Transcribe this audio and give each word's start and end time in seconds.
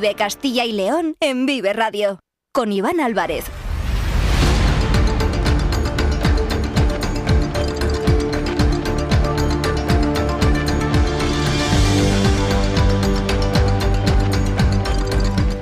Vive 0.00 0.14
Castilla 0.14 0.64
y 0.64 0.70
León 0.70 1.16
en 1.18 1.44
Vive 1.44 1.72
Radio. 1.72 2.20
Con 2.54 2.70
Iván 2.70 3.00
Álvarez. 3.00 3.44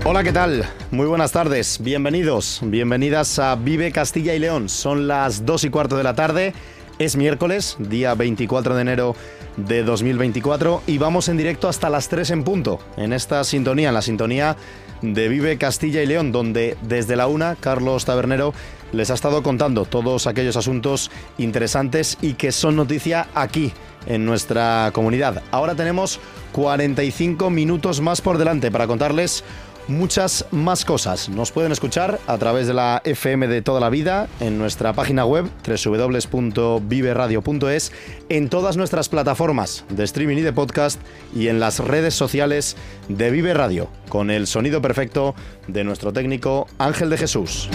Hola, 0.05 0.23
¿qué 0.23 0.33
tal? 0.35 0.67
Muy 0.91 1.07
buenas 1.07 1.33
tardes, 1.33 1.79
bienvenidos, 1.81 2.61
bienvenidas 2.63 3.39
a 3.39 3.55
Vive 3.55 3.91
Castilla 3.91 4.35
y 4.35 4.39
León. 4.39 4.69
Son 4.69 5.09
las 5.09 5.47
2 5.47 5.65
y 5.65 5.71
cuarto 5.71 5.97
de 5.97 6.03
la 6.05 6.15
tarde, 6.15 6.53
es 6.99 7.17
miércoles, 7.17 7.77
día 7.79 8.15
24 8.15 8.75
de 8.75 8.83
enero 8.83 9.17
de 9.57 9.83
2024 9.83 10.83
y 10.87 10.99
vamos 10.99 11.29
en 11.29 11.37
directo 11.37 11.69
hasta 11.69 11.91
las 11.91 12.09
3 12.09 12.31
en 12.31 12.45
punto, 12.45 12.79
en 12.97 13.13
esta 13.13 13.43
sintonía, 13.45 13.89
en 13.89 13.95
la 13.95 14.03
sintonía 14.03 14.57
de 15.03 15.29
Vive 15.29 15.59
Castilla 15.59 16.03
y 16.03 16.07
León, 16.07 16.33
donde 16.33 16.77
desde 16.83 17.17
la 17.17 17.27
una 17.27 17.57
Carlos 17.57 18.05
Tabernero 18.05 18.55
les 18.93 19.11
ha 19.11 19.15
estado 19.15 19.43
contando 19.43 19.85
todos 19.85 20.27
aquellos 20.27 20.57
asuntos 20.57 21.11
interesantes 21.39 22.19
y 22.23 22.35
que 22.35 22.53
son 22.53 22.77
noticia 22.77 23.29
aquí 23.35 23.73
en 24.07 24.25
nuestra 24.25 24.91
comunidad. 24.93 25.43
Ahora 25.51 25.75
tenemos 25.75 26.21
45 26.53 27.51
minutos 27.51 28.01
más 28.01 28.21
por 28.21 28.39
delante 28.39 28.71
para 28.71 28.87
contarles 28.87 29.45
muchas 29.89 30.47
más 30.51 30.85
cosas. 30.85 31.29
Nos 31.29 31.53
pueden 31.53 31.71
escuchar 31.73 32.19
a 32.27 32.39
través 32.39 32.67
de 32.67 32.75
la 32.75 33.01
FM 33.05 33.47
de 33.49 33.63
toda 33.63 33.81
la 33.81 33.89
vida, 33.91 34.29
en 34.41 34.59
nuestra 34.59 34.93
página 34.93 35.25
web 35.25 35.49
www.viveradio.es, 35.67 37.93
en 38.29 38.49
todas 38.49 38.77
nuestras 38.77 39.09
plataformas 39.09 39.85
de 39.89 40.05
streaming 40.05 40.37
y 40.39 40.43
de 40.43 40.53
podcast 40.53 41.01
y 41.35 41.49
en 41.49 41.59
las 41.61 41.81
redes 41.81 42.15
sociales 42.15 42.77
de 43.09 43.31
Vive 43.31 43.55
Radio, 43.55 43.89
con 44.09 44.31
el 44.31 44.47
sonido 44.47 44.83
perfecto 44.83 45.35
de 45.67 45.83
nuestro 45.85 46.13
técnico 46.13 46.67
Ángel 46.79 47.09
de 47.11 47.19
Jesús. 47.19 47.69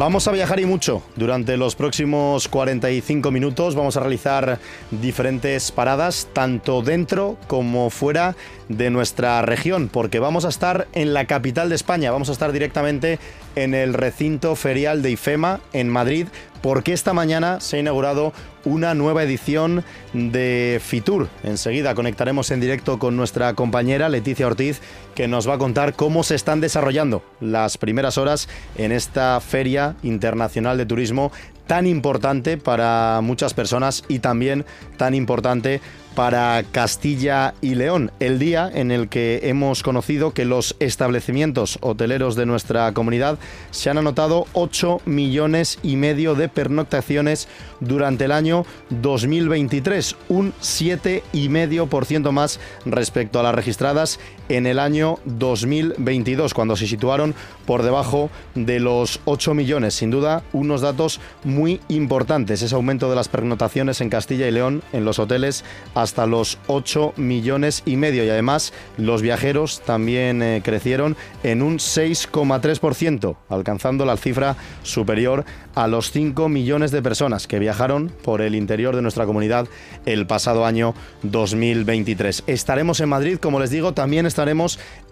Vamos 0.00 0.26
a 0.26 0.32
viajar 0.32 0.58
y 0.60 0.64
mucho 0.64 1.02
durante 1.14 1.58
los 1.58 1.76
próximos 1.76 2.48
45 2.48 3.30
minutos. 3.30 3.74
Vamos 3.74 3.98
a 3.98 4.00
realizar 4.00 4.58
diferentes 4.90 5.70
paradas, 5.72 6.26
tanto 6.32 6.80
dentro 6.80 7.36
como 7.48 7.90
fuera 7.90 8.34
de 8.70 8.88
nuestra 8.88 9.42
región, 9.42 9.90
porque 9.92 10.18
vamos 10.18 10.46
a 10.46 10.48
estar 10.48 10.88
en 10.94 11.12
la 11.12 11.26
capital 11.26 11.68
de 11.68 11.74
España, 11.74 12.12
vamos 12.12 12.30
a 12.30 12.32
estar 12.32 12.50
directamente 12.50 13.18
en 13.56 13.74
el 13.74 13.92
recinto 13.92 14.56
ferial 14.56 15.02
de 15.02 15.10
IFEMA 15.10 15.60
en 15.74 15.90
Madrid, 15.90 16.28
porque 16.62 16.92
esta 16.92 17.12
mañana 17.12 17.60
se 17.60 17.76
ha 17.76 17.80
inaugurado 17.80 18.32
una 18.64 18.94
nueva 18.94 19.22
edición 19.22 19.84
de 20.12 20.80
Fitur. 20.84 21.28
Enseguida 21.42 21.94
conectaremos 21.94 22.50
en 22.50 22.60
directo 22.60 22.98
con 22.98 23.16
nuestra 23.16 23.54
compañera 23.54 24.08
Leticia 24.08 24.46
Ortiz, 24.46 24.80
que 25.14 25.28
nos 25.28 25.48
va 25.48 25.54
a 25.54 25.58
contar 25.58 25.94
cómo 25.94 26.22
se 26.22 26.34
están 26.34 26.60
desarrollando 26.60 27.22
las 27.40 27.78
primeras 27.78 28.18
horas 28.18 28.48
en 28.76 28.92
esta 28.92 29.40
Feria 29.40 29.96
Internacional 30.02 30.76
de 30.76 30.86
Turismo 30.86 31.32
tan 31.66 31.86
importante 31.86 32.56
para 32.56 33.20
muchas 33.22 33.54
personas 33.54 34.02
y 34.08 34.18
también 34.18 34.66
tan 34.96 35.14
importante 35.14 35.80
para 36.14 36.62
Castilla 36.70 37.54
y 37.60 37.74
León, 37.74 38.10
el 38.20 38.38
día 38.38 38.70
en 38.72 38.90
el 38.90 39.08
que 39.08 39.40
hemos 39.44 39.82
conocido 39.82 40.32
que 40.32 40.44
los 40.44 40.76
establecimientos 40.80 41.78
hoteleros 41.80 42.36
de 42.36 42.46
nuestra 42.46 42.92
comunidad 42.92 43.38
se 43.70 43.90
han 43.90 43.98
anotado 43.98 44.46
8 44.52 45.02
millones 45.04 45.78
y 45.82 45.96
medio 45.96 46.34
de 46.34 46.48
pernoctaciones 46.48 47.48
durante 47.80 48.24
el 48.26 48.32
año 48.32 48.66
2023, 48.90 50.16
un 50.28 50.52
7,5% 50.60 52.32
más 52.32 52.60
respecto 52.84 53.40
a 53.40 53.42
las 53.42 53.54
registradas 53.54 54.18
en 54.50 54.66
el 54.66 54.80
año 54.80 55.18
2022, 55.24 56.54
cuando 56.54 56.76
se 56.76 56.88
situaron 56.88 57.34
por 57.66 57.84
debajo 57.84 58.30
de 58.56 58.80
los 58.80 59.20
8 59.24 59.54
millones. 59.54 59.94
Sin 59.94 60.10
duda, 60.10 60.42
unos 60.52 60.80
datos 60.80 61.20
muy 61.44 61.80
importantes, 61.88 62.60
ese 62.60 62.74
aumento 62.74 63.08
de 63.08 63.14
las 63.14 63.28
pernoctaciones 63.28 64.00
en 64.00 64.10
Castilla 64.10 64.48
y 64.48 64.50
León 64.50 64.82
en 64.92 65.04
los 65.04 65.20
hoteles 65.20 65.64
hasta 65.94 66.26
los 66.26 66.58
8 66.66 67.14
millones 67.16 67.82
y 67.86 67.96
medio. 67.96 68.24
Y 68.24 68.28
además, 68.28 68.72
los 68.98 69.22
viajeros 69.22 69.82
también 69.86 70.42
eh, 70.42 70.62
crecieron 70.64 71.16
en 71.44 71.62
un 71.62 71.78
6,3%, 71.78 73.36
alcanzando 73.48 74.04
la 74.04 74.16
cifra 74.16 74.56
superior 74.82 75.44
a 75.76 75.86
los 75.86 76.10
5 76.10 76.48
millones 76.48 76.90
de 76.90 77.02
personas 77.02 77.46
que 77.46 77.60
viajaron 77.60 78.12
por 78.24 78.40
el 78.40 78.56
interior 78.56 78.96
de 78.96 79.02
nuestra 79.02 79.26
comunidad 79.26 79.68
el 80.06 80.26
pasado 80.26 80.66
año 80.66 80.94
2023. 81.22 82.42
Estaremos 82.48 82.98
en 82.98 83.08
Madrid, 83.08 83.38
como 83.38 83.60
les 83.60 83.70
digo, 83.70 83.94
también 83.94 84.26
estaremos 84.26 84.39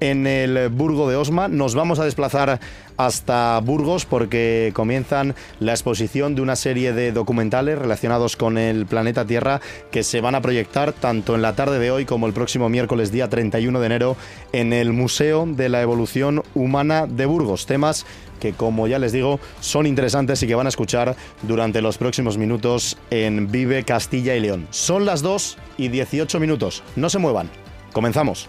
en 0.00 0.26
el 0.26 0.68
Burgo 0.68 1.08
de 1.08 1.16
Osma. 1.16 1.48
Nos 1.48 1.74
vamos 1.74 1.98
a 1.98 2.04
desplazar 2.04 2.60
hasta 2.96 3.60
Burgos 3.60 4.04
porque 4.04 4.72
comienzan 4.74 5.34
la 5.60 5.72
exposición 5.72 6.34
de 6.34 6.42
una 6.42 6.56
serie 6.56 6.92
de 6.92 7.12
documentales 7.12 7.78
relacionados 7.78 8.36
con 8.36 8.58
el 8.58 8.86
planeta 8.86 9.24
Tierra 9.24 9.60
que 9.90 10.02
se 10.02 10.20
van 10.20 10.34
a 10.34 10.40
proyectar 10.40 10.92
tanto 10.92 11.34
en 11.34 11.42
la 11.42 11.54
tarde 11.54 11.78
de 11.78 11.90
hoy 11.90 12.04
como 12.04 12.26
el 12.26 12.32
próximo 12.32 12.68
miércoles 12.68 13.12
día 13.12 13.28
31 13.28 13.80
de 13.80 13.86
enero 13.86 14.16
en 14.52 14.72
el 14.72 14.92
Museo 14.92 15.46
de 15.46 15.68
la 15.68 15.80
Evolución 15.82 16.42
Humana 16.54 17.06
de 17.06 17.26
Burgos. 17.26 17.66
Temas 17.66 18.04
que 18.40 18.52
como 18.52 18.86
ya 18.86 18.98
les 18.98 19.12
digo 19.12 19.40
son 19.60 19.86
interesantes 19.86 20.42
y 20.42 20.46
que 20.46 20.54
van 20.54 20.66
a 20.66 20.70
escuchar 20.70 21.16
durante 21.42 21.82
los 21.82 21.98
próximos 21.98 22.38
minutos 22.38 22.96
en 23.10 23.50
Vive 23.50 23.84
Castilla 23.84 24.34
y 24.34 24.40
León. 24.40 24.66
Son 24.70 25.06
las 25.06 25.22
2 25.22 25.56
y 25.76 25.88
18 25.88 26.40
minutos. 26.40 26.82
No 26.96 27.10
se 27.10 27.18
muevan. 27.18 27.50
Comenzamos. 27.92 28.48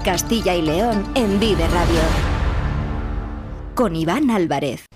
Castilla 0.00 0.54
y 0.54 0.62
León 0.62 1.04
en 1.14 1.38
Vive 1.38 1.66
Radio. 1.68 2.00
Con 3.74 3.94
Iván 3.94 4.30
Álvarez. 4.30 4.86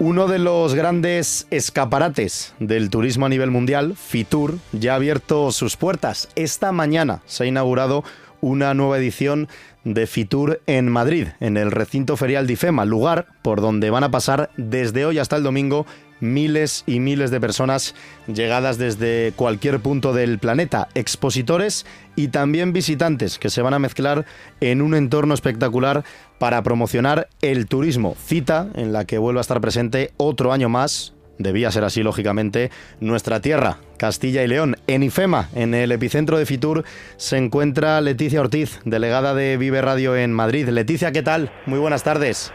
Uno 0.00 0.26
de 0.26 0.38
los 0.38 0.74
grandes 0.74 1.46
escaparates 1.50 2.54
del 2.58 2.90
turismo 2.90 3.26
a 3.26 3.28
nivel 3.28 3.50
mundial, 3.50 3.94
Fitur, 3.96 4.58
ya 4.72 4.92
ha 4.92 4.96
abierto 4.96 5.50
sus 5.52 5.76
puertas. 5.76 6.28
Esta 6.34 6.72
mañana 6.72 7.22
se 7.26 7.44
ha 7.44 7.46
inaugurado 7.46 8.04
una 8.40 8.74
nueva 8.74 8.98
edición 8.98 9.48
de 9.84 10.06
Fitur 10.06 10.60
en 10.66 10.90
Madrid, 10.90 11.28
en 11.40 11.56
el 11.56 11.70
recinto 11.70 12.16
ferial 12.16 12.46
de 12.46 12.84
lugar 12.86 13.26
por 13.42 13.60
donde 13.60 13.90
van 13.90 14.04
a 14.04 14.10
pasar 14.10 14.50
desde 14.56 15.06
hoy 15.06 15.18
hasta 15.18 15.36
el 15.36 15.42
domingo 15.42 15.86
miles 16.20 16.84
y 16.86 17.00
miles 17.00 17.30
de 17.30 17.40
personas 17.40 17.94
llegadas 18.26 18.78
desde 18.78 19.32
cualquier 19.36 19.80
punto 19.80 20.12
del 20.12 20.38
planeta, 20.38 20.88
expositores 20.94 21.86
y 22.16 22.28
también 22.28 22.72
visitantes 22.72 23.38
que 23.38 23.50
se 23.50 23.62
van 23.62 23.74
a 23.74 23.78
mezclar 23.78 24.24
en 24.60 24.82
un 24.82 24.94
entorno 24.94 25.34
espectacular 25.34 26.04
para 26.38 26.62
promocionar 26.62 27.28
el 27.42 27.66
turismo. 27.66 28.16
Cita 28.18 28.68
en 28.74 28.92
la 28.92 29.04
que 29.04 29.18
vuelve 29.18 29.40
a 29.40 29.42
estar 29.42 29.60
presente 29.60 30.12
otro 30.16 30.52
año 30.52 30.68
más. 30.68 31.14
Debía 31.38 31.72
ser 31.72 31.82
así, 31.82 32.04
lógicamente, 32.04 32.70
nuestra 33.00 33.40
tierra, 33.40 33.78
Castilla 33.98 34.44
y 34.44 34.46
León. 34.46 34.76
En 34.86 35.02
IFEMA, 35.02 35.48
en 35.54 35.74
el 35.74 35.90
epicentro 35.90 36.38
de 36.38 36.46
Fitur, 36.46 36.84
se 37.16 37.38
encuentra 37.38 38.00
Leticia 38.00 38.40
Ortiz, 38.40 38.80
delegada 38.84 39.34
de 39.34 39.56
Vive 39.56 39.82
Radio 39.82 40.14
en 40.14 40.32
Madrid. 40.32 40.68
Leticia, 40.68 41.10
¿qué 41.10 41.22
tal? 41.22 41.50
Muy 41.66 41.80
buenas 41.80 42.04
tardes. 42.04 42.52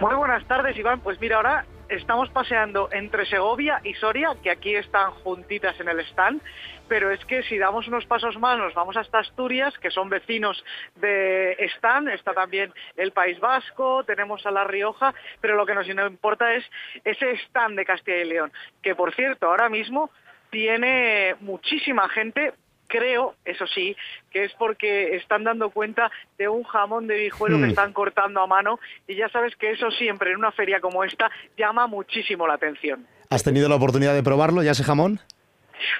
Muy 0.00 0.14
buenas 0.14 0.46
tardes, 0.46 0.76
Iván. 0.76 1.00
Pues 1.00 1.20
mira, 1.20 1.36
ahora 1.36 1.64
estamos 1.88 2.30
paseando 2.30 2.88
entre 2.92 3.26
Segovia 3.26 3.80
y 3.84 3.94
Soria, 3.94 4.36
que 4.42 4.50
aquí 4.50 4.74
están 4.74 5.10
juntitas 5.10 5.78
en 5.80 5.88
el 5.88 6.00
stand, 6.00 6.40
pero 6.88 7.10
es 7.10 7.24
que 7.24 7.42
si 7.44 7.58
damos 7.58 7.88
unos 7.88 8.06
pasos 8.06 8.38
más 8.38 8.58
nos 8.58 8.74
vamos 8.74 8.96
hasta 8.96 9.20
Asturias, 9.20 9.76
que 9.78 9.90
son 9.90 10.08
vecinos 10.08 10.62
de 10.96 11.52
Stan, 11.76 12.08
está 12.08 12.34
también 12.34 12.72
el 12.96 13.12
País 13.12 13.40
Vasco, 13.40 14.04
tenemos 14.04 14.44
a 14.46 14.50
La 14.50 14.64
Rioja, 14.64 15.14
pero 15.40 15.56
lo 15.56 15.64
que 15.64 15.74
nos 15.74 15.88
importa 15.88 16.54
es 16.54 16.64
ese 17.04 17.32
stand 17.46 17.76
de 17.76 17.84
Castilla 17.84 18.18
y 18.18 18.24
León, 18.24 18.52
que 18.82 18.94
por 18.94 19.14
cierto 19.14 19.46
ahora 19.46 19.68
mismo 19.68 20.10
tiene 20.50 21.36
muchísima 21.40 22.08
gente 22.10 22.52
creo, 22.92 23.34
eso 23.46 23.66
sí, 23.66 23.96
que 24.30 24.44
es 24.44 24.52
porque 24.58 25.16
están 25.16 25.44
dando 25.44 25.70
cuenta 25.70 26.10
de 26.36 26.46
un 26.48 26.62
jamón 26.62 27.06
de 27.06 27.16
vijuelo 27.16 27.56
que 27.56 27.64
hmm. 27.64 27.70
están 27.70 27.92
cortando 27.94 28.42
a 28.42 28.46
mano 28.46 28.78
y 29.08 29.16
ya 29.16 29.30
sabes 29.30 29.56
que 29.56 29.70
eso 29.70 29.90
siempre 29.92 30.30
en 30.30 30.36
una 30.36 30.52
feria 30.52 30.78
como 30.78 31.02
esta 31.02 31.30
llama 31.56 31.86
muchísimo 31.86 32.46
la 32.46 32.54
atención. 32.54 33.06
¿Has 33.30 33.42
tenido 33.42 33.70
la 33.70 33.76
oportunidad 33.76 34.12
de 34.12 34.22
probarlo 34.22 34.62
ya 34.62 34.72
ese 34.72 34.84
jamón? 34.84 35.20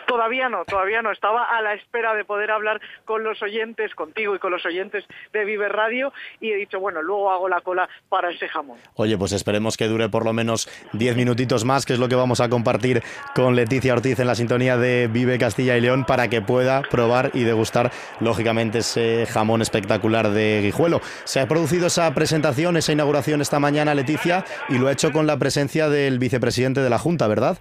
Todavía 0.06 0.48
no, 0.48 0.64
todavía 0.64 1.02
no. 1.02 1.10
Estaba 1.10 1.44
a 1.44 1.60
la 1.62 1.74
espera 1.74 2.14
de 2.14 2.24
poder 2.24 2.50
hablar 2.50 2.80
con 3.04 3.24
los 3.24 3.42
oyentes, 3.42 3.94
contigo 3.94 4.34
y 4.34 4.38
con 4.38 4.52
los 4.52 4.64
oyentes 4.66 5.04
de 5.32 5.44
Vive 5.44 5.68
Radio 5.68 6.12
y 6.40 6.50
he 6.50 6.56
dicho, 6.56 6.80
bueno, 6.80 7.02
luego 7.02 7.30
hago 7.30 7.48
la 7.48 7.60
cola 7.60 7.88
para 8.08 8.30
ese 8.30 8.48
jamón. 8.48 8.78
Oye, 8.94 9.16
pues 9.16 9.32
esperemos 9.32 9.76
que 9.76 9.86
dure 9.86 10.08
por 10.08 10.24
lo 10.24 10.32
menos 10.32 10.68
10 10.92 11.16
minutitos 11.16 11.64
más, 11.64 11.86
que 11.86 11.94
es 11.94 11.98
lo 11.98 12.08
que 12.08 12.14
vamos 12.14 12.40
a 12.40 12.48
compartir 12.48 13.02
con 13.34 13.56
Leticia 13.56 13.92
Ortiz 13.92 14.18
en 14.18 14.26
la 14.26 14.34
sintonía 14.34 14.76
de 14.76 15.08
Vive 15.08 15.38
Castilla 15.38 15.76
y 15.76 15.80
León 15.80 16.04
para 16.04 16.28
que 16.28 16.42
pueda 16.42 16.82
probar 16.82 17.30
y 17.34 17.44
degustar, 17.44 17.90
lógicamente, 18.20 18.78
ese 18.78 19.26
jamón 19.26 19.62
espectacular 19.62 20.30
de 20.30 20.60
Guijuelo. 20.62 21.00
Se 21.24 21.40
ha 21.40 21.48
producido 21.48 21.86
esa 21.86 22.12
presentación, 22.14 22.76
esa 22.76 22.92
inauguración 22.92 23.40
esta 23.40 23.58
mañana, 23.58 23.94
Leticia, 23.94 24.44
y 24.68 24.78
lo 24.78 24.88
ha 24.88 24.92
hecho 24.92 25.12
con 25.12 25.26
la 25.26 25.38
presencia 25.38 25.88
del 25.88 26.18
vicepresidente 26.18 26.80
de 26.80 26.90
la 26.90 26.98
Junta, 26.98 27.26
¿verdad? 27.26 27.58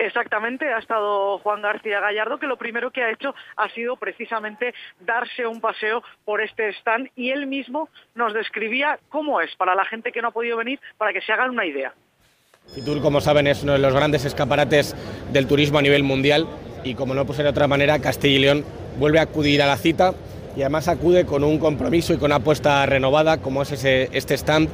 Exactamente, 0.00 0.64
ha 0.72 0.78
estado 0.78 1.38
Juan 1.40 1.60
García 1.60 2.00
Gallardo, 2.00 2.38
que 2.38 2.46
lo 2.46 2.56
primero 2.56 2.90
que 2.90 3.02
ha 3.02 3.10
hecho 3.10 3.34
ha 3.54 3.68
sido 3.68 3.96
precisamente 3.96 4.72
darse 4.98 5.46
un 5.46 5.60
paseo 5.60 6.02
por 6.24 6.40
este 6.40 6.70
stand 6.70 7.10
y 7.16 7.28
él 7.32 7.46
mismo 7.46 7.90
nos 8.14 8.32
describía 8.32 8.98
cómo 9.10 9.42
es 9.42 9.54
para 9.56 9.74
la 9.74 9.84
gente 9.84 10.10
que 10.10 10.22
no 10.22 10.28
ha 10.28 10.30
podido 10.30 10.56
venir, 10.56 10.80
para 10.96 11.12
que 11.12 11.20
se 11.20 11.30
hagan 11.32 11.50
una 11.50 11.66
idea. 11.66 11.92
Fitur, 12.74 13.02
como 13.02 13.20
saben, 13.20 13.46
es 13.46 13.62
uno 13.62 13.72
de 13.72 13.78
los 13.78 13.92
grandes 13.92 14.24
escaparates 14.24 14.96
del 15.34 15.46
turismo 15.46 15.78
a 15.78 15.82
nivel 15.82 16.02
mundial 16.02 16.46
y 16.82 16.94
como 16.94 17.12
no 17.12 17.26
puede 17.26 17.36
ser 17.36 17.44
de 17.44 17.50
otra 17.50 17.68
manera, 17.68 17.98
Castilla 17.98 18.36
y 18.36 18.38
León 18.38 18.64
vuelve 18.98 19.18
a 19.18 19.24
acudir 19.24 19.60
a 19.60 19.66
la 19.66 19.76
cita 19.76 20.14
y 20.56 20.62
además 20.62 20.88
acude 20.88 21.26
con 21.26 21.44
un 21.44 21.58
compromiso 21.58 22.14
y 22.14 22.16
con 22.16 22.26
una 22.26 22.36
apuesta 22.36 22.86
renovada 22.86 23.42
como 23.42 23.60
es 23.60 23.72
ese, 23.72 24.08
este 24.12 24.32
stand 24.32 24.70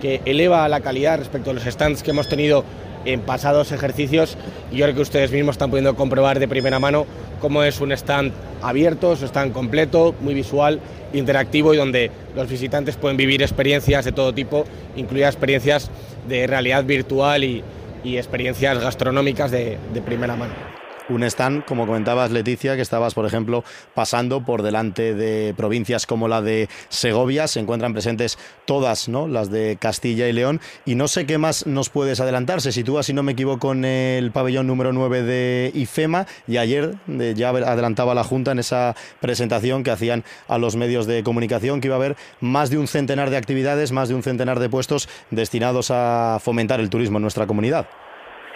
que 0.00 0.20
eleva 0.24 0.68
la 0.68 0.82
calidad 0.82 1.18
respecto 1.18 1.50
a 1.50 1.54
los 1.54 1.64
stands 1.64 2.04
que 2.04 2.12
hemos 2.12 2.28
tenido 2.28 2.64
en 3.04 3.20
pasados 3.20 3.72
ejercicios. 3.72 4.36
Yo 4.72 4.84
creo 4.84 4.94
que 4.94 5.02
ustedes 5.02 5.30
mismos 5.32 5.54
están 5.54 5.70
pudiendo 5.70 5.94
comprobar 5.96 6.38
de 6.38 6.48
primera 6.48 6.78
mano 6.78 7.06
cómo 7.40 7.62
es 7.62 7.80
un 7.80 7.92
stand 7.92 8.32
abierto, 8.62 9.12
es 9.12 9.20
un 9.20 9.28
stand 9.28 9.52
completo, 9.52 10.14
muy 10.20 10.34
visual, 10.34 10.80
interactivo 11.12 11.74
y 11.74 11.76
donde 11.76 12.10
los 12.34 12.48
visitantes 12.48 12.96
pueden 12.96 13.16
vivir 13.16 13.42
experiencias 13.42 14.04
de 14.04 14.12
todo 14.12 14.32
tipo, 14.32 14.64
incluidas 14.96 15.34
experiencias 15.34 15.90
de 16.28 16.46
realidad 16.46 16.84
virtual 16.84 17.44
y, 17.44 17.64
experiencias 18.04 18.78
gastronómicas 18.78 19.50
de 19.50 19.76
primera 20.06 20.34
mano 20.34 20.77
un 21.08 21.22
stand, 21.24 21.64
como 21.64 21.86
comentabas 21.86 22.30
Leticia, 22.30 22.76
que 22.76 22.82
estabas, 22.82 23.14
por 23.14 23.26
ejemplo, 23.26 23.64
pasando 23.94 24.44
por 24.44 24.62
delante 24.62 25.14
de 25.14 25.54
provincias 25.56 26.06
como 26.06 26.28
la 26.28 26.42
de 26.42 26.68
Segovia, 26.88 27.48
se 27.48 27.60
encuentran 27.60 27.92
presentes 27.92 28.38
todas, 28.64 29.08
¿no? 29.08 29.28
Las 29.28 29.50
de 29.50 29.76
Castilla 29.80 30.28
y 30.28 30.32
León, 30.32 30.60
y 30.84 30.94
no 30.94 31.08
sé 31.08 31.26
qué 31.26 31.38
más 31.38 31.66
nos 31.66 31.88
puedes 31.88 32.20
adelantar, 32.20 32.60
se 32.60 32.72
sitúa, 32.72 33.02
si 33.02 33.12
no 33.12 33.22
me 33.22 33.32
equivoco, 33.32 33.72
en 33.72 33.84
el 33.84 34.30
pabellón 34.32 34.66
número 34.66 34.92
9 34.92 35.22
de 35.22 35.70
IFEMA, 35.74 36.26
y 36.46 36.56
ayer 36.56 36.94
ya 37.34 37.50
adelantaba 37.50 38.14
la 38.14 38.24
Junta 38.24 38.52
en 38.52 38.58
esa 38.58 38.94
presentación 39.20 39.82
que 39.82 39.90
hacían 39.90 40.24
a 40.46 40.58
los 40.58 40.76
medios 40.76 41.06
de 41.06 41.22
comunicación, 41.22 41.80
que 41.80 41.88
iba 41.88 41.96
a 41.96 41.98
haber 41.98 42.16
más 42.40 42.70
de 42.70 42.78
un 42.78 42.88
centenar 42.88 43.30
de 43.30 43.36
actividades, 43.36 43.92
más 43.92 44.08
de 44.08 44.14
un 44.14 44.22
centenar 44.22 44.58
de 44.58 44.68
puestos 44.68 45.08
destinados 45.30 45.90
a 45.90 46.38
fomentar 46.42 46.80
el 46.80 46.90
turismo 46.90 47.18
en 47.18 47.22
nuestra 47.22 47.46
comunidad. 47.46 47.86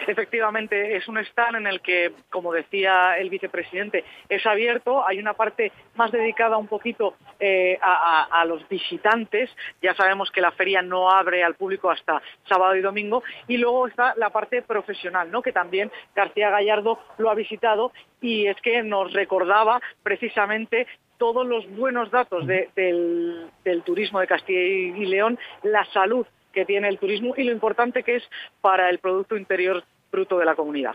Efectivamente, 0.07 0.97
es 0.97 1.07
un 1.09 1.19
stand 1.19 1.57
en 1.57 1.67
el 1.67 1.81
que, 1.81 2.13
como 2.31 2.53
decía 2.53 3.19
el 3.19 3.31
vicepresidente, 3.31 4.05
es 4.29 4.45
abierto. 4.47 5.07
Hay 5.07 5.19
una 5.19 5.35
parte 5.35 5.73
más 5.95 6.11
dedicada 6.11 6.57
un 6.57 6.67
poquito 6.67 7.15
eh, 7.39 7.79
a, 7.81 8.45
los 8.47 8.69
visitantes. 8.69 9.51
Ya 9.81 9.95
sabemos 9.95 10.31
que 10.31 10.41
la 10.41 10.51
feria 10.53 10.83
no 10.83 11.11
abre 11.11 11.45
al 11.45 11.55
público 11.55 11.91
hasta 11.91 12.21
sábado 12.49 12.75
y 12.77 12.81
domingo. 12.81 13.23
Y 13.47 13.57
luego 13.57 13.87
está 13.87 14.15
la 14.17 14.31
parte 14.31 14.63
profesional, 14.63 15.31
¿no? 15.31 15.43
que 15.43 15.53
también 15.53 15.91
García 16.15 16.51
Gallardo 16.51 16.99
lo 17.19 17.31
ha 17.31 17.35
visitado 17.35 17.93
y 18.21 18.47
es 18.47 18.61
que 18.61 18.83
nos 18.83 19.13
recordaba 19.13 19.81
precisamente 20.03 20.87
todos 21.19 21.47
los 21.47 21.69
buenos 21.77 22.11
datos 22.11 22.47
del, 22.47 23.49
del 23.65 23.83
turismo 23.83 24.19
de 24.19 24.27
Castilla 24.27 24.61
y 24.61 25.07
León, 25.07 25.39
la 25.63 25.85
salud 25.93 26.27
que 26.53 26.65
tiene 26.65 26.89
el 26.89 26.99
turismo 26.99 27.35
y 27.37 27.45
lo 27.45 27.53
importante 27.53 28.03
que 28.03 28.17
es 28.17 28.23
para 28.61 28.91
el 28.91 28.99
Producto 28.99 29.37
Interior 29.37 29.85
Bruto 30.11 30.39
de 30.39 30.45
la 30.45 30.55
comunidad. 30.55 30.95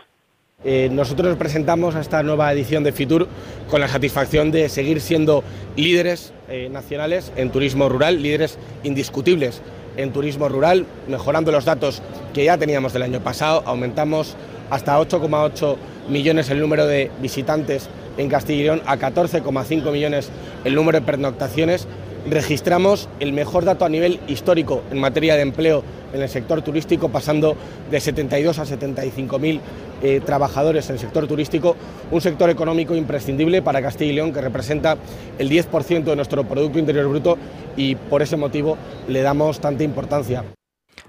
Eh, 0.64 0.88
nosotros 0.90 1.36
presentamos 1.36 1.94
a 1.94 2.00
esta 2.00 2.22
nueva 2.24 2.52
edición 2.52 2.82
de 2.82 2.90
Fitur 2.90 3.28
con 3.70 3.80
la 3.80 3.86
satisfacción 3.86 4.50
de 4.50 4.68
seguir 4.68 5.00
siendo 5.00 5.44
líderes 5.76 6.32
eh, 6.48 6.68
nacionales 6.68 7.32
en 7.36 7.50
turismo 7.50 7.88
rural, 7.88 8.20
líderes 8.20 8.58
indiscutibles 8.82 9.62
en 9.96 10.12
turismo 10.12 10.48
rural, 10.48 10.84
mejorando 11.06 11.52
los 11.52 11.64
datos 11.64 12.02
que 12.34 12.44
ya 12.44 12.58
teníamos 12.58 12.92
del 12.92 13.02
año 13.02 13.20
pasado. 13.20 13.62
Aumentamos 13.66 14.36
hasta 14.70 14.98
8,8 14.98 15.76
millones 16.08 16.50
el 16.50 16.60
número 16.60 16.86
de 16.86 17.10
visitantes 17.20 17.88
en 18.16 18.28
Castilla 18.28 18.60
y 18.60 18.64
León, 18.64 18.82
a 18.86 18.96
14,5 18.96 19.92
millones 19.92 20.30
el 20.64 20.74
número 20.74 20.98
de 20.98 21.06
pernoctaciones 21.06 21.86
registramos 22.30 23.08
el 23.20 23.32
mejor 23.32 23.64
dato 23.64 23.84
a 23.84 23.88
nivel 23.88 24.20
histórico 24.28 24.82
en 24.90 24.98
materia 24.98 25.36
de 25.36 25.42
empleo 25.42 25.82
en 26.12 26.22
el 26.22 26.28
sector 26.28 26.62
turístico, 26.62 27.08
pasando 27.08 27.56
de 27.90 28.00
72 28.00 28.58
a 28.58 28.66
75 28.66 29.38
mil 29.38 29.60
eh, 30.02 30.20
trabajadores 30.24 30.88
en 30.88 30.94
el 30.94 31.00
sector 31.00 31.26
turístico, 31.26 31.76
un 32.10 32.20
sector 32.20 32.50
económico 32.50 32.94
imprescindible 32.94 33.62
para 33.62 33.82
Castilla 33.82 34.12
y 34.12 34.14
León 34.14 34.32
que 34.32 34.40
representa 34.40 34.96
el 35.38 35.50
10% 35.50 36.04
de 36.04 36.16
nuestro 36.16 36.44
Producto 36.44 36.78
Interior 36.78 37.08
Bruto 37.08 37.36
y 37.76 37.94
por 37.94 38.22
ese 38.22 38.36
motivo 38.36 38.76
le 39.08 39.22
damos 39.22 39.60
tanta 39.60 39.84
importancia 39.84 40.44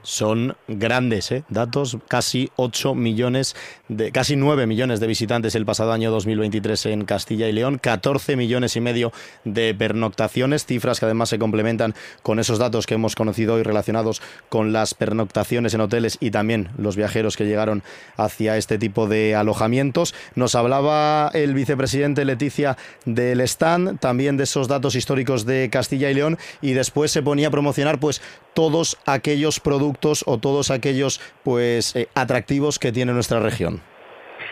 son 0.04 0.56
grandes 0.68 1.32
¿eh? 1.32 1.44
datos, 1.50 1.98
casi 2.08 2.52
8 2.56 2.96
millones, 2.96 3.56
de, 3.88 4.12
casi 4.12 4.36
9 4.36 4.68
millones 4.68 5.00
de 5.00 5.08
visitantes 5.08 5.56
el 5.56 5.66
pasado 5.66 5.92
año 5.92 6.12
2023 6.12 6.86
en 6.88 7.06
Castilla 7.06 7.48
y 7.48 7.52
León, 7.52 7.78
14 7.78 8.36
millones 8.36 8.76
y 8.76 8.82
medio 8.82 9.12
de 9.44 9.74
pernoctaciones, 9.74 10.66
cifras 10.66 11.00
que 11.00 11.06
además 11.06 11.30
se 11.30 11.40
complementan 11.40 11.96
con 12.24 12.40
esos 12.40 12.60
datos 12.60 12.86
que 12.86 12.96
hemos 12.96 13.16
conocido 13.16 13.56
hoy 13.56 13.64
relacionados 13.64 14.22
con 14.50 14.74
las 14.74 14.94
pernoctaciones 14.94 15.74
en 15.74 15.82
hoteles 15.82 16.18
y 16.20 16.32
también 16.32 16.70
los 16.78 16.96
viajeros 16.96 17.36
que 17.36 17.46
llegaron 17.46 17.84
hacia 18.18 18.58
este 18.58 18.78
tipo 18.78 19.08
de 19.08 19.36
alojamientos. 19.36 20.16
Nos 20.36 20.56
hablaba 20.56 21.30
el 21.34 21.54
vicepresidente 21.54 22.26
Leticia 22.26 22.78
del 23.06 23.42
stand, 23.42 24.00
también 24.00 24.38
de 24.38 24.44
esos 24.44 24.68
datos 24.68 24.96
históricos 24.96 25.46
de 25.46 25.70
Castilla 25.70 26.10
y 26.10 26.14
León 26.14 26.38
y 26.62 26.74
después 26.74 27.12
se 27.12 27.22
ponía 27.22 27.48
a 27.48 27.52
promocionar 27.52 28.00
pues 28.00 28.22
todos 28.54 28.98
aquellos 29.06 29.60
productos 29.60 29.89
o 30.26 30.38
todos 30.38 30.72
aquellos 30.72 31.20
pues 31.44 31.96
eh, 31.96 32.08
atractivos 32.16 32.80
que 32.80 32.92
tiene 32.92 33.14
nuestra 33.14 33.40
región. 33.40 33.82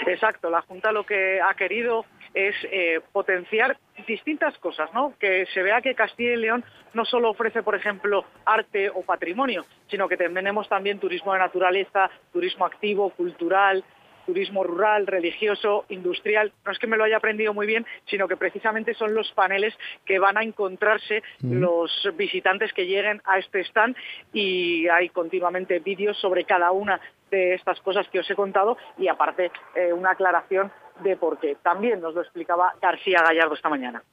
Exacto, 0.06 0.50
la 0.50 0.62
Junta 0.62 0.92
lo 0.92 1.06
que 1.06 1.40
ha 1.42 1.54
querido 1.56 2.06
es 2.34 2.56
eh, 2.72 3.00
potenciar 3.12 3.78
distintas 4.08 4.58
cosas, 4.60 4.94
¿no? 4.94 5.14
Que 5.20 5.46
se 5.54 5.64
vea 5.64 5.82
que 5.82 5.96
Castilla 5.96 6.34
y 6.34 6.38
León 6.38 6.64
no 6.94 7.04
solo 7.04 7.32
ofrece, 7.32 7.64
por 7.64 7.76
ejemplo, 7.76 8.26
arte 8.46 8.90
o 8.90 9.02
patrimonio, 9.02 9.66
sino 9.90 10.08
que 10.08 10.18
tenemos 10.18 10.70
también 10.70 11.00
turismo 11.00 11.34
de 11.34 11.40
naturaleza, 11.40 12.10
turismo 12.32 12.66
activo, 12.66 13.10
cultural, 13.10 13.84
turismo 14.28 14.64
rural, 14.64 15.08
religioso, 15.08 15.86
industrial. 15.90 16.52
No 16.66 16.72
es 16.74 16.78
que 16.78 16.86
me 16.86 16.98
lo 16.98 17.06
haya 17.06 17.18
aprendido 17.18 17.54
muy 17.54 17.66
bien, 17.66 17.86
sino 18.06 18.28
que 18.28 18.36
precisamente 18.36 18.94
son 18.94 19.16
los 19.16 19.32
paneles 19.32 19.74
que 20.06 20.20
van 20.20 20.38
a 20.38 20.44
encontrarse 20.44 21.24
los 21.42 21.92
visitantes 22.16 22.74
que 22.74 22.86
lleguen 22.86 23.22
a 23.24 23.40
este 23.40 23.62
stand 23.62 23.96
y 24.34 24.88
hay 24.90 25.10
continuamente 25.10 25.80
vídeos 25.80 26.18
sobre 26.20 26.44
cada 26.44 26.72
una 26.72 27.00
de 27.32 27.56
estas 27.56 27.80
cosas 27.80 28.08
que 28.10 28.20
os 28.20 28.30
he 28.30 28.36
contado 28.36 28.78
y 28.98 29.08
aparte 29.08 29.50
eh, 29.76 29.94
una 29.94 30.12
aclaración 30.12 30.72
de 31.04 31.16
por 31.16 31.40
qué. 31.40 31.56
También 31.64 32.02
nos 32.02 32.14
lo 32.14 32.22
explicaba 32.22 32.74
García 32.82 33.24
Gallardo 33.24 33.56
esta 33.56 33.70
mañana. 33.70 34.04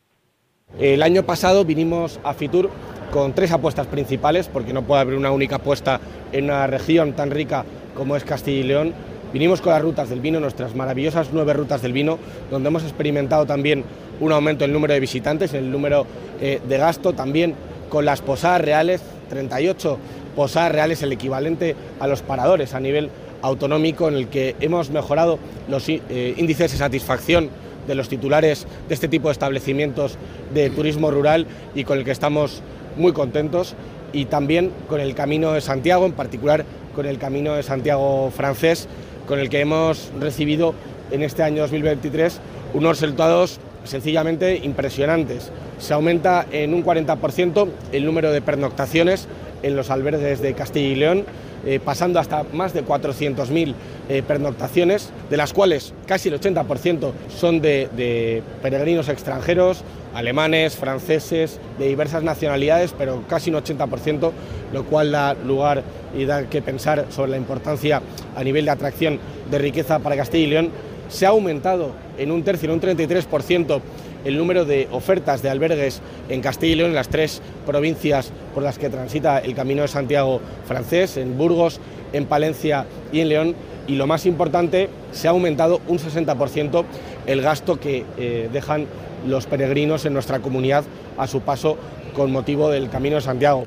El 0.79 1.03
año 1.03 1.25
pasado 1.25 1.65
vinimos 1.65 2.21
a 2.25 2.35
Fitur 2.35 2.71
con 3.13 3.33
tres 3.33 3.53
apuestas 3.53 3.87
principales, 3.87 4.49
porque 4.49 4.73
no 4.73 4.83
puede 4.83 5.03
haber 5.03 5.15
una 5.15 5.31
única 5.31 5.57
apuesta 5.57 6.01
en 6.33 6.45
una 6.45 6.67
región 6.67 7.15
tan 7.15 7.31
rica 7.31 7.65
como 7.95 8.17
es 8.17 8.25
Castilla 8.25 8.61
y 8.61 8.65
León 8.65 8.95
Vinimos 9.35 9.61
con 9.61 9.73
las 9.73 9.83
rutas 9.83 10.09
del 10.11 10.21
vino, 10.21 10.39
nuestras 10.39 10.77
maravillosas 10.77 11.31
nueve 11.33 11.55
rutas 11.55 11.83
del 11.83 11.93
vino, 11.93 12.21
donde 12.53 12.69
hemos 12.69 12.85
experimentado 12.85 13.47
también 13.47 13.83
un 14.21 14.31
aumento 14.31 14.65
en 14.65 14.71
el 14.71 14.75
número 14.75 14.95
de 14.95 15.01
visitantes, 15.01 15.53
en 15.55 15.65
el 15.65 15.73
número 15.73 16.07
eh, 16.41 16.61
de 16.69 16.79
gasto, 16.79 17.15
también 17.15 17.57
con 17.89 18.05
las 18.05 18.23
posadas 18.23 18.61
reales, 18.61 19.03
38 19.31 19.99
posadas 20.37 20.71
reales, 20.71 21.03
el 21.03 21.11
equivalente 21.11 21.75
a 21.99 22.07
los 22.07 22.23
paradores 22.23 22.75
a 22.75 22.81
nivel 22.81 23.11
autonómico, 23.43 24.07
en 24.07 24.15
el 24.15 24.29
que 24.29 24.55
hemos 24.61 24.91
mejorado 24.91 25.41
los 25.69 25.89
eh, 25.89 26.35
índices 26.37 26.71
de 26.71 26.79
satisfacción 26.79 27.51
de 27.89 27.97
los 27.97 28.09
titulares 28.09 28.69
de 28.87 28.95
este 28.95 29.09
tipo 29.09 29.27
de 29.27 29.33
establecimientos 29.33 30.17
de 30.55 30.71
turismo 30.71 31.11
rural 31.11 31.49
y 31.75 31.83
con 31.83 31.99
el 31.99 32.05
que 32.05 32.13
estamos 32.13 32.63
muy 32.97 33.11
contentos 33.13 33.75
y 34.13 34.27
también 34.27 34.71
con 34.89 35.01
el 35.01 35.17
Camino 35.17 35.51
de 35.55 35.61
Santiago, 35.61 36.07
en 36.07 36.13
particular 36.13 36.65
con 36.95 37.05
el 37.05 37.19
Camino 37.19 37.55
de 37.55 37.65
Santiago 37.65 38.31
francés, 38.31 38.87
con 39.27 39.39
el 39.39 39.49
que 39.49 39.61
hemos 39.61 40.11
recibido 40.21 40.75
en 41.11 41.23
este 41.23 41.43
año 41.43 41.63
2023 41.63 42.41
unos 42.75 43.01
resultados 43.01 43.61
sencillamente 43.85 44.57
impresionantes. 44.57 45.51
Se 45.79 45.95
aumenta 45.95 46.47
en 46.51 46.75
un 46.75 46.85
40% 46.85 47.69
el 47.93 48.05
número 48.05 48.33
de 48.33 48.43
pernoctaciones 48.43 49.29
en 49.65 49.77
los 49.77 49.91
albergues 49.91 50.41
de 50.41 50.55
Castilla 50.55 50.89
y 50.89 50.95
León, 50.95 51.25
eh, 51.67 51.81
pasando 51.83 52.21
hasta 52.21 52.45
más 52.53 52.75
de 52.75 52.85
400.000 52.85 53.75
eh, 54.11 54.23
pernoctaciones, 54.23 55.11
de 55.31 55.37
las 55.39 55.55
cuales 55.55 55.95
casi 56.07 56.29
el 56.29 56.39
80% 56.39 57.13
son 57.35 57.63
de, 57.63 58.43
peregrinos 58.63 59.09
extranjeros, 59.09 59.83
alemanes, 60.15 60.77
franceses, 60.77 61.59
de 61.79 61.89
diversas 61.89 62.23
nacionalidades, 62.23 62.95
pero 62.97 63.25
casi 63.27 63.51
un 63.51 63.57
80%, 63.57 64.31
lo 64.75 64.85
cual 64.85 65.11
da 65.11 65.33
lugar 65.33 65.83
y 66.15 66.27
da 66.27 66.45
que 66.51 66.61
pensar 66.61 67.07
sobre 67.09 67.31
la 67.31 67.39
importancia 67.39 68.03
a 68.37 68.45
nivel 68.45 68.67
de 68.67 68.71
atracción 68.71 69.19
de 69.51 69.59
riqueza 69.59 69.99
para 70.01 70.17
Castilla 70.17 70.45
y 70.45 70.51
León. 70.51 70.71
Se 71.09 71.25
ha 71.25 71.31
aumentado 71.31 71.93
en 72.19 72.31
un 72.31 72.43
tercio, 72.43 72.69
en 72.69 72.75
un 72.75 72.81
33%, 72.81 73.81
el 74.25 74.39
número 74.39 74.65
de 74.65 74.89
ofertas 74.91 75.43
de 75.43 75.51
albergues 75.51 76.01
en 76.29 76.41
Castilla 76.41 76.73
y 76.73 76.77
León, 76.77 76.91
en 76.91 76.97
las 76.97 77.09
tres 77.09 77.43
provincias 77.67 78.33
por 78.55 78.63
las 78.63 78.79
que 78.79 78.91
transita 78.91 79.39
el 79.39 79.55
Camino 79.55 79.83
de 79.83 79.89
Santiago 79.89 80.41
francés, 80.67 81.17
en 81.17 81.37
Burgos, 81.37 81.81
en 82.13 82.27
Palencia 82.27 82.87
y 83.13 83.21
en 83.21 83.29
León. 83.29 83.55
Y 83.87 83.97
lo 83.97 84.07
más 84.07 84.25
importante, 84.27 84.89
se 85.13 85.29
ha 85.29 85.33
aumentado 85.33 85.81
un 85.89 85.99
60% 85.99 86.85
el 87.27 87.43
gasto 87.43 87.79
que 87.79 88.05
eh, 88.17 88.49
dejan 88.53 88.87
los 89.27 89.47
peregrinos 89.47 90.05
en 90.05 90.13
nuestra 90.13 90.41
comunidad 90.41 90.85
a 91.19 91.27
su 91.27 91.41
paso 91.41 91.77
con 92.15 92.33
motivo 92.33 92.71
del 92.71 92.89
Camino 92.89 93.17
de 93.17 93.23
Santiago. 93.23 93.67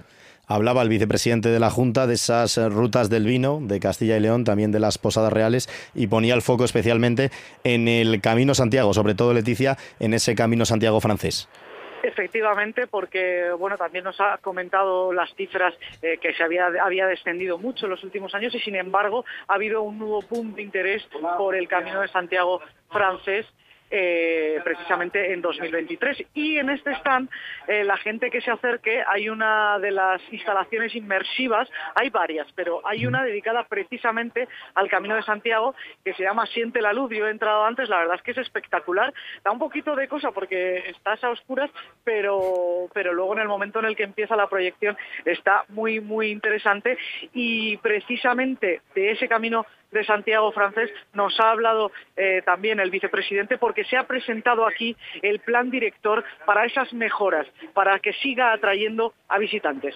Hablaba 0.50 0.82
el 0.82 0.88
vicepresidente 0.88 1.50
de 1.50 1.60
la 1.60 1.70
Junta 1.70 2.08
de 2.08 2.13
esas 2.13 2.58
eh, 2.58 2.70
rutas 2.70 3.10
del 3.10 3.25
vino 3.25 3.60
de 3.62 3.82
Castilla 3.82 4.16
y 4.16 4.22
León, 4.22 4.46
también 4.46 4.72
de 4.72 4.80
las 4.80 4.98
Posadas 4.98 5.34
Reales, 5.34 5.68
y 5.94 6.08
ponía 6.08 6.36
el 6.36 6.42
foco 6.42 6.63
especialmente 6.63 7.32
en 7.66 7.89
el 7.89 8.22
Camino 8.22 8.56
Santiago, 8.56 8.94
sobre 8.94 9.13
todo 9.13 9.34
Leticia, 9.34 9.75
en 10.00 10.13
ese 10.13 10.36
Camino 10.36 10.63
Santiago 10.63 11.01
francés. 11.01 11.50
Efectivamente, 12.01 12.88
porque 12.88 13.51
bueno, 13.60 13.75
también 13.75 14.06
nos 14.06 14.22
ha 14.22 14.38
comentado 14.38 15.12
las 15.12 15.34
cifras 15.36 15.74
eh, 16.01 16.18
que 16.22 16.34
se 16.34 16.44
había, 16.44 16.68
había 16.82 17.06
descendido 17.08 17.58
mucho 17.58 17.86
en 17.86 17.89
los 17.89 18.04
últimos 18.06 18.34
años 18.34 18.56
y 18.56 18.60
sin 18.60 18.77
embargo 18.77 19.25
ha 19.50 19.56
habido 19.56 19.82
un 19.82 20.00
nuevo 20.00 20.22
punto 20.22 20.56
de 20.56 20.62
interés 20.62 21.04
por 21.38 21.56
el 21.56 21.68
Camino 21.68 22.00
de 22.00 22.08
Santiago 22.08 22.62
francés 22.89 23.46
eh, 23.89 24.60
precisamente 24.63 25.34
en 25.34 25.41
2023. 25.41 26.25
Y 26.34 26.58
en 26.58 26.70
este 26.70 26.91
stand, 26.96 27.29
eh, 27.67 27.84
la 27.84 27.98
gente 27.98 28.29
que 28.29 28.41
se 28.41 28.51
acerque, 28.51 29.03
hay 29.08 29.29
una 29.29 29.79
de 29.79 29.91
las 29.91 30.22
instalaciones 30.32 30.96
inmersivas, 30.96 31.70
hay 31.96 32.10
varias, 32.10 32.48
pero 32.56 32.82
hay 32.86 33.06
una 33.06 33.24
dedicada 33.24 33.63
precisamente 33.63 34.48
al 34.75 34.89
Camino 34.89 35.15
de 35.15 35.24
Santiago 35.24 35.75
que 36.03 36.13
se 36.13 36.24
llama 36.24 36.46
Siente 36.48 36.82
la 36.82 36.94
Luz. 36.94 37.12
Yo 37.12 37.27
he 37.27 37.32
entrado 37.32 37.65
antes, 37.65 37.89
la 37.89 38.00
verdad 38.00 38.15
es 38.15 38.22
que 38.22 38.32
es 38.32 38.38
espectacular. 38.38 39.13
Da 39.44 39.51
un 39.51 39.60
poquito 39.60 39.96
de 39.96 40.08
cosa 40.08 40.32
porque 40.32 40.89
estás 40.89 41.24
a 41.24 41.29
oscuras, 41.29 41.70
pero, 42.03 42.88
pero 42.94 43.13
luego 43.13 43.34
en 43.34 43.39
el 43.39 43.48
momento 43.48 43.79
en 43.79 43.86
el 43.86 43.96
que 43.96 44.03
empieza 44.03 44.36
la 44.36 44.48
proyección 44.48 44.98
está 45.25 45.63
muy, 45.70 46.00
muy 46.00 46.29
interesante. 46.32 46.98
Y 47.34 47.77
precisamente 47.77 48.82
de 48.96 49.12
ese 49.12 49.27
camino 49.27 49.65
de 49.91 50.06
Santiago 50.06 50.51
francés 50.51 50.89
nos 51.13 51.39
ha 51.39 51.51
hablado 51.51 51.91
eh, 52.15 52.41
también 52.46 52.79
el 52.79 52.91
vicepresidente 52.91 53.58
porque 53.58 53.86
se 53.86 53.98
ha 53.98 54.06
presentado 54.06 54.65
aquí 54.67 54.96
el 55.22 55.39
plan 55.39 55.70
director 55.70 56.24
para 56.46 56.65
esas 56.65 56.91
mejoras, 56.94 57.48
para 57.74 58.00
que 58.00 58.13
siga 58.13 58.53
atrayendo 58.53 59.13
a 59.29 59.38
visitantes. 59.38 59.96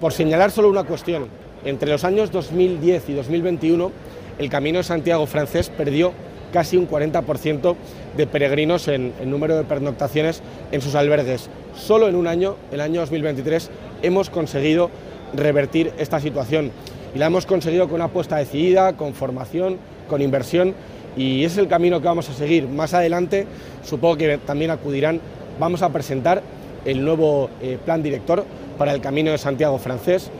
Por 0.00 0.12
señalar 0.12 0.50
solo 0.50 0.68
una 0.68 0.84
cuestión, 0.84 1.28
entre 1.64 1.90
los 1.90 2.04
años 2.04 2.30
2010 2.30 3.08
y 3.08 3.14
2021 3.14 3.92
el 4.38 4.48
Camino 4.48 4.78
de 4.78 4.84
Santiago 4.84 5.26
francés 5.26 5.70
perdió 5.70 6.12
casi 6.52 6.76
un 6.76 6.88
40% 6.88 7.76
de 8.16 8.26
peregrinos 8.26 8.88
en, 8.88 9.14
en, 9.20 9.30
número 9.30 9.56
de 9.56 9.64
pernoctaciones 9.64 10.42
en 10.70 10.80
sus 10.80 10.94
albergues. 10.94 11.48
Solo 11.74 12.08
en 12.08 12.14
un 12.14 12.26
año, 12.26 12.56
el 12.72 12.80
año 12.80 13.00
2023, 13.00 13.70
hemos 14.02 14.30
conseguido 14.30 14.90
revertir 15.34 15.92
esta 15.98 16.20
situación 16.20 16.72
y 17.14 17.18
la 17.18 17.26
hemos 17.26 17.46
conseguido 17.46 17.86
con 17.86 17.96
una 17.96 18.06
apuesta 18.06 18.36
decidida, 18.36 18.94
con 18.96 19.14
formación, 19.14 19.76
con 20.08 20.22
inversión 20.22 20.74
y 21.16 21.44
es 21.44 21.58
el 21.58 21.68
camino 21.68 22.00
que 22.00 22.06
vamos 22.06 22.28
a 22.30 22.32
seguir. 22.32 22.68
Más 22.68 22.94
adelante, 22.94 23.46
supongo 23.84 24.16
que 24.16 24.38
también 24.38 24.70
acudirán, 24.70 25.20
vamos 25.60 25.82
a 25.82 25.90
presentar 25.90 26.42
el 26.84 27.04
nuevo 27.04 27.50
eh, 27.60 27.78
plan 27.84 28.02
director 28.02 28.44
para 28.78 28.92
el 28.92 29.00
Camino 29.00 29.30
de 29.30 29.38
Santiago 29.38 29.78
francés, 29.78 30.30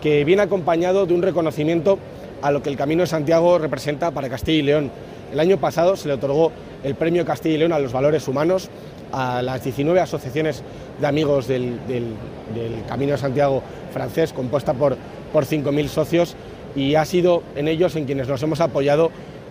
que 0.00 0.24
viene 0.24 0.42
acompañado 0.42 1.06
de 1.06 1.14
un 1.14 1.22
reconocimiento 1.22 1.98
a 2.40 2.50
lo 2.50 2.62
que 2.62 2.70
el 2.70 2.76
Camino 2.76 3.02
de 3.02 3.06
Santiago 3.06 3.58
representa 3.58 4.10
para 4.10 4.28
Castilla 4.28 4.58
y 4.58 4.62
León. 4.62 4.90
El 5.32 5.38
año 5.38 5.58
pasado 5.58 5.96
se 5.96 6.08
le 6.08 6.14
otorgó 6.14 6.50
el 6.82 6.94
Premio 6.94 7.24
Castilla 7.24 7.54
y 7.54 7.58
León 7.58 7.72
a 7.72 7.78
los 7.78 7.92
valores 7.92 8.26
humanos 8.26 8.68
a 9.12 9.42
las 9.42 9.62
19 9.62 10.00
asociaciones 10.00 10.62
de 10.98 11.06
amigos 11.06 11.46
del, 11.46 11.78
del 11.86 12.84
Camino 12.88 13.12
de 13.12 13.18
Santiago 13.18 13.62
francés, 13.92 14.32
compuesta 14.32 14.72
por 14.72 14.96
por 15.32 15.44
5.000 15.44 15.88
socios 15.88 16.36
y 16.74 16.94
ha 16.94 17.04
sido 17.04 17.42
en 17.56 17.68
ellos 17.68 17.96
en 17.96 18.04
quienes 18.04 18.28
nos 18.28 18.42
hemos 18.42 18.60
apoyado 18.60 19.10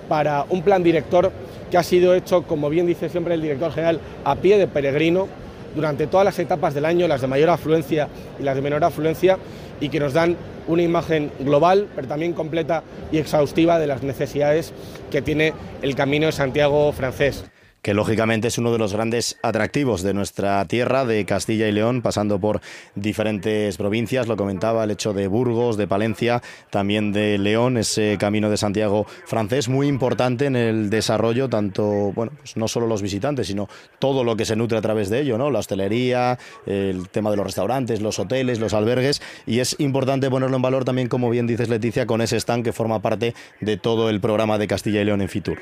para 0.09 0.45
un 0.49 0.61
plan 0.61 0.83
director 0.83 1.31
que 1.69 1.77
ha 1.77 1.83
sido 1.83 2.15
hecho, 2.15 2.43
como 2.43 2.69
bien 2.69 2.85
dice 2.85 3.09
siempre 3.09 3.33
el 3.33 3.41
director 3.41 3.71
general, 3.71 3.99
a 4.25 4.35
pie 4.35 4.57
de 4.57 4.67
peregrino 4.67 5.27
durante 5.75 6.07
todas 6.07 6.25
las 6.25 6.37
etapas 6.39 6.73
del 6.73 6.85
año, 6.85 7.07
las 7.07 7.21
de 7.21 7.27
mayor 7.27 7.49
afluencia 7.49 8.09
y 8.39 8.43
las 8.43 8.55
de 8.55 8.61
menor 8.61 8.83
afluencia, 8.83 9.37
y 9.79 9.89
que 9.89 9.99
nos 9.99 10.13
dan 10.13 10.35
una 10.67 10.81
imagen 10.81 11.31
global, 11.39 11.87
pero 11.95 12.07
también 12.07 12.33
completa 12.33 12.83
y 13.11 13.19
exhaustiva 13.19 13.79
de 13.79 13.87
las 13.87 14.03
necesidades 14.03 14.73
que 15.09 15.21
tiene 15.21 15.53
el 15.81 15.95
Camino 15.95 16.25
de 16.25 16.33
Santiago 16.33 16.91
francés 16.91 17.45
que 17.81 17.93
lógicamente 17.93 18.47
es 18.47 18.57
uno 18.57 18.71
de 18.71 18.77
los 18.77 18.93
grandes 18.93 19.37
atractivos 19.41 20.03
de 20.03 20.13
nuestra 20.13 20.63
tierra, 20.65 21.05
de 21.05 21.25
Castilla 21.25 21.67
y 21.67 21.71
León, 21.71 22.01
pasando 22.01 22.39
por 22.39 22.61
diferentes 22.95 23.77
provincias, 23.77 24.27
lo 24.27 24.37
comentaba 24.37 24.83
el 24.83 24.91
hecho 24.91 25.13
de 25.13 25.27
Burgos, 25.27 25.77
de 25.77 25.87
Palencia, 25.87 26.41
también 26.69 27.11
de 27.11 27.37
León, 27.37 27.77
ese 27.77 28.17
camino 28.19 28.49
de 28.49 28.57
Santiago 28.57 29.05
francés, 29.25 29.67
muy 29.69 29.87
importante 29.87 30.45
en 30.45 30.55
el 30.55 30.89
desarrollo, 30.89 31.49
tanto, 31.49 32.11
bueno, 32.13 32.31
pues 32.37 32.55
no 32.57 32.67
solo 32.67 32.87
los 32.87 33.01
visitantes, 33.01 33.47
sino 33.47 33.67
todo 33.99 34.23
lo 34.23 34.35
que 34.35 34.45
se 34.45 34.55
nutre 34.55 34.77
a 34.77 34.81
través 34.81 35.09
de 35.09 35.21
ello, 35.21 35.37
¿no? 35.37 35.49
La 35.49 35.59
hostelería, 35.59 36.37
el 36.65 37.09
tema 37.09 37.31
de 37.31 37.37
los 37.37 37.45
restaurantes, 37.45 38.01
los 38.01 38.19
hoteles, 38.19 38.59
los 38.59 38.73
albergues, 38.73 39.21
y 39.47 39.59
es 39.59 39.75
importante 39.79 40.29
ponerlo 40.29 40.55
en 40.55 40.61
valor 40.61 40.85
también, 40.85 41.07
como 41.07 41.29
bien 41.29 41.47
dices 41.47 41.69
Leticia, 41.69 42.05
con 42.05 42.21
ese 42.21 42.37
stand 42.37 42.63
que 42.63 42.73
forma 42.73 43.01
parte 43.01 43.33
de 43.59 43.77
todo 43.77 44.09
el 44.09 44.21
programa 44.21 44.57
de 44.57 44.67
Castilla 44.67 45.01
y 45.01 45.05
León 45.05 45.21
en 45.21 45.29
Fitur. 45.29 45.59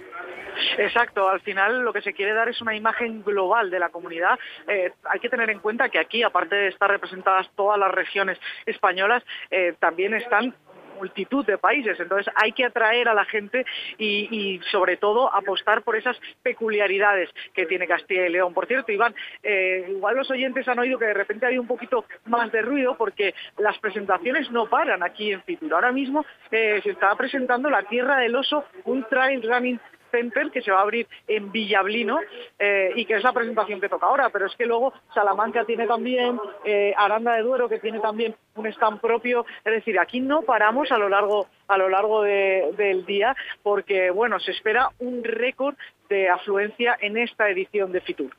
Exacto, 0.77 1.29
al 1.29 1.41
final 1.41 1.81
lo 1.83 1.93
que 1.93 2.01
se 2.01 2.13
quiere 2.13 2.33
dar 2.33 2.49
es 2.49 2.61
una 2.61 2.75
imagen 2.75 3.23
global 3.23 3.69
de 3.69 3.79
la 3.79 3.89
comunidad. 3.89 4.37
Eh, 4.67 4.91
hay 5.03 5.19
que 5.19 5.29
tener 5.29 5.49
en 5.49 5.59
cuenta 5.59 5.89
que 5.89 5.99
aquí, 5.99 6.23
aparte 6.23 6.55
de 6.55 6.67
estar 6.67 6.89
representadas 6.89 7.49
todas 7.55 7.79
las 7.79 7.91
regiones 7.91 8.39
españolas, 8.65 9.23
eh, 9.51 9.75
también 9.79 10.13
están 10.13 10.53
multitud 10.99 11.45
de 11.45 11.57
países. 11.57 11.99
Entonces 11.99 12.31
hay 12.35 12.51
que 12.51 12.65
atraer 12.65 13.07
a 13.07 13.13
la 13.13 13.25
gente 13.25 13.65
y, 13.97 14.59
sobre 14.71 14.97
todo 14.97 15.33
apostar 15.33 15.81
por 15.83 15.95
esas 15.95 16.19
peculiaridades 16.43 17.29
que 17.53 17.65
tiene 17.65 17.87
Castilla 17.87 18.27
y 18.27 18.31
León. 18.31 18.53
Por 18.53 18.67
cierto, 18.67 18.91
Iván, 18.91 19.15
eh, 19.41 19.85
igual 19.89 20.17
los 20.17 20.29
oyentes 20.29 20.67
han 20.67 20.79
oído 20.79 20.99
que 20.99 21.05
de 21.05 21.13
repente 21.13 21.45
hay 21.45 21.57
un 21.57 21.67
poquito 21.67 22.05
más 22.25 22.51
de 22.51 22.61
ruido 22.61 22.95
porque 22.97 23.33
las 23.57 23.77
presentaciones 23.79 24.51
no 24.51 24.67
paran 24.67 25.01
aquí 25.01 25.31
en 25.31 25.41
Fitur. 25.43 25.73
Ahora 25.73 25.91
mismo 25.91 26.25
se 26.49 26.77
está 26.77 27.15
presentando 27.15 27.69
La 27.69 27.83
Tierra 27.83 28.17
del 28.17 28.35
Oso, 28.35 28.65
un 28.83 29.05
trail 29.05 29.41
running 29.41 29.79
Center 30.11 30.51
que 30.51 30.61
se 30.61 30.71
va 30.71 30.79
a 30.79 30.83
abrir 30.83 31.07
en 31.27 31.51
Villablino 31.51 32.19
eh, 32.57 32.91
y 32.95 33.05
que 33.05 33.15
es 33.15 33.23
la 33.23 33.33
presentación 33.33 33.79
que 33.79 33.89
toca 33.89 34.07
ahora, 34.07 34.29
pero 34.29 34.47
es 34.47 34.55
que 34.55 34.65
luego 34.65 34.93
Salamanca 35.13 35.65
tiene 35.65 35.87
también, 35.87 36.39
eh, 36.65 36.93
Aranda 36.97 37.33
de 37.33 37.43
Duero 37.43 37.69
que 37.69 37.79
tiene 37.79 37.99
también 37.99 38.35
un 38.55 38.67
stand 38.67 38.99
propio, 38.99 39.45
es 39.63 39.73
decir, 39.73 39.99
aquí 39.99 40.19
no 40.19 40.41
paramos 40.41 40.91
a 40.91 40.97
lo 40.97 41.09
largo 41.09 41.47
a 41.67 41.77
lo 41.77 41.87
largo 41.87 42.23
del 42.23 43.05
día 43.05 43.35
porque 43.63 44.09
bueno, 44.11 44.39
se 44.39 44.51
espera 44.51 44.89
un 44.99 45.23
récord 45.23 45.75
de 46.09 46.29
afluencia 46.29 46.97
en 46.99 47.17
esta 47.17 47.49
edición 47.49 47.91
de 47.91 48.01
Fitur. 48.01 48.31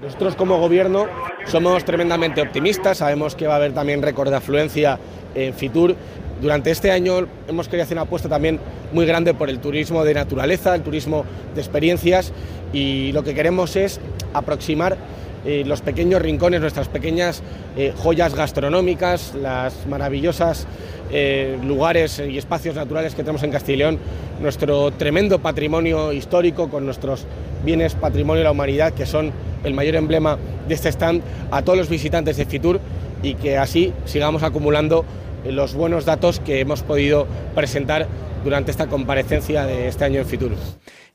Nosotros 0.00 0.34
como 0.34 0.58
gobierno 0.58 1.06
somos 1.44 1.84
tremendamente 1.84 2.42
optimistas, 2.42 2.98
sabemos 2.98 3.36
que 3.36 3.46
va 3.46 3.54
a 3.54 3.56
haber 3.56 3.72
también 3.74 4.02
récord 4.02 4.30
de 4.30 4.36
afluencia 4.36 4.98
en 5.34 5.54
Fitur 5.54 5.94
durante 6.42 6.72
este 6.72 6.90
año 6.90 7.28
hemos 7.46 7.68
querido 7.68 7.84
hacer 7.84 7.94
una 7.94 8.02
apuesta 8.02 8.28
también 8.28 8.58
muy 8.92 9.06
grande 9.06 9.32
por 9.32 9.48
el 9.48 9.60
turismo 9.60 10.04
de 10.04 10.12
naturaleza, 10.12 10.74
el 10.74 10.82
turismo 10.82 11.24
de 11.54 11.60
experiencias 11.60 12.32
y 12.72 13.12
lo 13.12 13.22
que 13.22 13.32
queremos 13.32 13.76
es 13.76 14.00
aproximar 14.34 14.96
eh, 15.44 15.62
los 15.64 15.82
pequeños 15.82 16.20
rincones, 16.20 16.60
nuestras 16.60 16.88
pequeñas 16.88 17.42
eh, 17.76 17.92
joyas 17.96 18.34
gastronómicas, 18.34 19.34
las 19.40 19.86
maravillosas 19.86 20.66
eh, 21.12 21.58
lugares 21.64 22.20
y 22.28 22.38
espacios 22.38 22.74
naturales 22.74 23.14
que 23.14 23.22
tenemos 23.22 23.44
en 23.44 23.52
Castilla 23.52 23.74
y 23.74 23.78
León, 23.78 23.98
nuestro 24.40 24.90
tremendo 24.90 25.38
patrimonio 25.38 26.12
histórico 26.12 26.68
con 26.68 26.84
nuestros 26.84 27.24
bienes 27.64 27.94
patrimonio 27.94 28.38
de 28.38 28.44
la 28.44 28.50
humanidad 28.50 28.92
que 28.92 29.06
son 29.06 29.30
el 29.62 29.74
mayor 29.74 29.94
emblema 29.94 30.38
de 30.66 30.74
este 30.74 30.88
stand 30.88 31.22
a 31.52 31.62
todos 31.62 31.78
los 31.78 31.88
visitantes 31.88 32.36
de 32.36 32.46
Fitur 32.46 32.80
y 33.22 33.34
que 33.34 33.58
así 33.58 33.92
sigamos 34.06 34.42
acumulando 34.42 35.04
los 35.44 35.74
buenos 35.74 36.04
datos 36.04 36.40
que 36.40 36.60
hemos 36.60 36.82
podido 36.82 37.26
presentar 37.54 38.06
durante 38.44 38.70
esta 38.70 38.86
comparecencia 38.86 39.64
de 39.64 39.88
este 39.88 40.04
año 40.04 40.20
en 40.20 40.26
Fitur. 40.26 40.52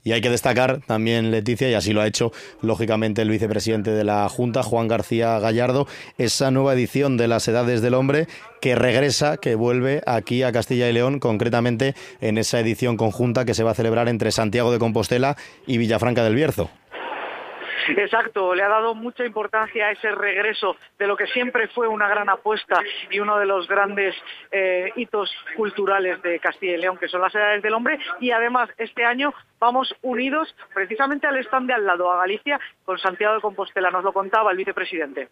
Y 0.04 0.14
hay 0.14 0.22
que 0.22 0.30
destacar 0.30 0.80
también, 0.88 1.32
Leticia, 1.32 1.70
y 1.70 1.74
así 1.74 1.92
lo 1.92 2.00
ha 2.00 2.08
hecho 2.08 2.32
lógicamente 2.62 3.22
el 3.22 3.30
vicepresidente 3.30 3.92
de 3.92 4.06
la 4.06 4.30
Junta, 4.30 4.64
Juan 4.64 4.88
García 4.88 5.38
Gallardo, 5.40 5.86
esa 6.18 6.50
nueva 6.50 6.74
edición 6.76 7.18
de 7.18 7.28
las 7.28 7.46
Edades 7.50 7.82
del 7.82 7.94
Hombre 7.94 8.28
que 8.62 8.76
regresa, 8.76 9.36
que 9.36 9.56
vuelve 9.56 10.02
aquí 10.06 10.44
a 10.44 10.54
Castilla 10.54 10.90
y 10.90 10.94
León, 10.94 11.20
concretamente 11.20 11.94
en 12.22 12.38
esa 12.38 12.60
edición 12.62 12.96
conjunta 12.96 13.44
que 13.44 13.54
se 13.54 13.64
va 13.64 13.72
a 13.72 13.76
celebrar 13.76 14.08
entre 14.08 14.32
Santiago 14.32 14.72
de 14.72 14.80
Compostela 14.80 15.36
y 15.66 15.78
Villafranca 15.78 16.24
del 16.24 16.36
Bierzo. 16.36 16.70
Exacto, 17.90 18.56
le 18.56 18.64
ha 18.64 18.70
dado 18.70 18.96
mucha 18.96 19.26
importancia 19.26 19.88
a 19.88 19.92
ese 19.92 20.12
regreso 20.12 20.76
de 20.98 21.08
lo 21.08 21.16
que 21.16 21.28
siempre 21.28 21.68
fue 21.70 21.88
una 21.88 22.08
gran 22.08 22.30
apuesta 22.30 22.82
y 23.12 23.20
uno 23.20 23.38
de 23.38 23.46
los 23.46 23.68
grandes 23.68 24.16
eh, 24.52 24.92
hitos 24.96 25.30
culturales 25.56 26.22
de 26.22 26.40
Castilla 26.40 26.74
y 26.74 26.78
León, 26.78 26.98
que 26.98 27.08
son 27.08 27.22
las 27.22 27.34
edades 27.36 27.62
del 27.62 27.74
hombre, 27.74 28.00
y 28.20 28.32
además 28.32 28.70
este 28.78 29.06
año 29.06 29.34
vamos 29.60 29.94
unidos 30.02 30.54
precisamente 30.74 31.28
al 31.28 31.38
stand 31.38 31.68
de 31.68 31.74
al 31.74 31.86
lado, 31.86 32.12
a 32.12 32.18
Galicia, 32.18 32.60
con 32.86 32.98
Santiago 32.98 33.36
de 33.36 33.42
Compostela, 33.42 33.92
nos 33.92 34.04
lo 34.04 34.14
contaba 34.14 34.52
el 34.52 34.58
vicepresidente. 34.58 35.30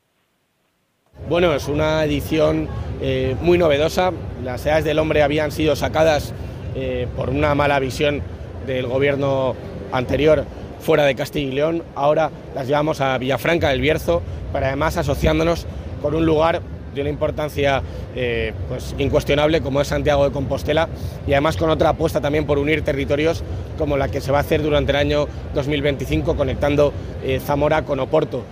Bueno, 1.28 1.54
es 1.54 1.68
una 1.68 2.04
edición 2.04 2.68
eh, 3.02 3.36
muy 3.42 3.58
novedosa. 3.58 4.12
Las 4.44 4.66
edades 4.66 4.84
del 4.84 5.00
hombre 5.00 5.24
habían 5.24 5.52
sido 5.52 5.76
sacadas 5.76 6.36
eh, 6.76 7.08
por 7.16 7.30
una 7.30 7.56
mala 7.56 7.80
visión 7.80 8.22
del 8.68 8.86
gobierno 8.86 9.56
anterior 9.92 10.46
fuera 10.86 11.04
de 11.04 11.16
Castilla 11.16 11.52
y 11.52 11.52
León. 11.52 11.84
Ahora 11.96 12.30
las 12.54 12.68
llevamos 12.68 13.02
a 13.02 13.18
Villafranca 13.18 13.70
del 13.70 13.82
Bierzo, 13.82 14.22
para 14.54 14.68
además 14.68 14.98
asociándonos 14.98 15.66
con 16.02 16.14
un 16.14 16.26
lugar 16.26 16.62
de 16.94 17.02
una 17.02 17.10
importancia 17.10 17.82
eh, 18.16 18.54
pues, 18.70 18.96
incuestionable 18.98 19.60
como 19.62 19.82
es 19.82 19.88
Santiago 19.88 20.24
de 20.24 20.32
Compostela 20.32 20.88
y 21.28 21.34
además 21.34 21.58
con 21.58 21.70
otra 21.70 21.90
apuesta 21.90 22.22
también 22.22 22.46
por 22.46 22.58
unir 22.58 22.84
territorios 22.84 23.44
como 23.78 23.98
la 23.98 24.08
que 24.08 24.22
se 24.22 24.32
va 24.32 24.38
a 24.38 24.42
hacer 24.42 24.62
durante 24.62 24.92
el 24.92 24.98
año 24.98 25.28
2025 25.56 26.38
conectando 26.38 26.94
eh, 27.24 27.42
Zamora 27.44 27.84
con 27.84 28.00
Oporto. 28.00 28.44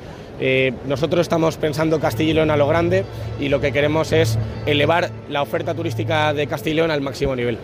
Eh, 0.41 0.73
nosotros 0.87 1.21
estamos 1.21 1.55
pensando 1.57 1.99
Castilla 1.99 2.31
y 2.31 2.33
León 2.33 2.51
a 2.51 2.57
lo 2.57 2.67
grande 2.67 3.05
y 3.39 3.47
lo 3.47 3.61
que 3.61 3.71
queremos 3.71 4.11
es 4.11 4.37
elevar 4.65 5.09
la 5.29 5.41
oferta 5.41 5.73
turística 5.73 6.33
de 6.33 6.47
Castilla 6.47 6.73
y 6.73 6.75
León 6.77 6.91
al 6.91 7.01
máximo 7.01 7.35
nivel 7.35 7.57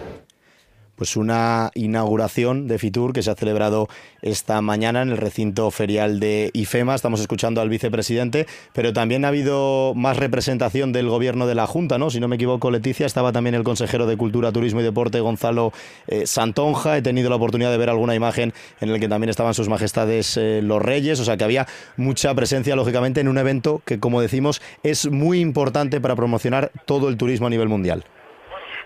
pues 0.99 1.15
una 1.15 1.71
inauguración 1.75 2.67
de 2.67 2.77
Fitur 2.77 3.13
que 3.13 3.23
se 3.23 3.31
ha 3.31 3.35
celebrado 3.35 3.87
esta 4.21 4.61
mañana 4.61 5.01
en 5.01 5.11
el 5.11 5.17
recinto 5.17 5.71
ferial 5.71 6.19
de 6.19 6.51
IFEMA. 6.51 6.93
Estamos 6.93 7.21
escuchando 7.21 7.61
al 7.61 7.69
vicepresidente, 7.69 8.47
pero 8.73 8.91
también 8.91 9.23
ha 9.23 9.29
habido 9.29 9.93
más 9.95 10.17
representación 10.17 10.91
del 10.91 11.07
gobierno 11.07 11.47
de 11.47 11.55
la 11.55 11.67
Junta, 11.67 11.97
¿no? 11.97 12.09
Si 12.09 12.19
no 12.19 12.27
me 12.27 12.35
equivoco, 12.35 12.69
Leticia, 12.69 13.05
estaba 13.05 13.31
también 13.31 13.55
el 13.55 13.63
consejero 13.63 14.07
de 14.07 14.17
Cultura, 14.17 14.51
Turismo 14.51 14.81
y 14.81 14.83
Deporte, 14.83 15.21
Gonzalo 15.21 15.71
eh, 16.07 16.27
Santonja. 16.27 16.97
He 16.97 17.01
tenido 17.01 17.29
la 17.29 17.37
oportunidad 17.37 17.71
de 17.71 17.77
ver 17.77 17.89
alguna 17.89 18.13
imagen 18.13 18.51
en 18.81 18.91
la 18.91 18.99
que 18.99 19.07
también 19.07 19.29
estaban 19.29 19.53
sus 19.53 19.69
majestades 19.69 20.35
eh, 20.35 20.59
los 20.61 20.81
reyes, 20.81 21.21
o 21.21 21.23
sea 21.23 21.37
que 21.37 21.45
había 21.45 21.65
mucha 21.95 22.35
presencia, 22.35 22.75
lógicamente, 22.75 23.21
en 23.21 23.29
un 23.29 23.37
evento 23.37 23.81
que, 23.85 24.01
como 24.01 24.19
decimos, 24.19 24.61
es 24.83 25.09
muy 25.09 25.39
importante 25.39 26.01
para 26.01 26.17
promocionar 26.17 26.73
todo 26.85 27.07
el 27.07 27.15
turismo 27.15 27.47
a 27.47 27.49
nivel 27.49 27.69
mundial. 27.69 28.03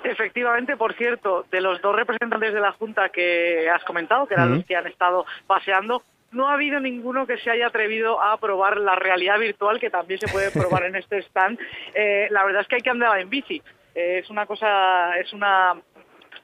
Efectivamente, 0.03 0.75
por 0.75 0.93
cierto, 0.93 1.45
de 1.49 1.61
los 1.61 1.81
dos 1.81 1.95
representantes 1.95 2.53
de 2.53 2.59
la 2.59 2.73
Junta 2.73 3.09
que 3.09 3.69
has 3.69 3.83
comentado, 3.83 4.27
que 4.27 4.33
eran 4.33 4.55
los 4.55 4.65
que 4.65 4.75
han 4.75 4.87
estado 4.87 5.25
paseando, 5.47 6.03
no 6.33 6.49
ha 6.49 6.53
habido 6.53 6.79
ninguno 6.79 7.25
que 7.25 7.37
se 7.37 7.49
haya 7.49 7.67
atrevido 7.67 8.21
a 8.21 8.37
probar 8.37 8.77
la 8.77 8.95
realidad 8.95 9.39
virtual, 9.39 9.79
que 9.79 9.89
también 9.89 10.19
se 10.19 10.27
puede 10.27 10.51
probar 10.51 10.83
en 10.85 10.95
este 10.95 11.19
stand. 11.19 11.59
Eh, 11.95 12.27
la 12.31 12.43
verdad 12.43 12.61
es 12.61 12.67
que 12.67 12.75
hay 12.75 12.81
que 12.81 12.89
andar 12.89 13.19
en 13.19 13.29
bici. 13.29 13.61
Eh, 13.93 14.19
es 14.23 14.29
una 14.29 14.47
cosa, 14.47 15.17
es 15.19 15.31
una 15.31 15.79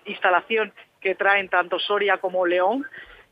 instalación 0.06 0.72
que 1.02 1.16
traen 1.16 1.50
tanto 1.50 1.80
Soria 1.80 2.18
como 2.18 2.46
León. 2.46 2.86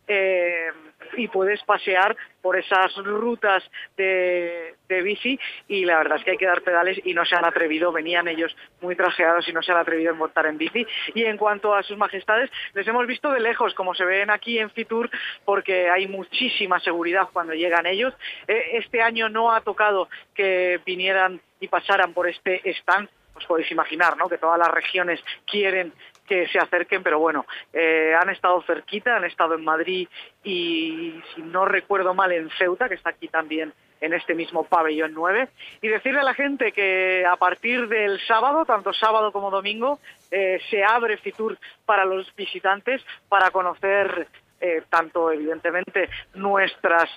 Eh, 0.08 0.72
y 1.16 1.28
puedes 1.28 1.64
pasear 1.64 2.16
por 2.42 2.58
esas 2.58 2.96
rutas 2.96 3.64
de, 3.96 4.76
bici 4.88 5.40
y 5.68 5.86
la 5.86 5.98
verdad 5.98 6.18
es 6.18 6.24
que 6.24 6.32
hay 6.32 6.38
que 6.38 6.46
dar 6.46 6.62
pedales 6.62 7.00
y 7.04 7.14
no 7.14 7.26
se 7.26 7.36
han 7.36 7.46
atrevido, 7.46 7.92
venían 7.92 8.28
ellos 8.28 8.56
muy 8.82 8.96
trajeados 8.96 9.48
y 9.48 9.54
no 9.54 9.62
se 9.62 9.72
han 9.72 9.80
atrevido 9.80 10.12
a 10.12 10.16
montar 10.16 10.46
en 10.46 10.58
bici. 10.58 10.86
Y 11.14 11.24
en 11.24 11.38
cuanto 11.38 11.74
a 11.74 11.84
sus 11.84 11.98
majestades, 11.98 12.50
les 12.74 12.88
hemos 12.88 13.06
visto 13.06 13.32
de 13.32 13.40
lejos, 13.40 13.74
como 13.74 13.94
se 13.94 14.06
ven 14.06 14.30
aquí 14.30 14.60
en 14.60 14.70
Fitur, 14.70 15.10
porque 15.46 15.90
hay 15.90 16.08
muchísima 16.08 16.80
seguridad 16.80 17.30
cuando 17.34 17.54
llegan 17.54 17.86
ellos. 17.86 18.14
E, 18.48 18.78
este 18.78 19.02
año 19.02 19.30
no 19.30 19.52
ha 19.52 19.62
tocado 19.62 20.10
que 20.34 20.80
vinieran 20.86 21.42
y 21.60 21.68
pasaran 21.68 22.14
por 22.14 22.28
este 22.28 22.62
stand, 22.80 23.10
os 23.36 23.46
podéis 23.46 23.72
imaginar, 23.72 24.18
¿no? 24.18 24.28
Que 24.28 24.38
todas 24.38 24.58
las 24.58 24.72
regiones 24.72 25.24
quieren 25.46 25.94
que 26.28 26.48
se 26.48 26.60
acerquen, 26.60 27.02
pero 27.02 27.20
bueno, 27.20 27.46
eh, 27.74 28.14
han 28.20 28.30
estado 28.30 28.62
cerquita, 28.64 29.16
han 29.16 29.24
estado 29.24 29.56
en 29.56 29.64
Madrid 29.64 30.08
y, 30.44 31.20
si 31.34 31.42
no 31.42 31.66
recuerdo 31.66 32.14
mal, 32.14 32.32
en 32.32 32.50
Ceuta, 32.58 32.88
que 32.88 32.96
está 32.96 33.12
aquí 33.12 33.28
también 33.28 33.74
en 34.00 34.14
este 34.14 34.36
mismo 34.36 34.64
pabellón 34.64 35.14
9, 35.16 35.50
y 35.82 35.88
decirle 35.88 36.20
a 36.20 36.24
la 36.24 36.36
gente 36.36 36.72
que 36.72 37.26
a 37.26 37.36
partir 37.38 37.88
del 37.88 38.20
sábado, 38.28 38.66
tanto 38.66 38.94
sábado 38.94 39.32
como 39.32 39.50
domingo, 39.50 40.00
eh, 40.30 40.60
se 40.70 40.84
abre 40.84 41.18
Fitur 41.18 41.58
para 41.86 42.06
los 42.06 42.34
visitantes 42.36 43.02
para 43.28 43.50
conocer 43.50 44.28
eh, 44.60 44.84
tanto, 44.90 45.32
evidentemente, 45.32 46.10
nuestras 46.36 47.10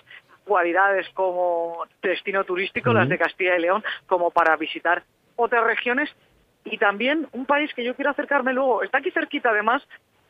cualidades 0.44 1.08
como 1.10 1.84
destino 2.02 2.44
turístico, 2.44 2.92
las 2.92 3.08
de 3.08 3.18
Castilla 3.18 3.56
y 3.56 3.60
León, 3.60 3.84
como 4.06 4.30
para 4.30 4.56
visitar 4.56 5.02
otras 5.36 5.64
regiones 5.64 6.10
y 6.64 6.78
también 6.78 7.26
un 7.32 7.46
país 7.46 7.72
que 7.74 7.84
yo 7.84 7.94
quiero 7.94 8.10
acercarme 8.10 8.52
luego, 8.52 8.82
está 8.82 8.98
aquí 8.98 9.10
cerquita 9.10 9.50
además, 9.50 9.82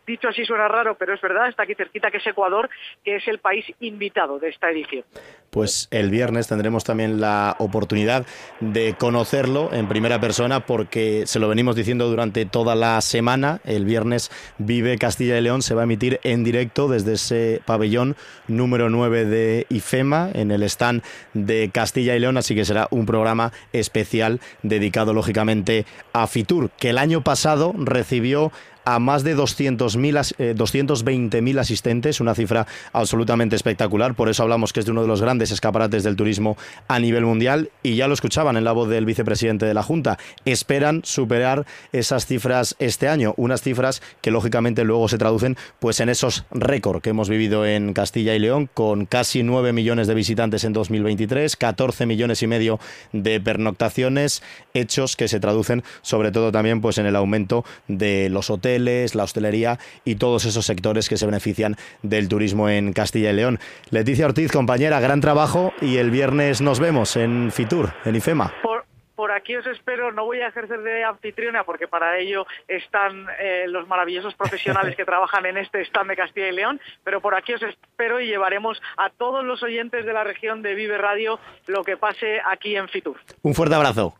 dicho 0.06 0.28
así 0.28 0.44
suena 0.44 0.68
raro, 0.68 0.96
pero 0.96 1.14
es 1.14 1.20
verdad, 1.20 1.48
está 1.48 1.64
aquí 1.64 1.74
cerquita, 1.74 2.10
que 2.10 2.18
es 2.18 2.26
Ecuador, 2.26 2.68
que 3.04 3.16
es 3.16 3.28
el 3.28 3.38
país 3.38 3.64
invitado 3.80 4.38
de 4.38 4.48
esta 4.48 4.70
edición. 4.70 5.04
Pues 5.50 5.88
el 5.90 6.10
viernes 6.10 6.46
tendremos 6.46 6.84
también 6.84 7.20
la 7.20 7.56
oportunidad 7.58 8.24
de 8.60 8.94
conocerlo 8.94 9.70
en 9.72 9.88
primera 9.88 10.20
persona 10.20 10.60
porque 10.60 11.24
se 11.26 11.40
lo 11.40 11.48
venimos 11.48 11.74
diciendo 11.74 12.08
durante 12.08 12.46
toda 12.46 12.76
la 12.76 13.00
semana. 13.00 13.60
El 13.64 13.84
viernes 13.84 14.30
Vive 14.58 14.96
Castilla 14.96 15.36
y 15.38 15.42
León 15.42 15.62
se 15.62 15.74
va 15.74 15.82
a 15.82 15.84
emitir 15.84 16.20
en 16.22 16.44
directo 16.44 16.88
desde 16.88 17.14
ese 17.14 17.62
pabellón 17.64 18.14
número 18.46 18.90
9 18.90 19.24
de 19.24 19.66
IFEMA 19.70 20.30
en 20.34 20.52
el 20.52 20.62
stand 20.62 21.02
de 21.34 21.70
Castilla 21.72 22.14
y 22.14 22.20
León, 22.20 22.36
así 22.36 22.54
que 22.54 22.64
será 22.64 22.86
un 22.90 23.06
programa 23.06 23.52
especial 23.72 24.40
dedicado 24.62 25.12
lógicamente 25.12 25.84
a 26.12 26.26
Fitur, 26.26 26.70
que 26.70 26.90
el 26.90 26.98
año 26.98 27.22
pasado 27.22 27.74
recibió 27.76 28.52
a 28.90 28.98
más 28.98 29.22
de 29.22 29.36
200.000, 29.36 30.34
eh, 30.38 30.54
220.000 30.56 31.60
asistentes, 31.60 32.20
una 32.20 32.34
cifra 32.34 32.66
absolutamente 32.92 33.54
espectacular. 33.54 34.14
Por 34.14 34.28
eso 34.28 34.42
hablamos 34.42 34.72
que 34.72 34.80
es 34.80 34.86
de 34.86 34.90
uno 34.90 35.02
de 35.02 35.06
los 35.06 35.22
grandes 35.22 35.52
escaparates 35.52 36.02
del 36.02 36.16
turismo 36.16 36.56
a 36.88 36.98
nivel 36.98 37.24
mundial. 37.24 37.70
Y 37.84 37.94
ya 37.94 38.08
lo 38.08 38.14
escuchaban 38.14 38.56
en 38.56 38.64
la 38.64 38.72
voz 38.72 38.88
del 38.88 39.06
vicepresidente 39.06 39.64
de 39.64 39.74
la 39.74 39.84
Junta. 39.84 40.18
Esperan 40.44 41.02
superar 41.04 41.66
esas 41.92 42.26
cifras 42.26 42.74
este 42.80 43.06
año, 43.06 43.32
unas 43.36 43.62
cifras 43.62 44.02
que 44.22 44.32
lógicamente 44.32 44.82
luego 44.82 45.08
se 45.08 45.18
traducen 45.18 45.56
pues 45.78 46.00
en 46.00 46.08
esos 46.08 46.44
récords 46.50 47.00
que 47.00 47.10
hemos 47.10 47.28
vivido 47.28 47.64
en 47.64 47.92
Castilla 47.92 48.34
y 48.34 48.40
León, 48.40 48.68
con 48.74 49.06
casi 49.06 49.44
9 49.44 49.72
millones 49.72 50.08
de 50.08 50.14
visitantes 50.14 50.64
en 50.64 50.72
2023, 50.72 51.54
14 51.54 52.06
millones 52.06 52.42
y 52.42 52.48
medio 52.48 52.80
de 53.12 53.40
pernoctaciones, 53.40 54.42
hechos 54.74 55.14
que 55.14 55.28
se 55.28 55.38
traducen 55.38 55.84
sobre 56.02 56.32
todo 56.32 56.50
también 56.50 56.80
pues 56.80 56.98
en 56.98 57.06
el 57.06 57.14
aumento 57.14 57.64
de 57.86 58.28
los 58.30 58.50
hoteles 58.50 58.79
la 58.80 59.24
hostelería 59.24 59.78
y 60.04 60.16
todos 60.16 60.44
esos 60.44 60.64
sectores 60.64 61.08
que 61.08 61.16
se 61.16 61.26
benefician 61.26 61.76
del 62.02 62.28
turismo 62.28 62.68
en 62.68 62.92
Castilla 62.92 63.30
y 63.30 63.34
León. 63.34 63.58
Leticia 63.90 64.26
Ortiz, 64.26 64.50
compañera, 64.50 65.00
gran 65.00 65.20
trabajo 65.20 65.72
y 65.80 65.98
el 65.98 66.10
viernes 66.10 66.60
nos 66.60 66.80
vemos 66.80 67.16
en 67.16 67.52
Fitur, 67.52 67.92
en 68.04 68.16
IFEMA. 68.16 68.54
Por, 68.62 69.32
aquí 69.32 69.54
os 69.54 69.66
espero, 69.66 70.12
no 70.12 70.24
voy 70.24 70.40
a 70.40 70.48
ejercer 70.48 70.80
de 70.80 71.04
anfitriona 71.04 71.62
porque 71.64 71.86
para 71.86 72.18
ello 72.18 72.46
están 72.66 73.26
eh, 73.38 73.66
los 73.68 73.86
maravillosos 73.86 74.34
profesionales 74.34 74.96
que 74.96 75.04
trabajan 75.12 75.44
en 75.44 75.58
este 75.58 75.82
stand 75.82 76.08
de 76.08 76.16
Castilla 76.16 76.48
y 76.48 76.52
León, 76.52 76.80
pero 77.04 77.20
por 77.20 77.34
aquí 77.34 77.52
os 77.52 77.62
espero 77.62 78.18
y 78.18 78.26
llevaremos 78.26 78.80
a 78.96 79.10
todos 79.10 79.44
los 79.44 79.62
oyentes 79.62 80.06
de 80.06 80.12
la 80.14 80.24
región 80.24 80.62
de 80.62 80.74
Vive 80.74 80.96
Radio 80.96 81.38
lo 81.66 81.84
que 81.84 81.98
pase 81.98 82.40
aquí 82.50 82.76
en 82.76 82.88
Fitur. 82.88 83.18
Un 83.42 83.54
fuerte 83.54 83.74
abrazo. 83.74 84.14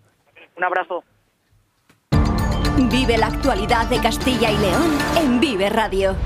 Un 0.57 0.65
abrazo. 0.65 1.03
Vive 2.89 3.19
la 3.19 3.27
actualidad 3.27 3.89
de 3.91 4.01
Castilla 4.01 4.51
y 4.51 4.57
León 4.57 4.99
en 5.17 5.39
Vive 5.39 5.69
Radio. 5.69 6.17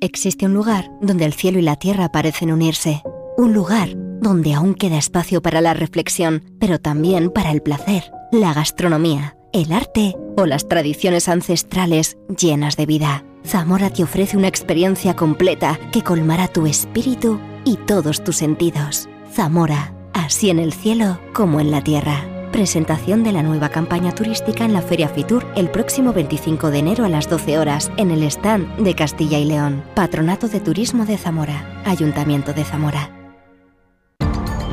Existe 0.00 0.46
un 0.46 0.54
lugar 0.54 0.90
donde 1.00 1.24
el 1.24 1.32
cielo 1.32 1.58
y 1.58 1.62
la 1.62 1.76
tierra 1.76 2.10
parecen 2.10 2.52
unirse. 2.52 3.02
Un 3.36 3.52
lugar 3.52 3.90
donde 4.20 4.54
aún 4.54 4.74
queda 4.74 4.96
espacio 4.96 5.42
para 5.42 5.60
la 5.60 5.74
reflexión, 5.74 6.44
pero 6.60 6.78
también 6.78 7.30
para 7.30 7.50
el 7.50 7.62
placer, 7.62 8.12
la 8.30 8.54
gastronomía, 8.54 9.36
el 9.52 9.72
arte 9.72 10.14
o 10.36 10.46
las 10.46 10.68
tradiciones 10.68 11.28
ancestrales 11.28 12.16
llenas 12.28 12.76
de 12.76 12.86
vida. 12.86 13.24
Zamora 13.44 13.90
te 13.90 14.04
ofrece 14.04 14.36
una 14.36 14.48
experiencia 14.48 15.16
completa 15.16 15.80
que 15.92 16.02
colmará 16.02 16.46
tu 16.46 16.66
espíritu 16.66 17.40
y 17.64 17.76
todos 17.76 18.22
tus 18.22 18.36
sentidos. 18.36 19.08
Zamora, 19.32 19.94
así 20.14 20.48
en 20.48 20.60
el 20.60 20.72
cielo 20.72 21.18
como 21.32 21.60
en 21.60 21.70
la 21.70 21.82
tierra. 21.82 22.31
Presentación 22.52 23.24
de 23.24 23.32
la 23.32 23.42
nueva 23.42 23.70
campaña 23.70 24.14
turística 24.14 24.66
en 24.66 24.74
la 24.74 24.82
Feria 24.82 25.08
Fitur 25.08 25.46
el 25.56 25.70
próximo 25.70 26.12
25 26.12 26.70
de 26.70 26.80
enero 26.80 27.06
a 27.06 27.08
las 27.08 27.26
12 27.30 27.58
horas 27.58 27.90
en 27.96 28.10
el 28.10 28.22
stand 28.24 28.76
de 28.76 28.94
Castilla 28.94 29.38
y 29.38 29.46
León. 29.46 29.82
Patronato 29.94 30.48
de 30.48 30.60
Turismo 30.60 31.06
de 31.06 31.16
Zamora. 31.16 31.82
Ayuntamiento 31.86 32.52
de 32.52 32.64
Zamora. 32.64 33.10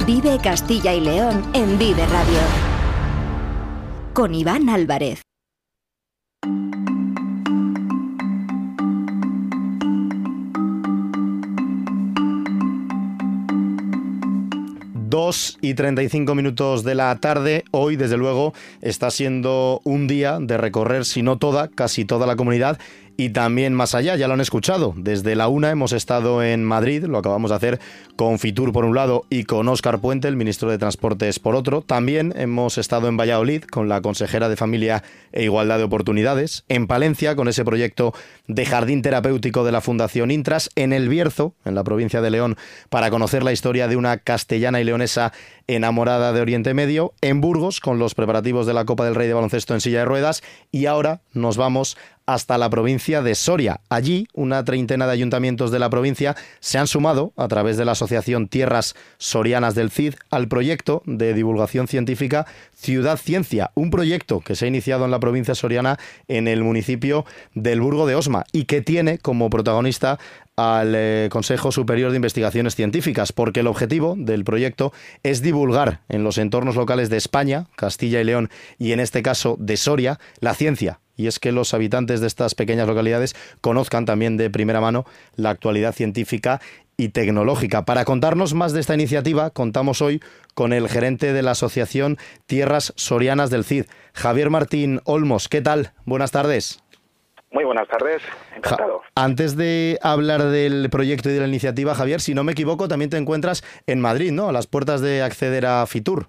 Vive 0.06 0.38
Castilla 0.44 0.94
y 0.94 1.00
León 1.00 1.42
en 1.54 1.80
Vive 1.80 2.06
Radio. 2.08 2.40
Con 4.14 4.36
Iván 4.36 4.68
Álvarez. 4.68 5.22
2 15.10 15.58
y 15.62 15.74
35 15.74 16.36
minutos 16.36 16.84
de 16.84 16.94
la 16.94 17.16
tarde. 17.16 17.64
Hoy, 17.72 17.96
desde 17.96 18.16
luego, 18.16 18.54
está 18.82 19.10
siendo 19.10 19.82
un 19.84 20.08
día 20.08 20.38
de 20.40 20.58
recorrer, 20.58 21.04
si 21.04 21.24
no 21.24 21.38
toda, 21.38 21.68
casi 21.68 22.06
toda 22.06 22.28
la 22.28 22.36
comunidad 22.36 22.78
y 23.20 23.32
también 23.32 23.74
más 23.74 23.96
allá, 23.96 24.16
ya 24.16 24.30
lo 24.30 24.36
han 24.36 24.40
escuchado. 24.40 24.94
Desde 24.96 25.36
la 25.36 25.50
una 25.50 25.72
hemos 25.72 25.92
estado 25.92 26.42
en 26.42 26.64
Madrid, 26.64 27.04
lo 27.04 27.18
acabamos 27.18 27.50
de 27.50 27.58
hacer 27.58 27.80
con 28.16 28.40
Fitur 28.40 28.72
por 28.72 28.86
un 28.86 28.96
lado 28.96 29.26
y 29.30 29.44
con 29.44 29.68
Óscar 29.68 30.00
Puente, 30.00 30.30
el 30.30 30.38
ministro 30.38 30.72
de 30.72 30.78
Transportes 30.78 31.38
por 31.38 31.54
otro. 31.54 31.82
También 31.82 32.34
hemos 32.38 32.78
estado 32.78 33.10
en 33.10 33.18
Valladolid 33.18 33.64
con 33.64 33.90
la 33.90 34.00
consejera 34.00 34.48
de 34.48 34.56
Familia 34.56 35.04
e 35.34 35.44
Igualdad 35.44 35.80
de 35.80 35.84
Oportunidades, 35.84 36.64
en 36.70 36.88
Palencia 36.88 37.36
con 37.36 37.50
ese 37.50 37.66
proyecto 37.66 38.14
de 38.48 38.66
jardín 38.66 39.02
terapéutico 39.02 39.66
de 39.66 39.74
la 39.74 39.82
Fundación 39.82 40.32
Intras, 40.32 40.70
en 40.78 40.94
El 40.94 41.10
Bierzo, 41.10 41.56
en 41.66 41.76
la 41.76 41.84
provincia 41.84 42.22
de 42.22 42.30
León, 42.30 42.56
para 42.90 43.10
conocer 43.10 43.44
la 43.44 43.52
historia 43.52 43.90
de 43.90 43.98
una 43.98 44.20
castellana 44.20 44.80
y 44.80 44.86
leonesa 44.86 45.34
enamorada 45.68 46.32
de 46.32 46.40
Oriente 46.40 46.74
Medio, 46.74 47.14
en 47.22 47.42
Burgos 47.42 47.82
con 47.82 48.00
los 48.00 48.16
preparativos 48.16 48.66
de 48.66 48.74
la 48.74 48.86
Copa 48.86 49.04
del 49.04 49.16
Rey 49.16 49.28
de 49.28 49.34
baloncesto 49.34 49.74
en 49.74 49.82
silla 49.82 50.00
de 50.00 50.06
ruedas 50.06 50.42
y 50.72 50.88
ahora 50.88 51.22
nos 51.34 51.58
vamos 51.58 51.98
hasta 52.30 52.60
la 52.60 52.70
provincia 52.70 53.24
de 53.24 53.34
Soria. 53.34 53.82
Allí, 53.90 54.28
una 54.34 54.64
treintena 54.64 55.08
de 55.08 55.14
ayuntamientos 55.14 55.72
de 55.72 55.80
la 55.80 55.90
provincia 55.90 56.36
se 56.60 56.78
han 56.78 56.86
sumado, 56.86 57.34
a 57.36 57.48
través 57.48 57.76
de 57.76 57.86
la 57.86 57.94
Asociación 57.94 58.48
Tierras 58.48 58.94
Sorianas 59.18 59.74
del 59.74 59.90
CID, 59.90 60.14
al 60.30 60.48
proyecto 60.48 61.02
de 61.08 61.34
divulgación 61.34 61.88
científica 61.88 62.46
Ciudad 62.76 63.18
Ciencia, 63.18 63.72
un 63.74 63.90
proyecto 63.90 64.42
que 64.42 64.56
se 64.56 64.66
ha 64.66 64.68
iniciado 64.68 65.06
en 65.06 65.12
la 65.12 65.20
provincia 65.20 65.56
soriana 65.56 65.98
en 66.28 66.48
el 66.48 66.64
municipio 66.64 67.26
del 67.56 67.82
Burgo 67.82 68.06
de 68.06 68.14
Osma 68.14 68.46
y 68.52 68.66
que 68.66 68.82
tiene 68.82 69.18
como 69.18 69.50
protagonista 69.50 70.20
al 70.56 70.94
eh, 70.96 71.30
Consejo 71.32 71.72
Superior 71.72 72.12
de 72.12 72.18
Investigaciones 72.18 72.76
Científicas, 72.76 73.34
porque 73.34 73.62
el 73.62 73.68
objetivo 73.68 74.14
del 74.16 74.44
proyecto 74.44 74.94
es 75.24 75.42
divulgar 75.42 76.02
en 76.10 76.24
los 76.24 76.38
entornos 76.38 76.76
locales 76.76 77.10
de 77.10 77.18
España, 77.18 77.66
Castilla 77.76 78.22
y 78.22 78.24
León 78.24 78.52
y 78.78 78.92
en 78.92 79.00
este 79.00 79.24
caso 79.24 79.58
de 79.60 79.78
Soria, 79.78 80.20
la 80.42 80.54
ciencia 80.54 81.00
y 81.20 81.28
es 81.28 81.38
que 81.40 81.52
los 81.52 81.74
habitantes 81.74 82.22
de 82.22 82.28
estas 82.28 82.56
pequeñas 82.56 82.88
localidades 82.88 83.36
conozcan 83.60 84.06
también 84.06 84.38
de 84.38 84.50
primera 84.50 84.80
mano 84.80 85.04
la 85.36 85.50
actualidad 85.50 85.92
científica 85.92 86.62
y 86.96 87.10
tecnológica. 87.10 87.84
Para 87.84 88.06
contarnos 88.06 88.54
más 88.54 88.72
de 88.72 88.80
esta 88.80 88.96
iniciativa, 88.96 89.50
contamos 89.50 90.02
hoy 90.02 90.22
con 90.54 90.72
el 90.72 90.88
gerente 90.88 91.34
de 91.34 91.42
la 91.42 91.52
Asociación 91.52 92.18
Tierras 92.46 92.94
Sorianas 92.96 93.50
del 93.50 93.66
CID, 93.66 93.84
Javier 94.14 94.50
Martín 94.50 95.02
Olmos. 95.04 95.50
¿Qué 95.50 95.60
tal? 95.60 95.92
Buenas 96.06 96.32
tardes. 96.32 96.82
Muy 97.52 97.66
buenas 97.66 97.88
tardes, 97.90 98.22
encantado. 98.56 99.02
antes 99.16 99.58
de 99.58 99.98
hablar 100.02 100.44
del 100.44 100.90
proyecto 100.90 101.30
y 101.30 101.34
de 101.34 101.40
la 101.42 101.48
iniciativa, 101.48 101.96
Javier, 101.96 102.22
si 102.22 102.34
no 102.34 102.46
me 102.46 102.54
equivoco, 102.54 102.88
también 102.88 103.10
te 103.10 103.18
encuentras 103.18 103.64
en 103.88 104.00
Madrid, 104.00 104.32
¿no? 104.32 104.48
A 104.48 104.54
las 104.54 104.68
puertas 104.68 105.02
de 105.02 105.22
acceder 105.22 105.66
a 105.66 105.86
Fitur. 105.86 106.28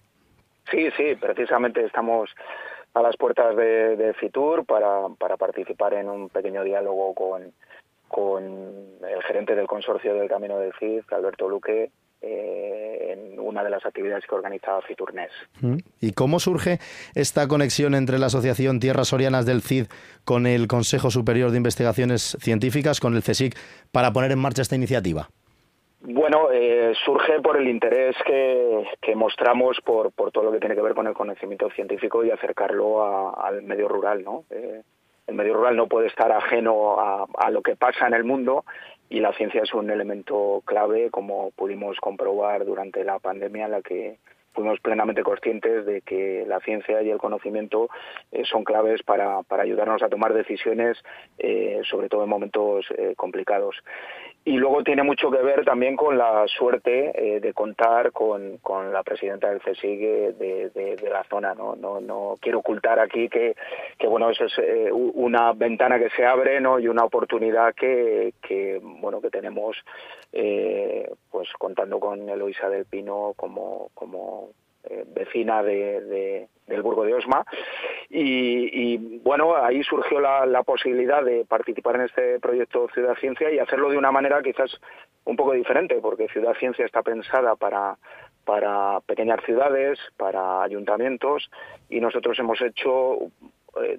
Sí, 0.71 0.89
sí, 0.97 1.15
precisamente 1.21 1.85
estamos 1.85 2.31
a 2.95 3.03
las 3.03 3.17
puertas 3.17 3.57
de, 3.57 4.15
Fitur 4.19 4.65
para, 4.65 5.09
para, 5.19 5.37
participar 5.37 5.95
en 5.95 6.09
un 6.09 6.29
pequeño 6.29 6.65
diálogo 6.65 7.15
con, 7.15 7.53
con 8.09 8.43
el 9.09 9.23
gerente 9.23 9.55
del 9.55 9.67
consorcio 9.67 10.15
del 10.15 10.29
Camino 10.29 10.59
del 10.59 10.73
Cid, 10.79 11.03
Alberto 11.11 11.49
Luque, 11.49 11.91
eh, 12.23 13.13
en 13.13 13.41
una 13.41 13.65
de 13.65 13.71
las 13.71 13.87
actividades 13.87 14.25
que 14.29 14.35
organiza 14.35 14.81
Fiturnes. 14.83 15.31
Mm. 15.61 15.79
¿Y 16.01 16.13
cómo 16.13 16.39
surge 16.39 16.79
esta 17.15 17.49
conexión 17.49 17.95
entre 17.95 18.19
la 18.19 18.27
Asociación 18.27 18.79
Tierras 18.79 19.09
Sorianas 19.09 19.47
del 19.47 19.63
CID 19.63 19.87
con 20.25 20.47
el 20.47 20.67
Consejo 20.69 21.11
Superior 21.11 21.51
de 21.51 21.57
Investigaciones 21.57 22.37
Científicas, 22.41 23.01
con 23.01 23.17
el 23.17 23.23
CSIC, 23.23 23.57
para 23.91 24.13
poner 24.13 24.33
en 24.33 24.39
marcha 24.39 24.63
esta 24.63 24.77
iniciativa? 24.77 25.31
Bueno, 26.03 26.49
eh, 26.51 26.95
surge 27.05 27.43
por 27.43 27.59
el 27.59 27.69
interés 27.69 28.17
que, 28.25 29.15
mostramos 29.15 29.79
por, 29.85 30.13
por, 30.13 30.33
todo 30.33 30.45
lo 30.45 30.53
que 30.53 30.59
tiene 30.59 30.75
que 30.75 30.81
ver 30.81 30.95
con 30.95 31.07
el 31.07 31.13
conocimiento 31.13 31.69
científico 31.71 32.25
y 32.25 32.31
acercarlo 32.31 33.39
al 33.39 33.63
medio 33.63 33.87
rural, 33.87 34.25
¿no? 34.25 34.45
Eh, 34.49 34.83
el 35.27 35.35
medio 35.35 35.55
rural 35.55 35.77
no 35.77 35.89
puede 35.89 36.07
estar 36.07 36.33
ajeno 36.33 36.99
a, 36.99 37.51
lo 37.51 37.61
que 37.61 37.77
pasa 37.77 38.07
en 38.07 38.15
el 38.15 38.25
mundo 38.25 38.65
y 39.11 39.21
la 39.21 39.33
ciencia 39.35 39.63
es 39.63 39.75
un 39.75 39.91
elemento 39.91 40.63
clave, 40.65 41.11
como 41.11 41.51
pudimos 41.51 41.99
comprobar 42.01 42.65
durante 42.65 43.05
la 43.05 43.19
pandemia, 43.19 43.67
en 43.67 43.71
la 43.71 43.83
que 43.83 44.17
fuimos 44.55 44.81
plenamente 44.81 45.23
conscientes 45.23 45.85
de 45.85 46.01
que 46.01 46.45
la 46.49 46.61
ciencia 46.61 47.03
y 47.03 47.11
el 47.11 47.19
conocimiento 47.19 47.91
eh, 48.33 48.43
son 48.45 48.65
claves 48.65 49.03
para, 49.03 49.43
para, 49.43 49.65
ayudarnos 49.65 50.03
a 50.03 50.09
tomar 50.09 50.33
decisiones, 50.33 50.97
sobre 51.85 52.09
todo 52.09 52.25
en 52.25 52.31
momentos 52.31 52.87
complicados. 53.17 53.77
Y 54.43 54.57
luego 54.57 54.83
tiene 54.83 55.03
mucho 55.03 55.31
que 55.31 55.43
ver 55.43 55.67
también 55.67 55.97
con 55.97 56.17
la 56.17 56.47
suerte 56.49 57.13
eh, 57.15 57.41
de 57.41 57.53
contar 57.53 58.11
con, 58.11 58.57
con, 58.59 58.91
la 58.91 59.03
presidenta 59.03 59.51
del 59.51 59.61
CSIG 59.61 60.35
de, 60.39 60.71
de, 60.71 61.11
la 61.11 61.23
zona. 61.25 61.55
¿no? 61.55 61.77
No, 61.77 62.01
no 62.01 62.37
quiero 62.41 62.61
ocultar 62.61 62.99
aquí 63.01 63.29
que, 63.29 63.55
que 63.99 64.07
bueno, 64.07 64.31
eso 64.31 64.47
es 64.47 64.59
eh, 64.59 64.91
una 64.93 65.53
ventana 65.53 65.99
que 65.99 66.09
se 66.11 66.25
abre 66.25 66.59
¿no? 66.59 66.79
y 66.79 66.89
una 66.89 67.05
oportunidad 67.05 67.75
que, 67.75 68.33
que 68.41 68.81
bueno, 68.83 69.21
que 69.21 69.29
tenemos 69.29 69.77
eh, 70.33 71.11
pues 71.31 71.49
contando 71.59 72.01
con 72.01 72.27
Eloisa 72.29 72.71
del 72.71 72.87
Pino 72.87 73.35
como, 73.37 73.91
como 73.93 74.51
eh, 74.85 75.05
vecina 75.07 75.63
de, 75.63 76.49
del 76.67 76.83
Burgo 76.83 77.05
de 77.05 77.15
Osma. 77.15 77.45
Y, 78.09 79.19
bueno, 79.19 79.57
ahí 79.57 79.83
surgió 79.83 80.21
la, 80.21 80.63
posibilidad 80.63 81.23
de 81.23 81.45
participar 81.45 81.97
en 81.97 82.03
este 82.03 82.41
proyecto 82.41 82.89
Ciudad 82.93 83.17
Ciencia 83.17 83.51
y 83.53 83.59
hacerlo 83.59 83.91
de 83.91 83.99
una 83.99 84.13
manera 84.13 84.43
quizás 84.43 84.71
un 85.25 85.37
poco 85.37 85.53
diferente, 85.53 85.97
porque 86.01 86.29
Ciudad 86.29 86.55
Ciencia 86.55 86.85
está 86.85 87.03
pensada 87.03 87.57
para 87.57 87.97
para 88.45 89.01
pequeñas 89.03 89.39
ciudades, 89.45 89.99
para 90.17 90.63
ayuntamientos, 90.63 91.51
y 91.89 92.01
nosotros 92.01 92.37
hemos 92.39 92.61
hecho 92.63 93.19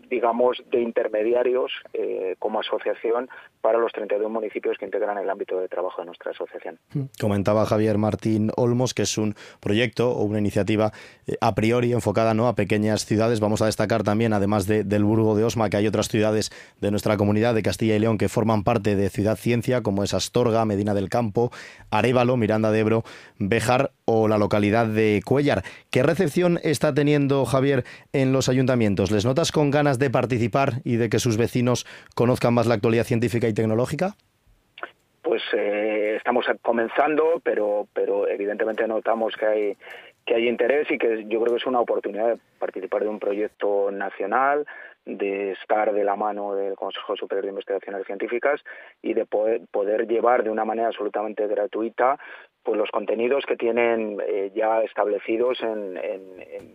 digamos, 0.09 0.61
de 0.69 0.81
intermediarios 0.81 1.71
eh, 1.93 2.35
como 2.39 2.59
asociación 2.59 3.29
para 3.61 3.77
los 3.77 3.91
32 3.93 4.29
municipios 4.29 4.77
que 4.77 4.85
integran 4.85 5.17
el 5.17 5.29
ámbito 5.29 5.59
de 5.59 5.67
trabajo 5.67 6.01
de 6.01 6.07
nuestra 6.07 6.31
asociación. 6.31 6.79
Hmm. 6.93 7.03
Comentaba 7.19 7.65
Javier 7.65 7.97
Martín 7.97 8.51
Olmos 8.57 8.93
que 8.93 9.03
es 9.03 9.17
un 9.17 9.35
proyecto 9.59 10.11
o 10.11 10.23
una 10.23 10.39
iniciativa 10.39 10.91
eh, 11.27 11.35
a 11.41 11.55
priori 11.55 11.93
enfocada 11.93 12.33
¿no? 12.33 12.47
a 12.47 12.55
pequeñas 12.55 13.05
ciudades. 13.05 13.39
Vamos 13.39 13.61
a 13.61 13.65
destacar 13.65 14.03
también, 14.03 14.33
además 14.33 14.67
del 14.67 15.03
Burgo 15.03 15.35
de 15.35 15.43
Osma, 15.43 15.69
que 15.69 15.77
hay 15.77 15.87
otras 15.87 16.09
ciudades 16.09 16.51
de 16.79 16.91
nuestra 16.91 17.17
comunidad 17.17 17.55
de 17.55 17.63
Castilla 17.63 17.95
y 17.95 17.99
León 17.99 18.17
que 18.17 18.29
forman 18.29 18.63
parte 18.63 18.95
de 18.95 19.09
Ciudad 19.09 19.37
Ciencia, 19.37 19.81
como 19.81 20.03
es 20.03 20.13
Astorga, 20.13 20.65
Medina 20.65 20.93
del 20.93 21.09
Campo, 21.09 21.51
Arevalo, 21.89 22.37
Miranda 22.37 22.71
de 22.71 22.79
Ebro, 22.79 23.03
Bejar 23.37 23.91
la 24.27 24.37
localidad 24.37 24.87
de 24.87 25.21
Cuellar. 25.25 25.63
¿Qué 25.89 26.03
recepción 26.03 26.59
está 26.63 26.93
teniendo 26.93 27.45
Javier 27.45 27.83
en 28.13 28.33
los 28.33 28.49
ayuntamientos? 28.49 29.11
¿Les 29.11 29.25
notas 29.25 29.51
con 29.51 29.71
ganas 29.71 29.99
de 29.99 30.09
participar 30.09 30.81
y 30.83 30.95
de 30.95 31.09
que 31.09 31.19
sus 31.19 31.37
vecinos 31.37 31.85
conozcan 32.15 32.53
más 32.53 32.67
la 32.67 32.75
actualidad 32.75 33.05
científica 33.05 33.47
y 33.47 33.53
tecnológica? 33.53 34.15
Pues 35.21 35.41
eh, 35.53 36.15
estamos 36.17 36.45
comenzando, 36.61 37.41
pero, 37.43 37.87
pero 37.93 38.27
evidentemente 38.27 38.87
notamos 38.87 39.35
que 39.37 39.45
hay 39.45 39.77
que 40.25 40.35
hay 40.35 40.47
interés 40.47 40.89
y 40.91 40.97
que 40.97 41.25
yo 41.27 41.41
creo 41.41 41.53
que 41.53 41.61
es 41.61 41.65
una 41.65 41.79
oportunidad 41.79 42.27
de 42.27 42.37
participar 42.59 43.03
de 43.03 43.09
un 43.09 43.19
proyecto 43.19 43.91
nacional, 43.91 44.65
de 45.05 45.51
estar 45.51 45.93
de 45.93 46.03
la 46.03 46.15
mano 46.15 46.55
del 46.55 46.75
Consejo 46.75 47.15
Superior 47.15 47.45
de 47.45 47.49
Investigaciones 47.49 48.05
Científicas 48.05 48.61
y 49.01 49.13
de 49.13 49.25
poder, 49.25 49.61
poder 49.71 50.07
llevar 50.07 50.43
de 50.43 50.51
una 50.51 50.65
manera 50.65 50.87
absolutamente 50.87 51.47
gratuita 51.47 52.19
pues 52.63 52.77
los 52.77 52.91
contenidos 52.91 53.45
que 53.45 53.55
tienen 53.55 54.21
eh, 54.27 54.51
ya 54.53 54.81
establecidos 54.81 55.61
en, 55.61 55.95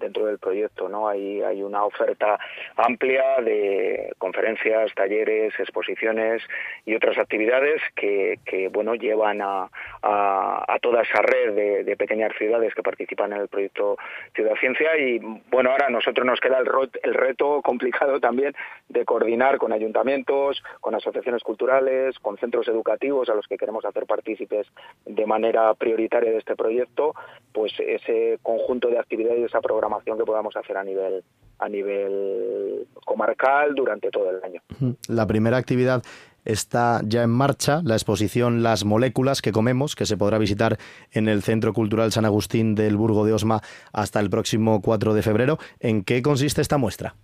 dentro 0.01 0.27
del 0.27 0.39
proyecto 0.39 0.89
no 0.89 1.09
hay 1.09 1.43
hay 1.43 1.63
una 1.63 1.85
oferta 1.85 2.39
amplia 2.77 3.41
de 3.41 4.13
conferencias 4.19 4.93
talleres 4.95 5.55
exposiciones 5.59 6.43
y 6.85 6.95
otras 6.95 7.19
actividades 7.19 7.81
que, 7.95 8.41
que 8.45 8.69
bueno 8.69 8.95
llevan 8.95 9.41
a, 9.43 9.71
a, 10.03 10.79
toda 10.81 11.03
esa 11.03 11.23
red 11.23 11.85
de, 11.85 11.97
pequeñas 11.97 12.33
ciudades 12.37 12.75
que 12.75 12.83
participan 12.83 13.33
en 13.33 13.41
el 13.43 13.49
proyecto 13.49 13.97
Ciudad 14.35 14.55
Ciencia 14.57 14.97
y 14.99 15.19
bueno 15.51 15.71
ahora 15.71 15.87
a 15.87 15.91
nosotros 15.91 16.27
nos 16.27 16.41
queda 16.41 16.59
el, 16.59 16.69
el 17.03 17.15
reto 17.15 17.63
complicado 17.63 18.16
también 18.21 18.55
de 18.89 19.05
coordinar 19.05 19.59
con 19.59 19.73
ayuntamientos 19.73 20.63
con 20.81 20.95
asociaciones 20.95 21.43
culturales 21.43 22.19
con 22.21 22.37
centros 22.39 22.69
educativos 22.69 23.29
a 23.29 23.35
los 23.35 23.47
que 23.47 23.57
queremos 23.57 23.85
hacer 23.85 24.07
partícipes 24.07 24.67
de 25.05 25.27
manera 25.27 25.73
prioritaria 25.75 26.31
de 26.31 26.39
este 26.39 26.57
proyecto, 26.57 27.15
pues 27.53 27.73
ese 27.79 28.39
conjunto 28.43 28.89
de 28.89 28.99
actividades 28.99 29.41
y 29.41 29.45
esa 29.45 29.61
programación 29.61 30.19
que 30.19 30.25
podamos 30.25 30.57
hacer 30.57 30.77
a 30.77 30.85
nivel 30.85 31.25
a 31.59 31.69
nivel 31.69 32.87
comarcal 33.05 33.75
durante 33.75 34.11
todo 34.11 34.31
el 34.31 34.45
año. 34.45 34.61
La 35.09 35.27
primera 35.27 35.57
actividad 35.57 36.03
está 36.45 37.01
ya 37.05 37.23
en 37.23 37.31
marcha, 37.31 37.81
la 37.85 37.95
exposición 37.95 38.63
Las 38.63 38.85
moléculas 38.85 39.43
que 39.43 39.53
comemos, 39.53 39.97
que 39.97 40.07
se 40.07 40.17
podrá 40.17 40.39
visitar 40.39 40.79
en 41.13 41.29
el 41.29 41.43
Centro 41.43 41.73
Cultural 41.73 42.13
San 42.13 42.25
Agustín 42.25 42.75
del 42.75 42.97
Burgo 42.97 43.25
de 43.27 43.33
Osma 43.33 43.63
hasta 43.93 44.21
el 44.21 44.31
próximo 44.31 44.81
4 44.81 45.15
de 45.15 45.23
febrero. 45.23 45.59
¿En 45.81 46.05
qué 46.05 46.23
consiste 46.23 46.61
esta 46.61 46.79
muestra? 46.79 47.15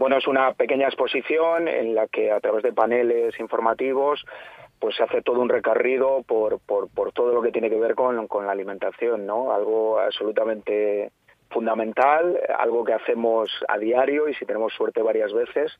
Bueno, 0.00 0.16
es 0.16 0.26
una 0.26 0.54
pequeña 0.54 0.86
exposición 0.86 1.68
en 1.68 1.94
la 1.94 2.08
que 2.08 2.32
a 2.32 2.40
través 2.40 2.62
de 2.62 2.72
paneles 2.72 3.38
informativos 3.38 4.24
pues 4.78 4.96
se 4.96 5.02
hace 5.02 5.20
todo 5.20 5.42
un 5.42 5.50
recorrido 5.50 6.22
por, 6.22 6.58
por, 6.58 7.12
todo 7.12 7.34
lo 7.34 7.42
que 7.42 7.52
tiene 7.52 7.68
que 7.68 7.78
ver 7.78 7.94
con, 7.94 8.26
con 8.26 8.46
la 8.46 8.52
alimentación, 8.52 9.26
¿no? 9.26 9.52
Algo 9.52 10.00
absolutamente 10.00 11.12
fundamental, 11.50 12.40
algo 12.56 12.82
que 12.82 12.94
hacemos 12.94 13.50
a 13.68 13.76
diario 13.76 14.26
y 14.26 14.34
si 14.36 14.46
tenemos 14.46 14.72
suerte 14.72 15.02
varias 15.02 15.34
veces 15.34 15.70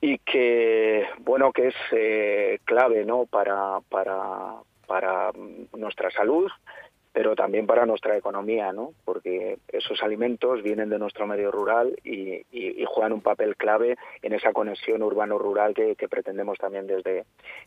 y 0.00 0.18
que 0.18 1.04
bueno 1.18 1.52
que 1.52 1.66
es 1.66 1.74
eh, 1.90 2.60
clave 2.64 3.04
no 3.04 3.26
para 3.26 3.80
para 3.88 4.54
para 4.86 5.32
nuestra 5.76 6.12
salud 6.12 6.48
pero 7.12 7.36
también 7.36 7.66
para 7.66 7.86
nuestra 7.86 8.16
economía, 8.16 8.72
¿no? 8.72 8.92
Porque 9.04 9.58
esos 9.68 10.02
alimentos 10.02 10.62
vienen 10.62 10.88
de 10.88 10.98
nuestro 10.98 11.26
medio 11.26 11.50
rural 11.50 11.94
y, 12.04 12.42
juegan 12.92 13.12
un 13.14 13.22
papel 13.22 13.56
clave 13.56 13.96
en 14.20 14.34
esa 14.34 14.52
conexión 14.52 15.02
urbano-rural 15.02 15.72
que, 15.72 15.96
pretendemos 16.10 16.58
también 16.58 16.86
desde, 16.86 17.24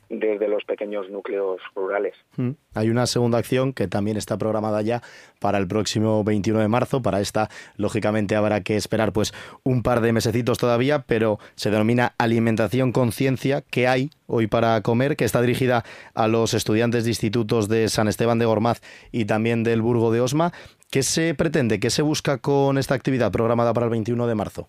desde 0.08 0.48
los 0.48 0.64
pequeños 0.66 1.10
núcleos 1.10 1.60
rurales. 1.74 2.14
Mm. 2.38 2.52
Hay 2.76 2.90
una 2.90 3.08
segunda 3.08 3.40
acción 3.40 3.74
que 3.74 3.88
también 3.88 4.18
está 4.18 4.38
programada 4.38 4.84
ya 4.84 5.02
para 5.40 5.58
el 5.58 5.68
próximo 5.68 6.24
21 6.24 6.60
de 6.60 6.68
marzo. 6.68 7.02
Para 7.02 7.22
esta, 7.22 7.50
lógicamente, 7.78 8.36
habrá 8.36 8.62
que 8.62 8.76
esperar 8.76 9.14
pues 9.14 9.34
un 9.64 9.82
par 9.82 10.02
de 10.02 10.14
mesecitos 10.14 10.60
todavía, 10.60 11.06
pero 11.08 11.40
se 11.56 11.72
denomina 11.72 12.14
Alimentación 12.20 12.92
Conciencia, 12.92 13.62
que 13.62 13.88
hay 13.88 14.12
hoy 14.28 14.48
para 14.48 14.82
comer, 14.82 15.16
que 15.16 15.26
está 15.26 15.42
dirigida 15.42 15.84
a 16.14 16.28
los 16.28 16.54
estudiantes 16.54 17.04
de 17.04 17.12
institutos 17.12 17.70
de 17.70 17.90
San 17.90 18.08
Esteban 18.08 18.40
de 18.40 18.46
Gormaz 18.46 18.82
y 19.12 19.26
también 19.26 19.64
del 19.64 19.82
Burgo 19.82 20.12
de 20.12 20.22
Osma. 20.22 20.52
¿Qué 20.92 21.04
se 21.04 21.36
pretende, 21.36 21.80
qué 21.80 21.90
se 21.90 22.02
busca 22.02 22.38
con 22.38 22.78
esta 22.78 22.96
actividad 22.96 23.32
programada 23.32 23.74
para 23.74 23.86
el 23.86 23.92
21 23.92 24.28
de 24.28 24.36
marzo? 24.36 24.68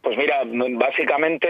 Pues 0.00 0.18
mira, 0.18 0.42
básicamente, 0.44 1.48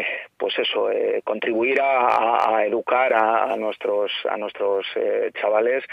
eh, 0.00 0.06
pues 0.36 0.58
eso, 0.58 0.90
eh, 0.90 1.22
contribuir 1.24 1.80
a, 1.80 2.62
educar 2.66 3.14
a, 3.14 3.56
nuestros 3.56 4.12
a 4.28 4.36
nuestros 4.36 4.86
eh, 4.94 5.30
chavales 5.40 5.84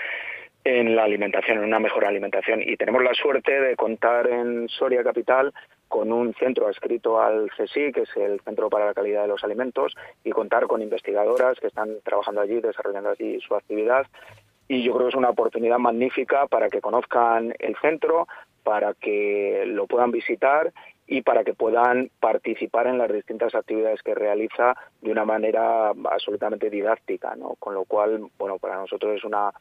en 0.65 0.95
la 0.95 1.03
alimentación, 1.03 1.59
en 1.59 1.63
una 1.63 1.79
mejor 1.79 2.05
alimentación. 2.05 2.61
Y 2.61 2.75
tenemos 2.75 3.01
la 3.01 3.13
suerte 3.13 3.61
de 3.61 3.75
contar 3.77 4.27
en 4.27 4.67
Soria 4.67 5.03
Capital 5.03 5.53
con 5.87 6.11
un 6.11 6.33
centro 6.33 6.67
adscrito 6.67 7.21
al 7.21 7.49
CSI, 7.51 7.91
que 7.91 8.01
es 8.01 8.17
el 8.17 8.39
Centro 8.41 8.69
para 8.69 8.85
la 8.85 8.93
Calidad 8.93 9.23
de 9.23 9.27
los 9.27 9.43
Alimentos, 9.43 9.95
y 10.23 10.31
contar 10.31 10.67
con 10.67 10.81
investigadoras 10.81 11.59
que 11.59 11.67
están 11.67 11.97
trabajando 12.03 12.41
allí, 12.41 12.59
desarrollando 12.59 13.11
allí 13.11 13.39
su 13.41 13.55
actividad. 13.55 14.05
Y 14.67 14.83
yo 14.83 14.93
creo 14.93 15.05
que 15.05 15.09
es 15.09 15.15
una 15.15 15.29
oportunidad 15.29 15.77
magnífica 15.77 16.47
para 16.47 16.69
que 16.69 16.81
conozcan 16.81 17.53
el 17.59 17.75
centro, 17.77 18.27
para 18.63 18.95
que 18.95 19.63
lo 19.67 19.85
puedan 19.85 20.11
visitar 20.11 20.73
y 21.07 21.21
para 21.21 21.43
que 21.43 21.53
puedan 21.53 22.09
participar 22.19 22.87
en 22.87 22.97
las 22.97 23.13
distintas 23.13 23.53
actividades 23.53 24.01
que 24.01 24.15
realiza 24.15 24.75
de 25.01 25.11
una 25.11 25.23
manera 25.23 25.89
absolutamente 25.89 26.71
didáctica, 26.71 27.35
¿no? 27.35 27.55
Con 27.59 27.75
lo 27.75 27.85
cual, 27.85 28.25
bueno, 28.39 28.57
para 28.57 28.77
nosotros 28.77 29.17
es 29.17 29.23
una 29.23 29.51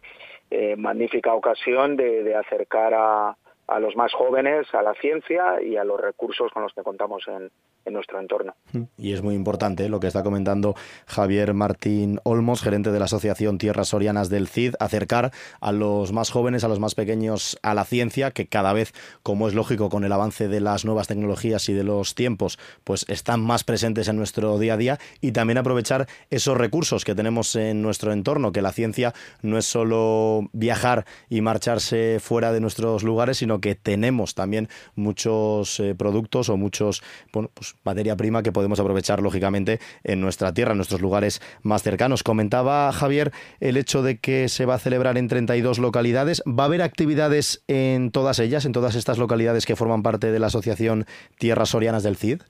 eh, 0.50 0.74
magnífica 0.76 1.34
ocasión 1.34 1.96
de 1.96 2.34
acercar 2.34 2.94
a, 2.94 3.36
a 3.66 3.80
los 3.80 3.96
más 3.96 4.12
jóvenes 4.12 4.66
a 4.72 4.82
la 4.82 4.94
ciencia 4.94 5.62
y 5.62 5.76
a 5.76 5.84
los 5.84 6.00
recursos 6.00 6.50
con 6.52 6.62
los 6.62 6.72
que 6.74 6.82
contamos 6.82 7.24
en, 7.28 7.50
nuestro 7.92 8.18
entorno. 8.18 8.54
Y 8.96 9.12
es 9.12 9.20
muy 9.20 9.34
importante 9.34 9.90
lo 9.90 10.00
que 10.00 10.06
está 10.06 10.22
comentando 10.22 10.74
Javier 11.06 11.52
Martín 11.52 12.18
Olmos, 12.24 12.62
gerente 12.62 12.90
de 12.90 12.98
la 12.98 13.04
Asociación 13.04 13.58
Tierras 13.58 13.88
Sorianas 13.88 14.30
del 14.30 14.48
CID, 14.48 14.74
acercar 14.80 15.32
a 15.60 15.70
los 15.70 16.10
más 16.14 16.30
jóvenes, 16.30 16.64
a 16.64 16.68
los 16.68 16.80
más 16.80 16.94
pequeños 16.94 17.58
a 17.62 17.74
la 17.74 17.84
ciencia, 17.84 18.30
que 18.30 18.46
cada 18.46 18.72
vez, 18.72 18.94
como 19.22 19.48
es 19.48 19.54
lógico 19.54 19.90
con 19.90 20.04
el 20.04 20.12
avance 20.12 20.48
de 20.48 20.60
las 20.60 20.86
nuevas 20.86 21.08
tecnologías 21.08 21.68
y 21.68 21.74
de 21.74 21.84
los 21.84 22.14
tiempos, 22.14 22.58
pues 22.84 23.04
están 23.08 23.42
más 23.42 23.64
presentes 23.64 24.08
en 24.08 24.16
nuestro 24.16 24.58
día 24.58 24.74
a 24.74 24.78
día 24.78 24.98
y 25.20 25.32
también 25.32 25.58
aprovechar 25.58 26.06
esos 26.30 26.56
recursos 26.56 27.04
que 27.04 27.14
tenemos 27.14 27.54
en 27.54 27.82
nuestro 27.82 28.12
entorno, 28.12 28.50
que 28.50 28.62
la 28.62 28.72
ciencia 28.72 29.12
no 29.42 29.58
es 29.58 29.66
solo 29.66 30.48
viajar 30.54 31.04
y 31.28 31.42
marcharse 31.42 32.18
fuera 32.18 32.50
de 32.50 32.60
nuestros 32.60 33.02
lugares, 33.02 33.36
sino 33.36 33.53
que 33.60 33.74
tenemos 33.74 34.34
también 34.34 34.68
muchos 34.94 35.80
eh, 35.80 35.94
productos 35.94 36.48
o 36.48 36.56
muchos, 36.56 37.02
bueno, 37.32 37.50
pues 37.54 37.74
materia 37.84 38.16
prima 38.16 38.42
que 38.42 38.52
podemos 38.52 38.80
aprovechar 38.80 39.22
lógicamente 39.22 39.80
en 40.02 40.20
nuestra 40.20 40.52
tierra, 40.52 40.72
en 40.72 40.78
nuestros 40.78 41.00
lugares 41.00 41.40
más 41.62 41.82
cercanos. 41.82 42.22
Comentaba 42.22 42.92
Javier 42.92 43.32
el 43.60 43.76
hecho 43.76 44.02
de 44.02 44.18
que 44.18 44.48
se 44.48 44.66
va 44.66 44.74
a 44.74 44.78
celebrar 44.78 45.18
en 45.18 45.28
32 45.28 45.78
localidades. 45.78 46.42
¿Va 46.46 46.64
a 46.64 46.66
haber 46.66 46.82
actividades 46.82 47.62
en 47.68 48.10
todas 48.10 48.38
ellas, 48.38 48.64
en 48.64 48.72
todas 48.72 48.94
estas 48.94 49.18
localidades 49.18 49.66
que 49.66 49.76
forman 49.76 50.02
parte 50.02 50.32
de 50.32 50.38
la 50.38 50.46
Asociación 50.46 51.06
Tierras 51.38 51.70
Sorianas 51.70 52.02
del 52.02 52.16
CID? 52.16 52.42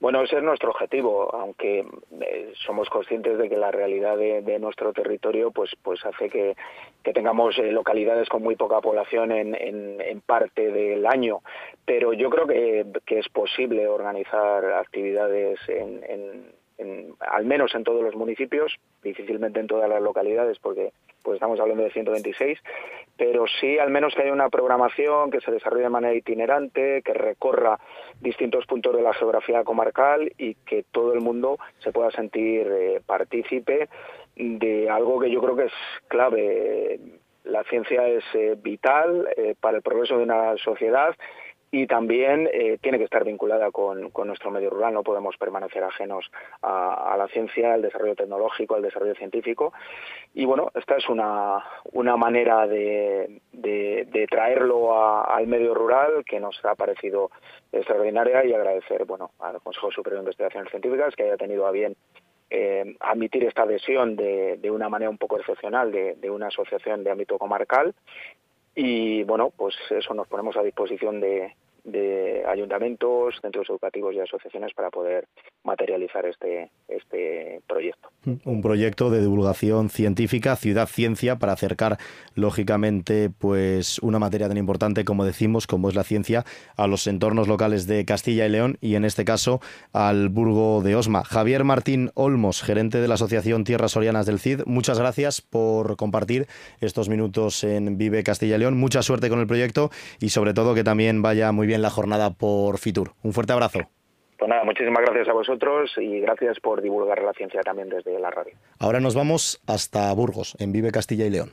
Bueno, 0.00 0.22
ese 0.22 0.38
es 0.38 0.42
nuestro 0.42 0.70
objetivo, 0.70 1.28
aunque 1.34 1.84
eh, 2.22 2.52
somos 2.64 2.88
conscientes 2.88 3.36
de 3.36 3.50
que 3.50 3.58
la 3.58 3.70
realidad 3.70 4.16
de, 4.16 4.58
nuestro 4.58 4.94
territorio 4.94 5.50
pues, 5.50 5.72
pues 5.82 6.04
hace 6.06 6.30
que, 6.30 6.56
tengamos 7.12 7.58
eh, 7.58 7.70
localidades 7.70 8.26
con 8.30 8.42
muy 8.42 8.56
poca 8.56 8.80
población 8.80 9.30
en, 9.30 9.54
en, 9.54 10.20
parte 10.22 10.72
del 10.72 11.06
año. 11.06 11.40
Pero 11.84 12.14
yo 12.14 12.30
creo 12.30 12.46
que, 12.46 12.86
es 13.08 13.28
posible 13.28 13.88
organizar 13.88 14.64
actividades 14.72 15.58
en, 15.68 16.02
en, 16.78 17.14
al 17.20 17.44
menos 17.44 17.74
en 17.74 17.84
todos 17.84 18.02
los 18.02 18.16
municipios, 18.16 18.74
difícilmente 19.02 19.60
en 19.60 19.66
todas 19.66 19.90
las 19.90 20.00
localidades, 20.00 20.58
porque 20.60 20.92
pues 21.22 21.36
estamos 21.36 21.60
hablando 21.60 21.84
de 21.84 21.90
126, 21.90 22.58
pero 23.16 23.44
sí 23.60 23.78
al 23.78 23.90
menos 23.90 24.14
que 24.14 24.22
haya 24.22 24.32
una 24.32 24.48
programación 24.48 25.30
que 25.30 25.40
se 25.40 25.50
desarrolle 25.50 25.84
de 25.84 25.90
manera 25.90 26.14
itinerante, 26.14 27.02
que 27.02 27.12
recorra 27.14 27.78
distintos 28.20 28.66
puntos 28.66 28.96
de 28.96 29.02
la 29.02 29.12
geografía 29.14 29.64
comarcal 29.64 30.32
y 30.38 30.54
que 30.54 30.84
todo 30.90 31.12
el 31.12 31.20
mundo 31.20 31.58
se 31.80 31.92
pueda 31.92 32.10
sentir 32.10 32.66
eh, 32.66 33.00
partícipe 33.04 33.88
de 34.36 34.88
algo 34.88 35.20
que 35.20 35.30
yo 35.30 35.40
creo 35.42 35.56
que 35.56 35.64
es 35.64 35.72
clave. 36.08 37.00
La 37.44 37.64
ciencia 37.64 38.06
es 38.06 38.24
eh, 38.34 38.56
vital 38.60 39.28
eh, 39.36 39.54
para 39.58 39.78
el 39.78 39.82
progreso 39.82 40.16
de 40.16 40.24
una 40.24 40.56
sociedad 40.58 41.14
y 41.72 41.86
también 41.86 42.48
eh, 42.52 42.78
tiene 42.80 42.98
que 42.98 43.04
estar 43.04 43.24
vinculada 43.24 43.70
con, 43.70 44.10
nuestro 44.24 44.50
medio 44.50 44.70
rural. 44.70 44.92
No 44.92 45.04
podemos 45.04 45.36
permanecer 45.36 45.84
ajenos 45.84 46.30
a, 46.62 47.14
la 47.16 47.28
ciencia, 47.28 47.74
al 47.74 47.82
desarrollo 47.82 48.16
tecnológico, 48.16 48.74
al 48.74 48.82
desarrollo 48.82 49.14
científico. 49.14 49.72
Y 50.34 50.44
bueno, 50.44 50.70
esta 50.74 50.96
es 50.96 51.08
una, 51.08 51.62
manera 52.16 52.66
de, 52.66 53.40
traerlo 54.28 55.24
al 55.24 55.46
medio 55.46 55.74
rural 55.74 56.24
que 56.24 56.40
nos 56.40 56.62
ha 56.64 56.74
parecido 56.74 57.30
extraordinaria 57.72 58.44
y 58.44 58.52
agradecer 58.52 59.04
bueno, 59.04 59.30
al 59.38 59.60
Consejo 59.60 59.92
Superior 59.92 60.20
de 60.20 60.24
Investigaciones 60.24 60.70
Científicas 60.70 61.14
que 61.14 61.24
haya 61.24 61.36
tenido 61.36 61.66
a 61.66 61.70
bien 61.70 61.96
eh, 62.50 62.96
admitir 62.98 63.44
esta 63.44 63.62
adhesión 63.62 64.16
de, 64.16 64.56
de, 64.56 64.70
una 64.72 64.88
manera 64.88 65.08
un 65.08 65.18
poco 65.18 65.38
excepcional 65.38 65.92
de 65.92 66.30
una 66.30 66.48
asociación 66.48 67.04
de 67.04 67.12
ámbito 67.12 67.38
comarcal 67.38 67.94
y 68.74 69.22
bueno, 69.24 69.50
pues 69.56 69.74
eso 69.90 70.14
nos 70.14 70.28
ponemos 70.28 70.56
a 70.56 70.62
disposición 70.62 71.20
de, 71.20 71.54
de 71.84 72.44
ayuntamientos, 72.46 73.36
centros 73.40 73.68
educativos 73.68 74.14
y 74.14 74.20
asociaciones 74.20 74.72
para 74.74 74.90
poder 74.90 75.26
materializar 75.64 76.26
este, 76.26 76.70
este 76.88 77.60
proyecto. 77.68 78.08
Un 78.44 78.62
proyecto 78.62 79.10
de 79.10 79.20
divulgación 79.20 79.90
científica, 79.90 80.56
ciudad 80.56 80.86
ciencia, 80.86 81.36
para 81.36 81.52
acercar 81.52 81.98
lógicamente 82.34 83.30
pues 83.30 83.98
una 84.00 84.18
materia 84.18 84.48
tan 84.48 84.56
importante 84.56 85.04
como 85.04 85.24
decimos, 85.24 85.66
como 85.66 85.88
es 85.88 85.94
la 85.94 86.04
ciencia, 86.04 86.44
a 86.76 86.86
los 86.86 87.06
entornos 87.06 87.48
locales 87.48 87.86
de 87.86 88.04
Castilla 88.04 88.46
y 88.46 88.50
León 88.50 88.78
y 88.80 88.94
en 88.94 89.04
este 89.04 89.24
caso 89.24 89.60
al 89.92 90.28
Burgo 90.28 90.82
de 90.82 90.96
Osma. 90.96 91.24
Javier 91.24 91.64
Martín 91.64 92.10
Olmos, 92.14 92.62
gerente 92.62 93.00
de 93.00 93.08
la 93.08 93.14
Asociación 93.14 93.64
Tierras 93.64 93.92
Sorianas 93.92 94.26
del 94.26 94.40
CID, 94.40 94.62
muchas 94.66 94.98
gracias 94.98 95.40
por 95.40 95.96
compartir 95.96 96.46
estos 96.80 97.08
minutos 97.08 97.64
en 97.64 97.96
Vive 97.96 98.22
Castilla 98.22 98.56
y 98.56 98.58
León. 98.58 98.76
Mucha 98.76 99.02
suerte 99.02 99.28
con 99.28 99.40
el 99.40 99.46
proyecto 99.46 99.90
y 100.18 100.30
sobre 100.30 100.54
todo 100.54 100.74
que 100.74 100.84
también 100.84 101.22
vaya 101.22 101.52
muy 101.52 101.66
bien 101.66 101.69
la 101.78 101.90
jornada 101.90 102.30
por 102.30 102.78
Fitur. 102.78 103.12
Un 103.22 103.32
fuerte 103.32 103.52
abrazo. 103.52 103.80
Pues 104.38 104.48
nada, 104.48 104.64
muchísimas 104.64 105.02
gracias 105.04 105.28
a 105.28 105.32
vosotros 105.32 105.90
y 105.98 106.20
gracias 106.20 106.58
por 106.60 106.80
divulgar 106.80 107.22
la 107.22 107.32
ciencia 107.34 107.60
también 107.60 107.90
desde 107.90 108.18
la 108.18 108.30
radio. 108.30 108.54
Ahora 108.78 108.98
nos 108.98 109.14
vamos 109.14 109.60
hasta 109.66 110.12
Burgos, 110.14 110.56
en 110.58 110.72
Vive 110.72 110.90
Castilla 110.92 111.26
y 111.26 111.30
León. 111.30 111.50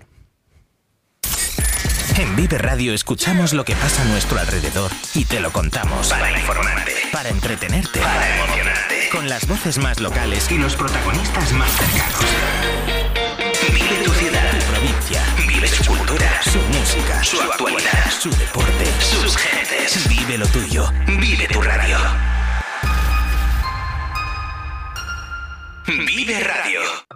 En 2.17 2.35
Vive 2.35 2.57
Radio 2.57 2.93
escuchamos 2.93 3.53
lo 3.53 3.65
que 3.65 3.73
pasa 3.73 4.01
a 4.01 4.05
nuestro 4.05 4.39
alrededor 4.39 4.89
y 5.13 5.25
te 5.25 5.39
lo 5.39 5.51
contamos. 5.51 6.09
Para 6.09 6.31
informarte, 6.31 6.93
para 7.11 7.29
entretenerte, 7.29 7.99
para 7.99 8.35
emocionarte. 8.37 9.09
Con 9.11 9.27
las 9.29 9.47
voces 9.47 9.77
más 9.77 9.99
locales 9.99 10.49
y 10.49 10.57
los 10.57 10.75
protagonistas 10.75 11.53
más 11.53 11.69
cercanos. 11.71 12.25
Vive 13.73 14.03
tu 14.03 14.11
ciudad, 14.11 14.51
tu 14.51 14.65
provincia 14.71 15.37
su 16.43 16.59
música, 16.59 17.23
su 17.23 17.41
actualidad, 17.41 18.11
su 18.11 18.29
deporte, 18.29 18.85
sus 18.99 19.35
Vive 19.95 20.37
lo 20.37 20.45
tuyo, 20.47 20.91
vive 21.05 21.47
tu 21.47 21.61
radio. 21.61 21.97
Vive 25.85 26.43
Radio. 26.43 27.06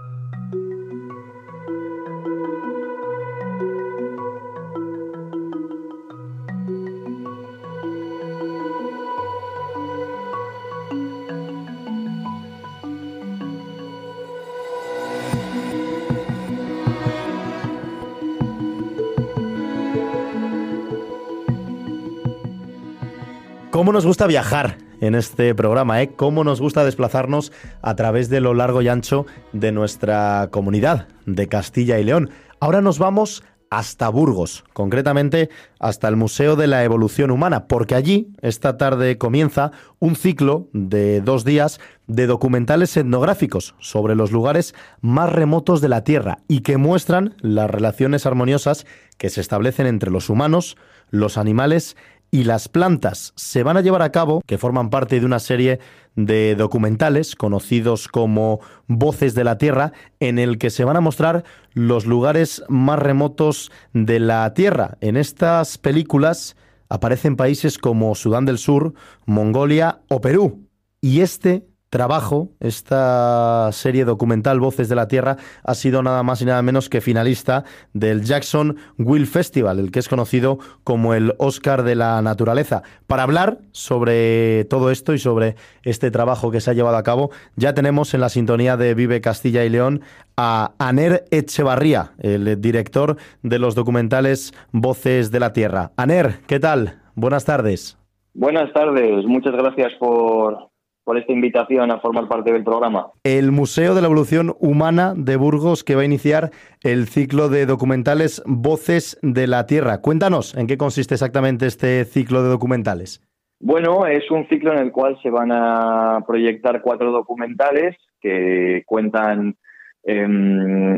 ¿Cómo 23.91 23.97
nos 23.97 24.05
gusta 24.05 24.25
viajar 24.25 24.77
en 25.01 25.15
este 25.15 25.53
programa? 25.53 26.01
¿eh? 26.01 26.11
¿Cómo 26.15 26.45
nos 26.45 26.61
gusta 26.61 26.85
desplazarnos 26.85 27.51
a 27.81 27.93
través 27.97 28.29
de 28.29 28.39
lo 28.39 28.53
largo 28.53 28.81
y 28.81 28.87
ancho 28.87 29.25
de 29.51 29.73
nuestra 29.73 30.47
comunidad 30.49 31.09
de 31.25 31.49
Castilla 31.49 31.99
y 31.99 32.05
León? 32.05 32.29
Ahora 32.61 32.79
nos 32.79 32.99
vamos 32.99 33.43
hasta 33.69 34.07
Burgos, 34.07 34.63
concretamente 34.71 35.49
hasta 35.77 36.07
el 36.07 36.15
Museo 36.15 36.55
de 36.55 36.67
la 36.67 36.85
Evolución 36.85 37.31
Humana, 37.31 37.67
porque 37.67 37.95
allí 37.95 38.29
esta 38.41 38.77
tarde 38.77 39.17
comienza 39.17 39.73
un 39.99 40.15
ciclo 40.15 40.69
de 40.71 41.19
dos 41.19 41.43
días 41.43 41.81
de 42.07 42.27
documentales 42.27 42.95
etnográficos 42.95 43.75
sobre 43.79 44.15
los 44.15 44.31
lugares 44.31 44.73
más 45.01 45.33
remotos 45.33 45.81
de 45.81 45.89
la 45.89 46.05
Tierra 46.05 46.37
y 46.47 46.61
que 46.61 46.77
muestran 46.77 47.35
las 47.41 47.69
relaciones 47.69 48.25
armoniosas 48.25 48.85
que 49.17 49.29
se 49.29 49.41
establecen 49.41 49.85
entre 49.85 50.11
los 50.11 50.29
humanos, 50.29 50.77
los 51.09 51.37
animales 51.37 51.97
y 52.31 52.45
las 52.45 52.69
plantas 52.69 53.33
se 53.35 53.61
van 53.61 53.75
a 53.75 53.81
llevar 53.81 54.01
a 54.01 54.11
cabo, 54.11 54.41
que 54.47 54.57
forman 54.57 54.89
parte 54.89 55.19
de 55.19 55.25
una 55.25 55.39
serie 55.39 55.79
de 56.15 56.55
documentales 56.55 57.35
conocidos 57.35 58.07
como 58.07 58.61
Voces 58.87 59.35
de 59.35 59.43
la 59.43 59.57
Tierra, 59.57 59.91
en 60.21 60.39
el 60.39 60.57
que 60.57 60.69
se 60.69 60.85
van 60.85 60.95
a 60.95 61.01
mostrar 61.01 61.43
los 61.73 62.05
lugares 62.05 62.63
más 62.69 62.99
remotos 62.99 63.71
de 63.93 64.19
la 64.21 64.53
Tierra. 64.53 64.97
En 65.01 65.17
estas 65.17 65.77
películas 65.77 66.55
aparecen 66.87 67.35
países 67.35 67.77
como 67.77 68.15
Sudán 68.15 68.45
del 68.45 68.57
Sur, 68.57 68.93
Mongolia 69.25 70.01
o 70.09 70.21
Perú. 70.21 70.67
Y 71.01 71.19
este 71.21 71.65
trabajo, 71.91 72.47
esta 72.61 73.69
serie 73.73 74.05
documental 74.05 74.61
Voces 74.61 74.87
de 74.87 74.95
la 74.95 75.09
Tierra, 75.09 75.35
ha 75.63 75.75
sido 75.75 76.01
nada 76.01 76.23
más 76.23 76.41
y 76.41 76.45
nada 76.45 76.61
menos 76.61 76.89
que 76.89 77.01
finalista 77.01 77.65
del 77.93 78.23
Jackson 78.23 78.77
Will 78.97 79.27
Festival, 79.27 79.77
el 79.77 79.91
que 79.91 79.99
es 79.99 80.07
conocido 80.07 80.57
como 80.85 81.13
el 81.13 81.33
Oscar 81.37 81.83
de 81.83 81.95
la 81.95 82.21
Naturaleza. 82.21 82.81
Para 83.07 83.23
hablar 83.23 83.59
sobre 83.73 84.65
todo 84.65 84.89
esto 84.89 85.13
y 85.13 85.19
sobre 85.19 85.57
este 85.83 86.11
trabajo 86.11 86.49
que 86.49 86.61
se 86.61 86.71
ha 86.71 86.73
llevado 86.73 86.95
a 86.95 87.03
cabo, 87.03 87.29
ya 87.57 87.73
tenemos 87.73 88.13
en 88.13 88.21
la 88.21 88.29
sintonía 88.29 88.77
de 88.77 88.93
Vive 88.93 89.19
Castilla 89.19 89.65
y 89.65 89.69
León 89.69 90.01
a 90.37 90.71
Aner 90.79 91.25
Echevarría, 91.29 92.13
el 92.19 92.61
director 92.61 93.17
de 93.43 93.59
los 93.59 93.75
documentales 93.75 94.53
Voces 94.71 95.29
de 95.29 95.41
la 95.41 95.51
Tierra. 95.51 95.91
Aner, 95.97 96.39
¿qué 96.47 96.61
tal? 96.61 97.01
Buenas 97.15 97.43
tardes. 97.43 97.97
Buenas 98.33 98.71
tardes, 98.71 99.25
muchas 99.25 99.51
gracias 99.51 99.91
por, 99.99 100.70
por 101.11 101.17
esta 101.17 101.33
invitación 101.33 101.91
a 101.91 101.99
formar 101.99 102.29
parte 102.29 102.53
del 102.53 102.63
programa. 102.63 103.07
El 103.25 103.51
Museo 103.51 103.95
de 103.95 103.99
la 103.99 104.07
Evolución 104.07 104.55
Humana 104.61 105.13
de 105.13 105.35
Burgos 105.35 105.83
que 105.83 105.95
va 105.95 106.03
a 106.03 106.05
iniciar 106.05 106.51
el 106.85 107.07
ciclo 107.07 107.49
de 107.49 107.65
documentales 107.65 108.41
Voces 108.45 109.19
de 109.21 109.45
la 109.45 109.65
Tierra. 109.65 109.99
Cuéntanos 109.99 110.55
en 110.55 110.67
qué 110.67 110.77
consiste 110.77 111.15
exactamente 111.15 111.65
este 111.65 112.05
ciclo 112.05 112.43
de 112.43 112.47
documentales. 112.47 113.21
Bueno, 113.59 114.05
es 114.05 114.31
un 114.31 114.47
ciclo 114.47 114.71
en 114.71 114.79
el 114.79 114.93
cual 114.93 115.19
se 115.21 115.29
van 115.29 115.51
a 115.51 116.23
proyectar 116.25 116.81
cuatro 116.81 117.11
documentales 117.11 117.97
que 118.21 118.83
cuentan 118.85 119.57
em, 120.03 120.97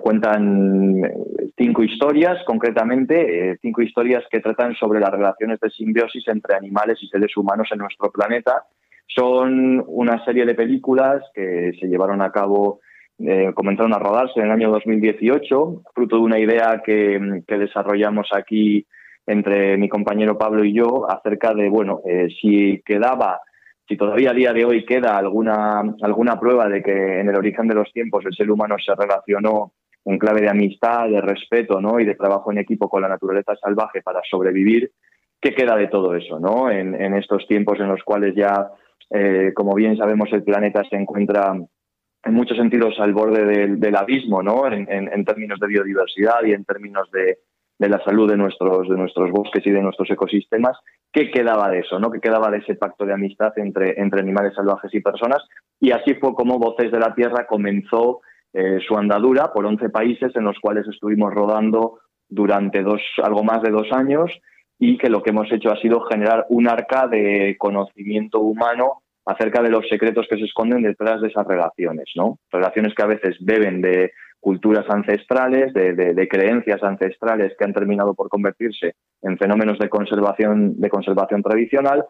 cuentan 0.00 1.02
cinco 1.54 1.82
historias, 1.82 2.38
concretamente, 2.46 3.50
eh, 3.50 3.58
cinco 3.60 3.82
historias 3.82 4.24
que 4.30 4.40
tratan 4.40 4.74
sobre 4.76 5.00
las 5.00 5.10
relaciones 5.10 5.60
de 5.60 5.68
simbiosis 5.68 6.26
entre 6.28 6.54
animales 6.56 6.96
y 7.02 7.08
seres 7.08 7.36
humanos 7.36 7.68
en 7.72 7.80
nuestro 7.80 8.10
planeta 8.10 8.64
son 9.08 9.82
una 9.86 10.24
serie 10.24 10.44
de 10.44 10.54
películas 10.54 11.22
que 11.34 11.72
se 11.80 11.86
llevaron 11.86 12.20
a 12.22 12.30
cabo, 12.30 12.80
eh, 13.18 13.52
comenzaron 13.54 13.94
a 13.94 13.98
rodarse 13.98 14.38
en 14.38 14.46
el 14.46 14.52
año 14.52 14.70
2018, 14.70 15.82
fruto 15.94 16.16
de 16.16 16.22
una 16.22 16.38
idea 16.38 16.82
que, 16.84 17.42
desarrollamos 17.46 18.28
aquí 18.32 18.86
entre 19.26 19.76
mi 19.76 19.88
compañero 19.88 20.38
Pablo 20.38 20.64
y 20.64 20.72
yo 20.72 21.10
acerca 21.10 21.52
de, 21.54 21.68
bueno, 21.68 22.00
eh, 22.06 22.28
si 22.40 22.82
quedaba, 22.84 23.40
si 23.86 23.96
todavía 23.96 24.30
a 24.30 24.34
día 24.34 24.52
de 24.52 24.64
hoy 24.64 24.84
queda 24.84 25.16
alguna, 25.16 25.82
alguna 26.02 26.38
prueba 26.38 26.68
de 26.68 26.82
que 26.82 27.20
en 27.20 27.28
el 27.28 27.36
origen 27.36 27.66
de 27.66 27.74
los 27.74 27.92
tiempos 27.92 28.24
el 28.24 28.34
ser 28.34 28.50
humano 28.50 28.76
se 28.78 28.94
relacionó 28.94 29.72
en 30.04 30.18
clave 30.18 30.40
de 30.40 30.48
amistad, 30.48 31.08
de 31.08 31.20
respeto 31.20 31.80
¿no? 31.80 32.00
y 32.00 32.04
de 32.04 32.14
trabajo 32.14 32.50
en 32.50 32.58
equipo 32.58 32.88
con 32.88 33.02
la 33.02 33.08
naturaleza 33.08 33.54
salvaje 33.56 34.00
para 34.00 34.20
sobrevivir, 34.30 34.90
¿qué 35.40 35.54
queda 35.54 35.76
de 35.76 35.88
todo 35.88 36.14
eso 36.14 36.38
¿no? 36.38 36.70
en, 36.70 36.94
en 36.94 37.14
estos 37.14 37.46
tiempos 37.46 37.78
en 37.80 37.88
los 37.88 38.02
cuales 38.04 38.34
ya 38.34 38.70
eh, 39.10 39.52
como 39.54 39.74
bien 39.74 39.96
sabemos, 39.96 40.28
el 40.32 40.42
planeta 40.42 40.82
se 40.88 40.96
encuentra 40.96 41.54
en 42.24 42.34
muchos 42.34 42.56
sentidos 42.56 42.94
al 42.98 43.12
borde 43.12 43.44
del, 43.76 43.96
abismo, 43.96 44.42
¿no? 44.42 44.66
En, 44.70 45.24
términos 45.24 45.58
de 45.60 45.66
biodiversidad 45.66 46.42
y 46.44 46.52
en 46.52 46.64
términos 46.64 47.08
de, 47.10 47.38
la 47.78 48.02
salud 48.04 48.28
de 48.28 48.36
nuestros, 48.36 48.88
de 48.88 48.96
nuestros 48.96 49.30
bosques 49.30 49.64
y 49.66 49.70
de 49.70 49.80
nuestros 49.80 50.10
ecosistemas. 50.10 50.76
¿Qué 51.12 51.30
quedaba 51.30 51.70
de 51.70 51.80
eso? 51.80 51.98
¿no? 51.98 52.10
¿Qué 52.10 52.20
quedaba 52.20 52.50
de 52.50 52.58
ese 52.58 52.74
pacto 52.74 53.06
de 53.06 53.14
amistad 53.14 53.52
entre, 53.56 53.98
entre 54.00 54.20
animales 54.20 54.54
salvajes 54.54 54.92
y 54.92 55.00
personas? 55.00 55.42
Y 55.80 55.92
así 55.92 56.14
fue 56.14 56.34
como 56.34 56.58
Voces 56.58 56.90
de 56.90 56.98
la 56.98 57.14
Tierra 57.14 57.46
comenzó 57.46 58.20
eh, 58.52 58.78
su 58.86 58.96
andadura 58.96 59.52
por 59.52 59.64
11 59.64 59.88
países 59.90 60.34
en 60.34 60.44
los 60.44 60.58
cuales 60.60 60.86
estuvimos 60.88 61.32
rodando 61.32 62.00
durante 62.28 62.82
dos, 62.82 63.00
algo 63.22 63.42
más 63.42 63.62
de 63.62 63.70
dos 63.70 63.90
años 63.92 64.30
y 64.78 64.96
que 64.96 65.10
lo 65.10 65.22
que 65.22 65.30
hemos 65.30 65.50
hecho 65.52 65.70
ha 65.70 65.80
sido 65.80 66.00
generar 66.02 66.46
un 66.50 66.68
arca 66.68 67.08
de 67.08 67.56
conocimiento 67.58 68.40
humano 68.40 69.02
acerca 69.26 69.60
de 69.62 69.70
los 69.70 69.86
secretos 69.88 70.26
que 70.28 70.36
se 70.36 70.44
esconden 70.44 70.82
detrás 70.82 71.20
de 71.20 71.28
esas 71.28 71.46
relaciones, 71.46 72.06
¿no? 72.14 72.38
Relaciones 72.50 72.94
que 72.94 73.02
a 73.02 73.06
veces 73.06 73.36
beben 73.40 73.82
de 73.82 74.12
culturas 74.40 74.86
ancestrales, 74.88 75.74
de, 75.74 76.28
creencias 76.30 76.82
ancestrales 76.82 77.54
que 77.58 77.64
han 77.64 77.74
terminado 77.74 78.14
por 78.14 78.28
convertirse 78.28 78.94
en 79.22 79.36
fenómenos 79.36 79.78
de 79.78 79.88
conservación, 79.88 80.80
de 80.80 80.88
conservación 80.88 81.42
tradicional 81.42 82.04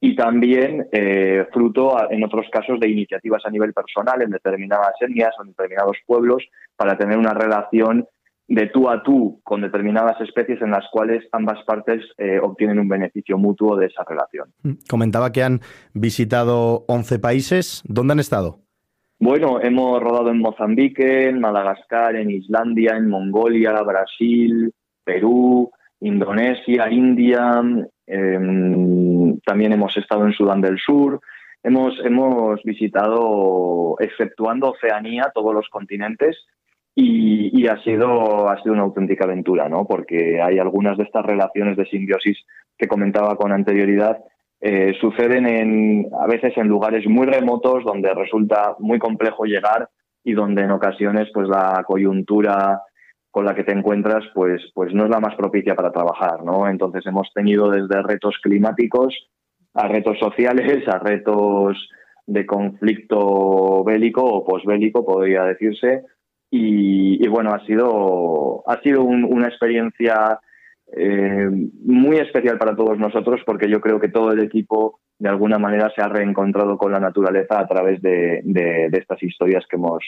y 0.00 0.16
también 0.16 0.88
eh, 0.92 1.46
fruto, 1.52 1.96
en 2.10 2.24
otros 2.24 2.46
casos, 2.50 2.80
de 2.80 2.88
iniciativas 2.88 3.44
a 3.46 3.50
nivel 3.50 3.72
personal 3.72 4.20
en 4.20 4.30
determinadas 4.30 4.94
etnias 5.00 5.34
o 5.38 5.42
en 5.42 5.50
determinados 5.50 5.96
pueblos 6.06 6.44
para 6.76 6.98
tener 6.98 7.16
una 7.16 7.34
relación 7.34 8.06
de 8.50 8.66
tú 8.66 8.90
a 8.90 9.00
tú 9.04 9.40
con 9.44 9.60
determinadas 9.60 10.20
especies 10.20 10.60
en 10.60 10.72
las 10.72 10.84
cuales 10.90 11.24
ambas 11.30 11.62
partes 11.64 12.02
eh, 12.18 12.40
obtienen 12.42 12.80
un 12.80 12.88
beneficio 12.88 13.38
mutuo 13.38 13.76
de 13.76 13.86
esa 13.86 14.02
relación. 14.02 14.48
Mm, 14.64 14.72
comentaba 14.88 15.30
que 15.30 15.44
han 15.44 15.60
visitado 15.94 16.84
11 16.88 17.20
países. 17.20 17.82
¿Dónde 17.86 18.12
han 18.12 18.18
estado? 18.18 18.58
Bueno, 19.20 19.60
hemos 19.60 20.02
rodado 20.02 20.30
en 20.30 20.40
Mozambique, 20.40 21.28
en 21.28 21.38
Madagascar, 21.38 22.16
en 22.16 22.32
Islandia, 22.32 22.96
en 22.96 23.08
Mongolia, 23.08 23.72
Brasil, 23.82 24.72
Perú, 25.04 25.70
Indonesia, 26.00 26.90
India. 26.90 27.62
Em, 28.06 29.38
también 29.46 29.72
hemos 29.72 29.96
estado 29.96 30.26
en 30.26 30.32
Sudán 30.32 30.60
del 30.60 30.78
Sur. 30.78 31.20
Hemos, 31.62 31.94
hemos 32.04 32.60
visitado, 32.64 33.94
exceptuando 34.00 34.70
Oceanía, 34.70 35.30
todos 35.32 35.54
los 35.54 35.68
continentes 35.68 36.36
y, 36.94 37.66
ha, 37.66 37.82
sido, 37.82 38.48
ha 38.48 38.60
sido 38.62 38.74
una 38.74 38.82
auténtica 38.82 39.24
aventura, 39.24 39.68
¿no? 39.68 39.86
Porque 39.86 40.40
hay 40.42 40.58
algunas 40.58 40.98
de 40.98 41.04
estas 41.04 41.24
relaciones 41.24 41.76
de 41.76 41.86
simbiosis 41.86 42.38
que 42.76 42.88
comentaba 42.88 43.36
con 43.36 43.52
anterioridad, 43.52 44.18
eh, 44.60 44.94
suceden 45.00 45.46
en, 45.46 46.06
a 46.20 46.26
veces 46.26 46.52
en 46.56 46.68
lugares 46.68 47.06
muy 47.06 47.26
remotos 47.26 47.84
donde 47.84 48.12
resulta 48.12 48.76
muy 48.78 48.98
complejo 48.98 49.44
llegar 49.44 49.88
y 50.22 50.34
donde 50.34 50.62
en 50.62 50.70
ocasiones 50.70 51.28
pues 51.32 51.48
la 51.48 51.82
coyuntura 51.86 52.82
con 53.30 53.44
la 53.44 53.54
que 53.54 53.64
te 53.64 53.72
encuentras 53.72 54.24
pues, 54.34 54.60
pues 54.74 54.92
no 54.92 55.04
es 55.04 55.10
la 55.10 55.20
más 55.20 55.34
propicia 55.36 55.74
para 55.74 55.92
trabajar, 55.92 56.42
¿no? 56.44 56.68
Entonces 56.68 57.06
hemos 57.06 57.32
tenido 57.32 57.70
desde 57.70 58.02
retos 58.02 58.38
climáticos 58.42 59.14
a 59.74 59.88
retos 59.88 60.18
sociales, 60.18 60.86
a 60.88 60.98
retos 60.98 61.88
de 62.26 62.44
conflicto 62.44 63.82
bélico 63.84 64.24
o 64.24 64.44
posbélico, 64.44 65.04
podría 65.04 65.44
decirse, 65.44 66.04
y, 66.50 67.26
bueno, 67.28 67.52
ha 67.52 67.64
sido, 67.64 68.64
ha 68.66 68.80
sido 68.82 69.02
una 69.04 69.46
experiencia 69.46 70.40
eh, 70.96 71.48
muy 71.84 72.16
especial 72.16 72.58
para 72.58 72.74
todos 72.74 72.98
nosotros 72.98 73.40
porque 73.46 73.70
yo 73.70 73.80
creo 73.80 74.00
que 74.00 74.08
todo 74.08 74.32
el 74.32 74.40
equipo 74.40 74.98
de 75.20 75.28
alguna 75.28 75.58
manera 75.58 75.92
se 75.94 76.02
ha 76.02 76.08
reencontrado 76.08 76.76
con 76.76 76.90
la 76.90 76.98
naturaleza 76.98 77.60
a 77.60 77.68
través 77.68 78.02
de, 78.02 78.42
estas 78.92 79.22
historias 79.22 79.64
que 79.70 79.76
hemos, 79.76 80.02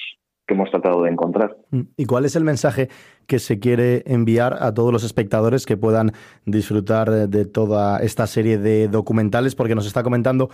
que 0.46 0.54
hemos 0.54 0.70
tratado 0.70 1.04
de 1.04 1.10
encontrar. 1.10 1.56
Mm. 1.70 1.82
¿Y 1.96 2.06
cuál 2.06 2.24
es 2.24 2.34
el 2.34 2.42
mensaje 2.42 2.88
que 3.28 3.38
se 3.38 3.60
quiere 3.60 4.02
enviar 4.06 4.56
a 4.58 4.74
todos 4.74 4.92
los 4.92 5.04
espectadores 5.04 5.66
que 5.66 5.76
puedan 5.76 6.12
disfrutar 6.46 7.28
de 7.28 7.44
toda 7.44 7.98
esta 7.98 8.26
serie 8.26 8.58
de 8.58 8.88
documentales? 8.88 9.54
Porque 9.54 9.76
nos 9.76 9.86
está 9.86 10.02
comentando 10.02 10.48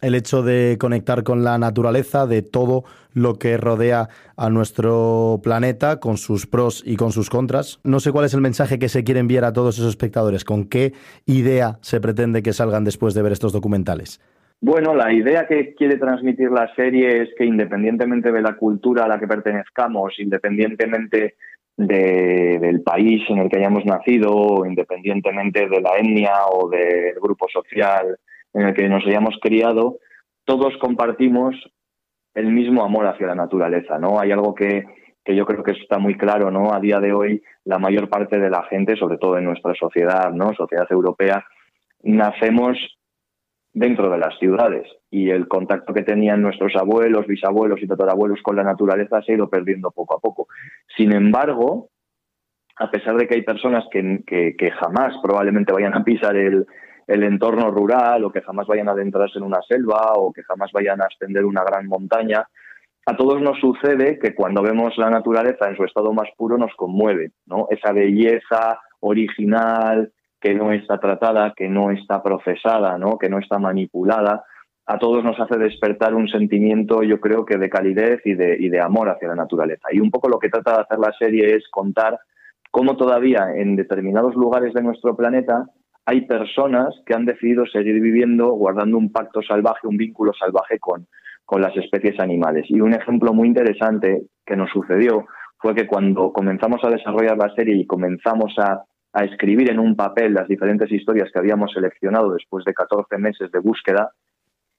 el 0.00 0.14
hecho 0.14 0.42
de 0.42 0.76
conectar 0.78 1.22
con 1.22 1.44
la 1.44 1.58
naturaleza, 1.58 2.26
de 2.26 2.42
todo 2.42 2.84
lo 3.12 3.38
que 3.38 3.56
rodea 3.56 4.08
a 4.36 4.50
nuestro 4.50 5.40
planeta, 5.42 6.00
con 6.00 6.16
sus 6.16 6.46
pros 6.46 6.82
y 6.84 6.96
con 6.96 7.12
sus 7.12 7.30
contras. 7.30 7.80
No 7.84 8.00
sé 8.00 8.12
cuál 8.12 8.24
es 8.26 8.34
el 8.34 8.40
mensaje 8.40 8.78
que 8.78 8.88
se 8.88 9.04
quiere 9.04 9.20
enviar 9.20 9.44
a 9.44 9.52
todos 9.52 9.76
esos 9.78 9.90
espectadores, 9.90 10.44
con 10.44 10.68
qué 10.68 10.92
idea 11.26 11.78
se 11.80 12.00
pretende 12.00 12.42
que 12.42 12.52
salgan 12.52 12.84
después 12.84 13.14
de 13.14 13.22
ver 13.22 13.32
estos 13.32 13.52
documentales. 13.52 14.20
Bueno, 14.60 14.94
la 14.94 15.12
idea 15.12 15.46
que 15.46 15.74
quiere 15.74 15.98
transmitir 15.98 16.50
la 16.50 16.74
serie 16.74 17.22
es 17.22 17.28
que 17.36 17.44
independientemente 17.44 18.32
de 18.32 18.40
la 18.40 18.56
cultura 18.56 19.04
a 19.04 19.08
la 19.08 19.18
que 19.18 19.26
pertenezcamos, 19.26 20.14
independientemente 20.18 21.34
del 21.76 22.82
país 22.82 23.22
en 23.28 23.38
el 23.38 23.50
que 23.50 23.58
hayamos 23.58 23.84
nacido, 23.84 24.64
independientemente 24.64 25.68
de 25.68 25.80
la 25.80 25.96
etnia 25.98 26.46
o 26.50 26.68
del 26.68 27.14
grupo 27.20 27.46
social 27.52 28.18
en 28.54 28.62
el 28.62 28.74
que 28.74 28.88
nos 28.88 29.04
hayamos 29.06 29.36
criado, 29.40 29.98
todos 30.44 30.74
compartimos 30.80 31.54
el 32.34 32.50
mismo 32.50 32.84
amor 32.84 33.06
hacia 33.06 33.26
la 33.26 33.34
naturaleza, 33.34 33.98
¿no? 33.98 34.18
Hay 34.18 34.32
algo 34.32 34.54
que, 34.54 34.84
que 35.24 35.36
yo 35.36 35.46
creo 35.46 35.62
que 35.62 35.72
está 35.72 35.98
muy 35.98 36.16
claro, 36.16 36.50
¿no? 36.50 36.72
A 36.72 36.80
día 36.80 37.00
de 37.00 37.12
hoy, 37.12 37.42
la 37.64 37.78
mayor 37.78 38.08
parte 38.08 38.38
de 38.38 38.50
la 38.50 38.64
gente, 38.64 38.96
sobre 38.96 39.18
todo 39.18 39.38
en 39.38 39.44
nuestra 39.44 39.74
sociedad, 39.74 40.32
¿no? 40.32 40.54
Sociedad 40.54 40.86
europea, 40.90 41.44
nacemos 42.02 42.76
dentro 43.72 44.08
de 44.08 44.18
las 44.18 44.38
ciudades 44.38 44.86
y 45.10 45.30
el 45.30 45.48
contacto 45.48 45.92
que 45.92 46.02
tenían 46.02 46.42
nuestros 46.42 46.74
abuelos, 46.76 47.26
bisabuelos 47.26 47.82
y 47.82 47.88
tatarabuelos 47.88 48.40
con 48.42 48.56
la 48.56 48.62
naturaleza 48.62 49.20
se 49.22 49.32
ha 49.32 49.34
ido 49.34 49.50
perdiendo 49.50 49.90
poco 49.90 50.16
a 50.16 50.20
poco. 50.20 50.46
Sin 50.96 51.12
embargo, 51.12 51.88
a 52.76 52.90
pesar 52.90 53.16
de 53.16 53.26
que 53.26 53.34
hay 53.34 53.42
personas 53.42 53.84
que, 53.90 54.22
que, 54.26 54.70
jamás 54.70 55.14
probablemente 55.22 55.72
vayan 55.72 55.94
a 55.94 56.04
pisar 56.04 56.36
el, 56.36 56.66
el, 57.06 57.22
entorno 57.22 57.70
rural 57.70 58.24
o 58.24 58.32
que 58.32 58.42
jamás 58.42 58.66
vayan 58.66 58.88
a 58.88 58.92
adentrarse 58.92 59.38
en 59.38 59.44
una 59.44 59.62
selva 59.62 60.12
o 60.16 60.32
que 60.32 60.42
jamás 60.42 60.70
vayan 60.72 61.00
a 61.00 61.06
ascender 61.06 61.44
una 61.44 61.64
gran 61.64 61.86
montaña, 61.86 62.46
a 63.06 63.16
todos 63.16 63.40
nos 63.42 63.58
sucede 63.60 64.18
que 64.18 64.34
cuando 64.34 64.62
vemos 64.62 64.96
la 64.96 65.10
naturaleza 65.10 65.68
en 65.68 65.76
su 65.76 65.84
estado 65.84 66.12
más 66.12 66.28
puro 66.36 66.56
nos 66.56 66.74
conmueve, 66.74 67.32
¿no? 67.46 67.66
Esa 67.70 67.92
belleza 67.92 68.80
original, 69.00 70.10
que 70.44 70.54
no 70.54 70.72
está 70.72 70.98
tratada, 70.98 71.54
que 71.56 71.68
no 71.70 71.90
está 71.90 72.22
procesada, 72.22 72.98
¿no? 72.98 73.16
que 73.16 73.30
no 73.30 73.38
está 73.38 73.58
manipulada, 73.58 74.44
a 74.84 74.98
todos 74.98 75.24
nos 75.24 75.40
hace 75.40 75.56
despertar 75.56 76.14
un 76.14 76.28
sentimiento, 76.28 77.02
yo 77.02 77.18
creo 77.18 77.46
que 77.46 77.56
de 77.56 77.70
calidez 77.70 78.20
y 78.26 78.34
de, 78.34 78.58
y 78.60 78.68
de 78.68 78.78
amor 78.78 79.08
hacia 79.08 79.28
la 79.28 79.36
naturaleza. 79.36 79.88
Y 79.90 80.00
un 80.00 80.10
poco 80.10 80.28
lo 80.28 80.38
que 80.38 80.50
trata 80.50 80.74
de 80.74 80.80
hacer 80.82 80.98
la 80.98 81.12
serie 81.18 81.56
es 81.56 81.64
contar 81.70 82.18
cómo 82.70 82.94
todavía 82.98 83.54
en 83.54 83.74
determinados 83.74 84.34
lugares 84.34 84.74
de 84.74 84.82
nuestro 84.82 85.16
planeta 85.16 85.64
hay 86.06 86.22
personas 86.22 86.94
que 87.06 87.14
han 87.14 87.24
decidido 87.24 87.66
seguir 87.66 88.00
viviendo 88.00 88.50
guardando 88.52 88.98
un 88.98 89.10
pacto 89.10 89.42
salvaje, 89.42 89.86
un 89.86 89.96
vínculo 89.96 90.32
salvaje 90.32 90.78
con, 90.78 91.06
con 91.44 91.60
las 91.60 91.76
especies 91.76 92.20
animales. 92.20 92.66
Y 92.68 92.80
un 92.80 92.94
ejemplo 92.94 93.32
muy 93.32 93.48
interesante 93.48 94.24
que 94.44 94.56
nos 94.56 94.70
sucedió 94.70 95.26
fue 95.58 95.74
que 95.74 95.86
cuando 95.86 96.32
comenzamos 96.32 96.80
a 96.84 96.90
desarrollar 96.90 97.38
la 97.38 97.54
serie 97.54 97.76
y 97.76 97.86
comenzamos 97.86 98.54
a 98.58 98.84
a 99.14 99.24
escribir 99.24 99.70
en 99.70 99.78
un 99.78 99.94
papel 99.94 100.34
las 100.34 100.48
diferentes 100.48 100.90
historias 100.90 101.30
que 101.32 101.38
habíamos 101.38 101.72
seleccionado 101.72 102.32
después 102.32 102.64
de 102.64 102.74
14 102.74 103.16
meses 103.16 103.50
de 103.52 103.60
búsqueda, 103.60 104.10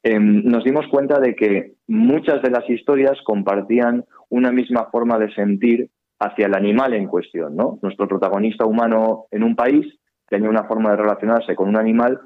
em, 0.04 0.44
nos 0.44 0.64
dimos 0.66 0.86
cuenta 0.88 1.20
de 1.20 1.36
que 1.36 1.72
muchas 1.88 2.42
de 2.42 2.52
las 2.52 2.70
historias 2.70 3.18
compartían 3.24 4.04
una 4.30 4.52
misma 4.52 4.90
forma 4.92 5.18
de 5.18 5.34
sentir 5.34 5.90
hacia 6.20 6.48
el 6.48 6.54
animal 6.54 6.94
en 6.94 7.08
cuestión. 7.08 7.56
¿no? 7.56 7.80
Nuestro 7.82 8.08
protagonista 8.08 8.66
humano 8.66 9.26
en 9.32 9.44
un 9.44 9.56
país 9.56 9.86
tenía 10.28 10.50
una 10.50 10.66
forma 10.66 10.92
de 10.92 10.98
relacionarse 10.98 11.56
con 11.56 11.70
un 11.70 11.78
animal 11.78 12.20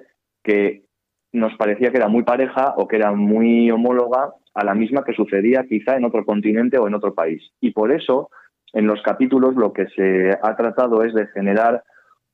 que 0.44 0.84
nos 1.32 1.56
parecía 1.58 1.92
que 1.92 1.98
era 1.98 2.08
muy 2.08 2.24
pareja 2.24 2.74
o 2.78 2.88
que 2.88 2.96
era 2.96 3.12
muy 3.12 3.70
homóloga 3.70 4.34
a 4.54 4.64
la 4.64 4.74
misma 4.74 5.04
que 5.04 5.14
sucedía 5.14 5.66
quizá 5.68 5.96
en 5.96 6.06
otro 6.06 6.26
continente 6.26 6.78
o 6.78 6.88
en 6.88 6.96
otro 6.96 7.14
país. 7.14 7.52
Y 7.62 7.72
por 7.72 7.92
eso, 7.92 8.30
en 8.74 8.88
los 8.88 9.02
capítulos 9.02 9.56
lo 9.56 9.74
que 9.74 9.88
se 9.88 10.32
ha 10.42 10.56
tratado 10.56 11.04
es 11.04 11.14
de 11.14 11.28
generar 11.28 11.84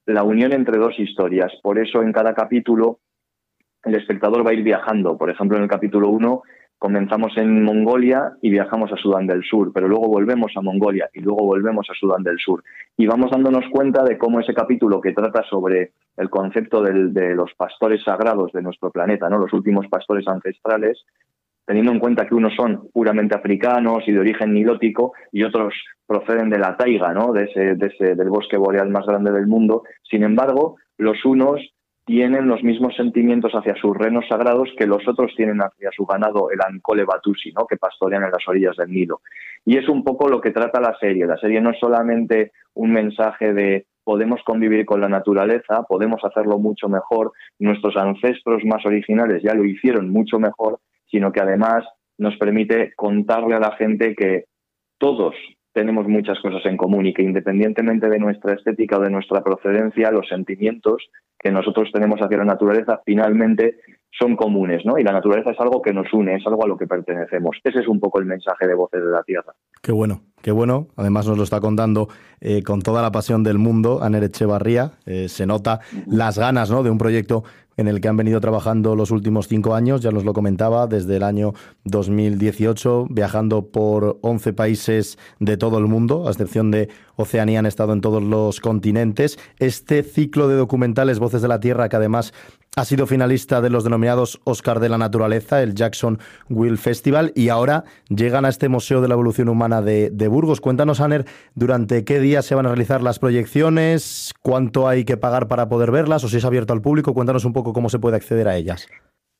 la 0.05 0.23
unión 0.23 0.53
entre 0.53 0.77
dos 0.77 0.97
historias. 0.99 1.51
Por 1.61 1.79
eso 1.79 2.01
en 2.01 2.13
cada 2.13 2.33
capítulo 2.33 2.99
el 3.83 3.95
espectador 3.95 4.45
va 4.45 4.51
a 4.51 4.53
ir 4.53 4.63
viajando. 4.63 5.17
Por 5.17 5.29
ejemplo, 5.29 5.57
en 5.57 5.63
el 5.63 5.69
capítulo 5.69 6.09
1 6.09 6.43
comenzamos 6.77 7.37
en 7.37 7.63
Mongolia 7.63 8.33
y 8.41 8.49
viajamos 8.49 8.91
a 8.91 8.97
Sudán 8.97 9.27
del 9.27 9.43
Sur, 9.43 9.71
pero 9.73 9.87
luego 9.87 10.07
volvemos 10.07 10.51
a 10.55 10.61
Mongolia 10.61 11.09
y 11.13 11.21
luego 11.21 11.45
volvemos 11.45 11.87
a 11.89 11.93
Sudán 11.93 12.23
del 12.23 12.37
Sur. 12.39 12.63
Y 12.97 13.07
vamos 13.07 13.31
dándonos 13.31 13.65
cuenta 13.71 14.03
de 14.03 14.17
cómo 14.17 14.39
ese 14.39 14.53
capítulo 14.53 15.01
que 15.01 15.13
trata 15.13 15.43
sobre 15.49 15.91
el 16.17 16.29
concepto 16.29 16.81
de 16.81 17.35
los 17.35 17.53
pastores 17.55 18.03
sagrados 18.03 18.51
de 18.53 18.61
nuestro 18.61 18.91
planeta, 18.91 19.29
¿no? 19.29 19.37
los 19.37 19.53
últimos 19.53 19.87
pastores 19.87 20.27
ancestrales, 20.27 21.05
teniendo 21.65 21.91
en 21.91 21.99
cuenta 21.99 22.27
que 22.27 22.35
unos 22.35 22.53
son 22.55 22.89
puramente 22.93 23.35
africanos 23.35 24.03
y 24.07 24.11
de 24.11 24.19
origen 24.19 24.53
nilótico 24.53 25.13
y 25.31 25.43
otros 25.43 25.73
proceden 26.05 26.49
de 26.49 26.59
la 26.59 26.77
taiga, 26.77 27.13
¿no? 27.13 27.33
de 27.33 27.45
ese, 27.45 27.75
de 27.75 27.87
ese, 27.87 28.15
del 28.15 28.29
bosque 28.29 28.57
boreal 28.57 28.89
más 28.89 29.05
grande 29.05 29.31
del 29.31 29.47
mundo. 29.47 29.83
Sin 30.03 30.23
embargo, 30.23 30.77
los 30.97 31.25
unos 31.25 31.59
tienen 32.05 32.47
los 32.47 32.63
mismos 32.63 32.95
sentimientos 32.95 33.51
hacia 33.53 33.75
sus 33.75 33.97
renos 33.97 34.25
sagrados 34.29 34.69
que 34.77 34.85
los 34.85 35.07
otros 35.07 35.33
tienen 35.35 35.59
hacia 35.59 35.89
su 35.91 36.05
ganado, 36.05 36.51
el 36.51 36.59
Ancole 36.61 37.03
Batusi, 37.03 37.51
¿no? 37.51 37.65
que 37.65 37.77
pastorean 37.77 38.23
en 38.23 38.31
las 38.31 38.47
orillas 38.47 38.77
del 38.77 38.91
Nilo. 38.91 39.21
Y 39.65 39.77
es 39.77 39.89
un 39.89 40.03
poco 40.03 40.29
lo 40.29 40.39
que 40.39 40.51
trata 40.51 40.79
la 40.79 40.95
serie. 40.99 41.25
La 41.25 41.37
serie 41.37 41.61
no 41.61 41.71
es 41.71 41.79
solamente 41.79 42.51
un 42.75 42.93
mensaje 42.93 43.53
de 43.53 43.87
podemos 44.03 44.39
convivir 44.45 44.85
con 44.85 45.01
la 45.01 45.09
naturaleza, 45.09 45.81
podemos 45.89 46.23
hacerlo 46.23 46.59
mucho 46.59 46.87
mejor, 46.87 47.31
nuestros 47.57 47.97
ancestros 47.97 48.63
más 48.63 48.85
originales 48.85 49.41
ya 49.43 49.55
lo 49.55 49.65
hicieron 49.65 50.11
mucho 50.11 50.37
mejor, 50.37 50.79
sino 51.09 51.31
que 51.31 51.41
además 51.41 51.83
nos 52.19 52.37
permite 52.37 52.93
contarle 52.95 53.55
a 53.55 53.59
la 53.59 53.75
gente 53.77 54.13
que 54.15 54.45
todos 54.99 55.33
tenemos 55.75 56.07
muchas 56.07 56.39
cosas 56.39 56.65
en 56.65 56.77
común 56.77 57.05
y 57.05 57.13
que 57.13 57.21
independientemente 57.21 58.07
de 58.07 58.17
nuestra 58.17 58.53
estética 58.53 58.97
o 58.97 59.01
de 59.01 59.09
nuestra 59.09 59.43
procedencia, 59.43 60.09
los 60.09 60.27
sentimientos 60.27 61.03
que 61.37 61.51
nosotros 61.51 61.89
tenemos 61.93 62.17
hacia 62.21 62.37
la 62.37 62.45
naturaleza 62.45 63.01
finalmente 63.05 63.75
son 64.17 64.37
comunes, 64.37 64.85
¿no? 64.85 64.97
Y 64.97 65.03
la 65.03 65.11
naturaleza 65.11 65.51
es 65.51 65.59
algo 65.59 65.81
que 65.81 65.93
nos 65.93 66.11
une, 66.13 66.35
es 66.35 66.47
algo 66.47 66.63
a 66.63 66.67
lo 66.69 66.77
que 66.77 66.87
pertenecemos. 66.87 67.57
Ese 67.61 67.79
es 67.79 67.87
un 67.89 67.99
poco 67.99 68.19
el 68.19 68.25
mensaje 68.25 68.65
de 68.65 68.73
Voces 68.73 69.03
de 69.03 69.11
la 69.11 69.21
Tierra. 69.23 69.53
Qué 69.81 69.91
bueno, 69.91 70.21
qué 70.41 70.51
bueno. 70.51 70.87
Además 70.95 71.27
nos 71.27 71.37
lo 71.37 71.43
está 71.43 71.59
contando 71.59 72.07
eh, 72.39 72.63
con 72.63 72.81
toda 72.81 73.01
la 73.01 73.11
pasión 73.11 73.43
del 73.43 73.57
mundo 73.57 74.01
Aner 74.01 74.23
Echevarría. 74.23 74.93
Eh, 75.05 75.27
se 75.27 75.45
nota 75.45 75.81
las 76.07 76.39
ganas 76.39 76.71
¿no? 76.71 76.83
de 76.83 76.89
un 76.89 76.97
proyecto 76.97 77.43
en 77.77 77.87
el 77.87 78.01
que 78.01 78.07
han 78.07 78.17
venido 78.17 78.39
trabajando 78.39 78.95
los 78.95 79.11
últimos 79.11 79.47
cinco 79.47 79.75
años, 79.75 80.01
ya 80.01 80.11
nos 80.11 80.23
lo 80.23 80.33
comentaba, 80.33 80.87
desde 80.87 81.17
el 81.17 81.23
año 81.23 81.53
2018, 81.83 83.07
viajando 83.09 83.67
por 83.67 84.17
11 84.21 84.53
países 84.53 85.17
de 85.39 85.57
todo 85.57 85.77
el 85.77 85.87
mundo, 85.87 86.27
a 86.27 86.31
excepción 86.31 86.71
de 86.71 86.89
Oceanía, 87.15 87.59
han 87.59 87.65
estado 87.65 87.93
en 87.93 88.01
todos 88.01 88.23
los 88.23 88.59
continentes. 88.59 89.37
Este 89.59 90.03
ciclo 90.03 90.47
de 90.47 90.55
documentales 90.55 91.19
Voces 91.19 91.41
de 91.41 91.47
la 91.47 91.59
Tierra, 91.59 91.89
que 91.89 91.95
además 91.95 92.33
ha 92.75 92.83
sido 92.83 93.07
finalista 93.07 93.61
de 93.61 93.69
los 93.69 93.83
denominados 93.85 94.41
Oscar 94.43 94.79
de 94.79 94.89
la 94.89 94.97
Naturaleza, 94.97 95.63
el 95.63 95.75
Jackson 95.75 96.19
Will 96.49 96.77
Festival, 96.77 97.31
y 97.35 97.49
ahora 97.49 97.85
llegan 98.09 98.43
a 98.45 98.49
este 98.49 98.67
Museo 98.67 99.01
de 99.01 99.07
la 99.07 99.13
Evolución 99.13 99.47
Humana 99.47 99.81
de, 99.81 100.27
Burgos. 100.27 100.59
Cuéntanos, 100.59 100.99
Aner, 100.99 101.25
durante 101.53 102.03
qué 102.03 102.19
días 102.19 102.45
se 102.45 102.55
van 102.55 102.65
a 102.65 102.69
realizar 102.69 103.01
las 103.01 103.19
proyecciones, 103.19 104.33
cuánto 104.41 104.87
hay 104.87 105.05
que 105.05 105.17
pagar 105.17 105.47
para 105.47 105.69
poder 105.69 105.91
verlas, 105.91 106.23
o 106.23 106.27
si 106.27 106.37
es 106.37 106.45
abierto 106.45 106.73
al 106.73 106.81
público. 106.81 107.13
Cuéntanos 107.13 107.45
un 107.45 107.53
poco 107.53 107.71
cómo 107.71 107.89
se 107.89 107.99
puede 107.99 108.17
acceder 108.17 108.47
a 108.47 108.57
ellas. 108.57 108.87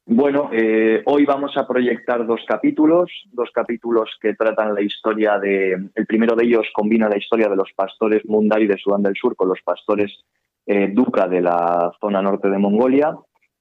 Bueno, 0.08 0.51
eh, 0.53 1.01
hoy 1.06 1.26
vamos 1.26 1.58
a 1.58 1.68
proyectar 1.68 2.28
dos 2.28 2.41
capítulos, 2.47 3.10
dos 3.32 3.49
capítulos 3.51 4.08
que 4.22 4.36
tratan 4.36 4.76
la 4.76 4.82
historia 4.82 5.39
de. 5.39 5.89
El 5.95 6.06
primero 6.06 6.36
de 6.36 6.45
ellos 6.45 6.68
combina 6.76 7.10
la 7.10 7.18
historia 7.18 7.49
de 7.49 7.56
los 7.56 7.72
pastores 7.76 8.24
Mundari 8.26 8.68
de 8.68 8.78
Sudán 8.78 9.01
del 9.01 9.16
Sur 9.16 9.36
con 9.36 9.49
los 9.49 9.60
pastores 9.64 10.12
eh, 10.68 10.89
duca 10.93 11.28
de 11.28 11.41
la 11.41 11.91
zona 11.99 12.22
norte 12.22 12.51
de 12.51 12.60
Mongolia, 12.60 13.18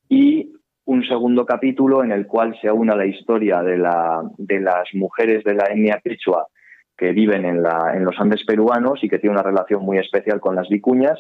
y 0.07 0.53
un 0.85 1.03
segundo 1.07 1.47
capítulo 1.47 2.05
en 2.05 2.13
el 2.13 2.27
cual 2.27 2.55
se 2.61 2.69
aúna 2.69 2.95
la 2.95 3.07
historia 3.07 3.63
de, 3.63 3.79
la, 3.79 4.23
de 4.37 4.61
las 4.61 4.93
mujeres 4.93 5.45
de 5.45 5.55
la 5.55 5.65
etnia 5.71 6.03
quechua 6.05 6.49
que 6.95 7.13
viven 7.13 7.47
en, 7.47 7.63
la, 7.63 7.93
en 7.95 8.05
los 8.05 8.21
Andes 8.21 8.45
peruanos 8.45 9.03
y 9.03 9.09
que 9.09 9.19
tiene 9.19 9.33
una 9.33 9.43
relación 9.43 9.83
muy 9.83 9.97
especial 9.97 10.41
con 10.41 10.55
las 10.55 10.69
vicuñas, 10.69 11.19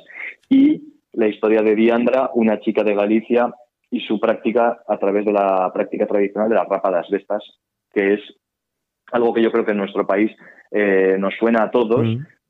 y 0.51 0.83
la 1.14 1.29
historia 1.29 1.62
de 1.62 1.75
Diandra, 1.75 2.31
una 2.35 2.61
chica 2.61 2.85
de 2.85 2.95
Galicia, 2.95 3.55
y 3.95 4.01
su 4.01 4.18
práctica 4.18 4.82
a 4.88 4.99
través 4.99 5.24
de 5.24 5.32
la 5.32 5.70
práctica 5.72 6.05
tradicional 6.05 6.49
de 6.49 6.57
las 6.57 6.68
rápadas 6.68 7.09
de 7.11 7.18
estas, 7.18 7.45
que 7.92 8.14
es 8.14 8.20
algo 9.12 9.32
que 9.32 9.40
yo 9.40 9.53
creo 9.53 9.64
que 9.64 9.70
en 9.70 9.78
nuestro 9.78 10.05
país 10.05 10.32
eh, 10.72 11.16
nos 11.16 11.32
suena 11.38 11.62
a 11.62 11.70
todos, 11.70 12.05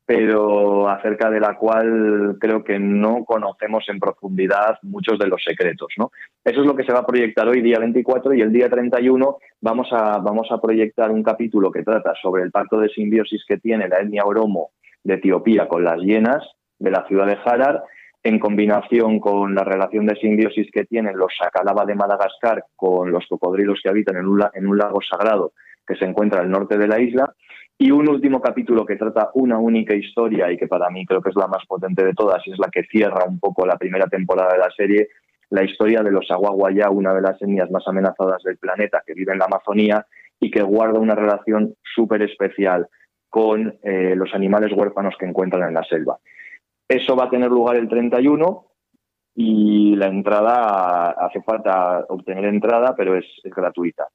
pero 0.07 0.89
acerca 0.89 1.29
de 1.31 1.41
la 1.41 1.59
cual 1.59 2.39
creo 2.41 2.65
que 2.65 2.79
no 2.79 3.27
conocemos 3.27 3.85
en 3.89 4.01
profundidad 4.01 4.79
muchos 4.81 5.19
de 5.19 5.27
los 5.27 5.43
secretos. 5.45 5.89
¿no? 5.99 6.11
Eso 6.43 6.63
es 6.63 6.67
lo 6.67 6.75
que 6.75 6.85
se 6.85 6.95
va 6.95 7.01
a 7.01 7.07
proyectar 7.07 7.47
hoy, 7.47 7.61
día 7.61 7.79
24, 7.79 8.33
y 8.33 8.41
el 8.41 8.51
día 8.51 8.71
31 8.71 9.37
vamos 9.61 9.89
a, 9.93 10.17
vamos 10.21 10.49
a 10.51 10.63
proyectar 10.63 11.11
un 11.11 11.23
capítulo 11.23 11.71
que 11.71 11.83
trata 11.83 12.15
sobre 12.23 12.43
el 12.43 12.51
pacto 12.51 12.79
de 12.79 12.89
simbiosis 12.89 13.45
que 13.47 13.59
tiene 13.59 13.87
la 13.87 13.99
etnia 13.99 14.25
oromo 14.25 14.71
de 15.03 15.15
Etiopía 15.15 15.69
con 15.69 15.85
las 15.85 16.01
hienas 16.01 16.43
de 16.79 16.91
la 16.91 17.07
ciudad 17.07 17.27
de 17.27 17.37
Harar, 17.45 17.83
en 18.25 18.39
combinación 18.39 19.21
con 19.21 19.55
la 19.55 19.65
relación 19.65 20.07
de 20.07 20.17
simbiosis 20.17 20.71
que 20.73 20.87
tienen 20.87 21.17
los 21.17 21.33
sacalaba 21.39 21.85
de 21.85 21.95
Madagascar 21.95 22.65
con 22.75 23.13
los 23.13 23.27
cocodrilos 23.29 23.81
que 23.83 23.91
habitan 23.91 24.17
en 24.17 24.27
un, 24.27 24.79
lago 24.79 25.01
sagrado 25.03 25.53
que 25.87 25.95
se 25.95 26.07
encuentra 26.07 26.41
al 26.41 26.51
norte 26.51 26.79
de 26.79 26.89
la 26.89 26.99
isla, 26.99 27.35
y 27.77 27.91
un 27.91 28.09
último 28.09 28.41
capítulo 28.41 28.87
que 28.87 28.97
trata 28.97 29.31
una 29.35 29.59
única 29.59 29.95
historia 29.95 30.51
y 30.51 30.57
que 30.57 30.67
para 30.67 30.89
mí 30.89 31.05
creo 31.05 31.21
que 31.21 31.29
es 31.29 31.37
la 31.37 31.49
más 31.49 31.67
potente 31.67 32.03
de 32.03 32.15
todas 32.15 32.41
y 32.47 32.53
es 32.53 32.59
la 32.59 32.69
que 32.73 32.85
cierra 32.85 33.27
un 33.29 33.39
poco 33.39 33.67
la 33.67 33.77
primera 33.77 34.07
temporada 34.07 34.55
de 34.55 34.59
la 34.59 34.71
serie, 34.75 35.09
la 35.51 35.63
historia 35.63 36.03
de 36.03 36.11
los 36.11 36.31
aguaguayá, 36.31 36.89
una 36.89 37.13
de 37.13 37.21
las 37.21 37.43
etnias 37.43 37.71
más 37.71 37.87
amenazadas 37.87 38.43
del 38.43 38.57
planeta 38.57 39.03
que 39.07 39.13
vive 39.13 39.33
en 39.33 39.41
la 39.41 39.47
Amazonía 39.47 40.07
y 40.41 40.51
que 40.51 40.63
guarda 40.63 40.99
una 40.99 41.15
relación 41.15 41.75
súper 41.95 42.23
especial 42.23 42.89
con 43.29 43.77
eh, 43.83 44.15
los 44.17 44.33
animales 44.33 44.73
huérfanos 44.73 45.15
que 45.19 45.27
encuentran 45.27 45.69
en 45.69 45.75
la 45.75 45.83
selva. 45.83 46.19
Eso 46.89 47.17
va 47.17 47.25
a 47.25 47.31
tener 47.31 47.51
lugar 47.51 47.77
el 47.77 47.89
31 47.89 48.67
y 49.37 49.97
la 49.97 50.07
entrada, 50.07 51.11
hace 51.11 51.43
falta 51.43 52.05
obtener 52.09 52.45
entrada, 52.45 52.95
pero 52.97 53.17
es 53.17 53.27
gratuita. 53.45 54.09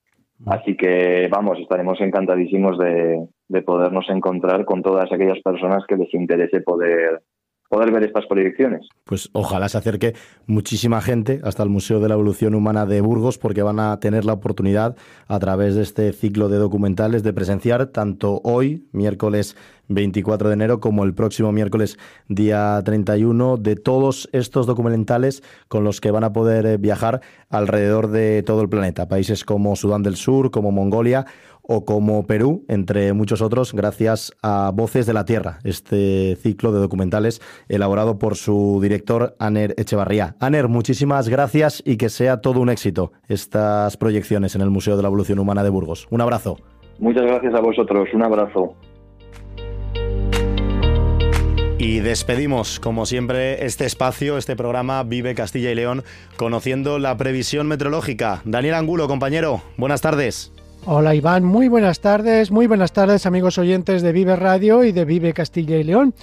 Así 0.45 0.77
que 0.77 1.27
vamos, 1.29 1.59
estaremos 1.59 1.99
encantadísimos 1.99 2.77
de, 2.77 3.27
de 3.49 3.61
podernos 3.61 4.09
encontrar 4.09 4.63
con 4.63 4.81
todas 4.81 5.11
aquellas 5.11 5.41
personas 5.41 5.83
que 5.85 5.97
les 5.97 6.13
interese 6.13 6.61
poder 6.61 7.21
poder 7.69 7.91
ver 7.91 8.03
estas 8.03 8.25
proyecciones. 8.25 8.89
Pues 9.05 9.29
ojalá 9.33 9.69
se 9.69 9.77
acerque 9.77 10.15
muchísima 10.47 11.01
gente 11.01 11.39
hasta 11.43 11.63
el 11.63 11.69
Museo 11.69 11.99
de 11.99 12.09
la 12.09 12.15
Evolución 12.15 12.55
Humana 12.55 12.85
de 12.85 12.99
Burgos 12.99 13.37
porque 13.37 13.61
van 13.61 13.79
a 13.79 13.97
tener 13.99 14.25
la 14.25 14.33
oportunidad 14.33 14.97
a 15.27 15.39
través 15.39 15.75
de 15.75 15.83
este 15.83 16.11
ciclo 16.11 16.49
de 16.49 16.57
documentales 16.57 17.23
de 17.23 17.31
presenciar 17.31 17.85
tanto 17.87 18.41
hoy, 18.43 18.87
miércoles 18.91 19.55
24 19.87 20.49
de 20.49 20.53
enero, 20.53 20.79
como 20.79 21.03
el 21.03 21.13
próximo 21.13 21.51
miércoles 21.51 21.97
día 22.27 22.81
31 22.83 23.57
de 23.57 23.75
todos 23.75 24.29
estos 24.31 24.65
documentales 24.65 25.43
con 25.67 25.83
los 25.83 26.01
que 26.01 26.11
van 26.11 26.23
a 26.23 26.33
poder 26.33 26.65
eh, 26.65 26.77
viajar 26.77 27.21
alrededor 27.49 28.09
de 28.09 28.43
todo 28.43 28.61
el 28.61 28.69
planeta. 28.69 29.07
Países 29.07 29.43
como 29.43 29.75
Sudán 29.75 30.03
del 30.03 30.15
Sur, 30.15 30.51
como 30.51 30.71
Mongolia 30.71 31.25
o 31.71 31.85
como 31.85 32.25
Perú, 32.25 32.65
entre 32.67 33.13
muchos 33.13 33.43
otros, 33.43 33.73
gracias 33.73 34.35
a 34.41 34.71
Voces 34.73 35.05
de 35.05 35.13
la 35.13 35.25
Tierra, 35.25 35.59
este 35.63 36.35
ciclo 36.35 36.71
de 36.71 36.79
documentales 36.79 37.41
elaborado 37.67 38.17
por 38.17 38.37
su 38.37 38.79
director 38.81 39.35
Aner 39.37 39.75
Echevarría. 39.77 40.35
Aner, 40.39 40.67
muchísimas 40.67 41.29
gracias 41.29 41.83
y 41.85 41.97
que 41.97 42.09
sea 42.09 42.41
todo 42.41 42.59
un 42.59 42.69
éxito 42.69 43.11
estas 43.27 43.97
proyecciones 43.97 44.55
en 44.55 44.61
el 44.61 44.71
Museo 44.71 44.97
de 44.97 45.03
la 45.03 45.09
Evolución 45.09 45.37
Humana 45.37 45.63
de 45.63 45.69
Burgos. 45.69 46.07
Un 46.09 46.21
abrazo. 46.21 46.57
Muchas 46.97 47.23
gracias 47.23 47.53
a 47.53 47.61
vosotros, 47.61 48.09
un 48.15 48.23
abrazo. 48.23 48.73
Y 51.77 51.99
despedimos, 51.99 52.79
como 52.79 53.05
siempre, 53.05 53.63
este 53.63 53.85
espacio, 53.85 54.39
este 54.39 54.55
programa 54.55 55.03
Vive 55.03 55.35
Castilla 55.35 55.71
y 55.71 55.75
León, 55.75 56.03
conociendo 56.35 56.97
la 56.97 57.15
previsión 57.15 57.67
meteorológica. 57.67 58.41
Daniel 58.43 58.73
Angulo, 58.73 59.07
compañero, 59.07 59.61
buenas 59.77 60.01
tardes. 60.01 60.51
Hola 60.85 61.13
Iván, 61.13 61.43
muy 61.43 61.67
buenas 61.67 61.99
tardes, 61.99 62.51
muy 62.51 62.65
buenas 62.65 62.93
tardes 62.93 63.25
amigos 63.25 63.57
oyentes 63.57 64.01
de 64.01 64.13
Vive 64.13 64.35
Radio 64.37 64.83
y 64.83 64.93
de 64.93 65.03
Vive 65.03 65.33
Castilla 65.33 65.77
y 65.77 65.83
León. 65.83 66.13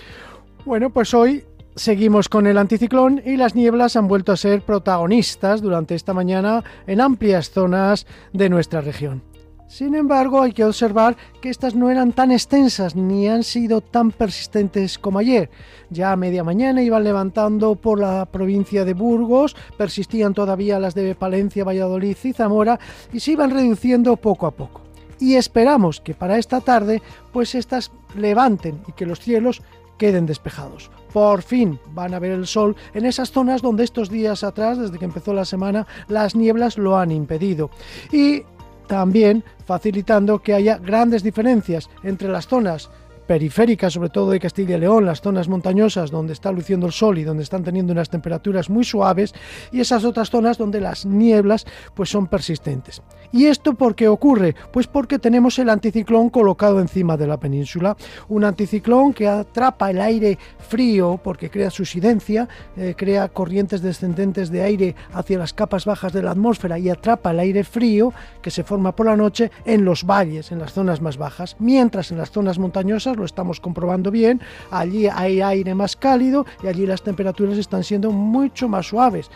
Bueno, 0.64 0.90
pues 0.90 1.12
hoy 1.12 1.44
seguimos 1.76 2.28
con 2.30 2.46
el 2.46 2.56
anticiclón 2.56 3.20
y 3.24 3.36
las 3.36 3.54
nieblas 3.54 3.96
han 3.96 4.08
vuelto 4.08 4.32
a 4.32 4.36
ser 4.36 4.62
protagonistas 4.62 5.60
durante 5.60 5.94
esta 5.94 6.14
mañana 6.14 6.64
en 6.86 7.02
amplias 7.02 7.50
zonas 7.50 8.06
de 8.32 8.48
nuestra 8.48 8.80
región. 8.80 9.22
Sin 9.68 9.96
embargo, 9.96 10.42
hay 10.42 10.52
que 10.52 10.64
observar 10.64 11.16
que 11.40 11.50
estas 11.50 11.74
no 11.74 11.90
eran 11.90 12.12
tan 12.12 12.30
extensas 12.30 12.94
ni 12.94 13.28
han 13.28 13.42
sido 13.42 13.80
tan 13.80 14.12
persistentes 14.12 14.96
como 14.96 15.18
ayer. 15.18 15.50
Ya 15.90 16.12
a 16.12 16.16
media 16.16 16.44
mañana 16.44 16.82
iban 16.82 17.02
levantando 17.02 17.74
por 17.74 17.98
la 17.98 18.26
provincia 18.26 18.84
de 18.84 18.94
Burgos, 18.94 19.56
persistían 19.76 20.34
todavía 20.34 20.78
las 20.78 20.94
de 20.94 21.14
Palencia, 21.16 21.64
Valladolid 21.64 22.16
y 22.22 22.32
Zamora 22.32 22.78
y 23.12 23.18
se 23.20 23.32
iban 23.32 23.50
reduciendo 23.50 24.16
poco 24.16 24.46
a 24.46 24.52
poco. 24.52 24.82
Y 25.18 25.34
esperamos 25.34 26.00
que 26.00 26.14
para 26.14 26.38
esta 26.38 26.60
tarde 26.60 27.02
pues 27.32 27.54
estas 27.54 27.90
levanten 28.14 28.80
y 28.86 28.92
que 28.92 29.06
los 29.06 29.18
cielos 29.18 29.62
queden 29.98 30.26
despejados. 30.26 30.90
Por 31.12 31.42
fin 31.42 31.80
van 31.92 32.14
a 32.14 32.18
ver 32.18 32.32
el 32.32 32.46
sol 32.46 32.76
en 32.94 33.04
esas 33.06 33.30
zonas 33.30 33.62
donde 33.62 33.82
estos 33.82 34.10
días 34.10 34.44
atrás, 34.44 34.78
desde 34.78 34.98
que 34.98 35.06
empezó 35.06 35.32
la 35.32 35.44
semana, 35.44 35.86
las 36.08 36.36
nieblas 36.36 36.78
lo 36.78 36.98
han 36.98 37.10
impedido. 37.10 37.70
Y 38.12 38.42
también 38.86 39.44
facilitando 39.64 40.40
que 40.42 40.54
haya 40.54 40.78
grandes 40.78 41.22
diferencias 41.22 41.88
entre 42.02 42.28
las 42.28 42.46
zonas 42.46 42.90
periféricas, 43.26 43.92
sobre 43.92 44.08
todo 44.08 44.30
de 44.30 44.40
Castilla 44.40 44.76
y 44.76 44.80
León, 44.80 45.04
las 45.04 45.20
zonas 45.20 45.48
montañosas 45.48 46.10
donde 46.10 46.32
está 46.32 46.52
luciendo 46.52 46.86
el 46.86 46.92
sol 46.92 47.18
y 47.18 47.24
donde 47.24 47.42
están 47.42 47.64
teniendo 47.64 47.92
unas 47.92 48.10
temperaturas 48.10 48.70
muy 48.70 48.84
suaves, 48.84 49.34
y 49.72 49.80
esas 49.80 50.04
otras 50.04 50.30
zonas 50.30 50.58
donde 50.58 50.80
las 50.80 51.04
nieblas 51.06 51.66
pues 51.94 52.10
son 52.10 52.26
persistentes. 52.26 53.02
¿Y 53.32 53.46
esto 53.46 53.74
por 53.74 53.94
qué 53.94 54.08
ocurre? 54.08 54.54
Pues 54.72 54.86
porque 54.86 55.18
tenemos 55.18 55.58
el 55.58 55.68
anticiclón 55.68 56.30
colocado 56.30 56.80
encima 56.80 57.16
de 57.16 57.26
la 57.26 57.38
península, 57.38 57.96
un 58.28 58.44
anticiclón 58.44 59.12
que 59.12 59.28
atrapa 59.28 59.90
el 59.90 60.00
aire 60.00 60.38
frío 60.58 61.20
porque 61.22 61.50
crea 61.50 61.70
subsidencia, 61.70 62.48
eh, 62.76 62.94
crea 62.96 63.28
corrientes 63.28 63.82
descendentes 63.82 64.50
de 64.50 64.62
aire 64.62 64.94
hacia 65.12 65.38
las 65.38 65.52
capas 65.52 65.84
bajas 65.84 66.12
de 66.12 66.22
la 66.22 66.30
atmósfera 66.30 66.78
y 66.78 66.88
atrapa 66.88 67.30
el 67.32 67.40
aire 67.40 67.64
frío 67.64 68.12
que 68.42 68.50
se 68.50 68.64
forma 68.64 68.94
por 68.94 69.06
la 69.06 69.16
noche 69.16 69.50
en 69.64 69.84
los 69.84 70.04
valles, 70.04 70.52
en 70.52 70.58
las 70.58 70.72
zonas 70.72 71.00
más 71.00 71.16
bajas, 71.16 71.56
mientras 71.58 72.10
en 72.10 72.18
las 72.18 72.30
zonas 72.30 72.58
montañosas, 72.58 73.15
lo 73.16 73.24
estamos 73.24 73.60
comprobando 73.60 74.10
bien, 74.10 74.40
allí 74.70 75.06
hay 75.06 75.40
aire 75.40 75.74
más 75.74 75.96
cálido 75.96 76.46
y 76.62 76.68
allí 76.68 76.86
las 76.86 77.02
temperaturas 77.02 77.58
están 77.58 77.84
siendo 77.84 78.10
mucho 78.10 78.68
más 78.68 78.86
suaves 78.86 79.30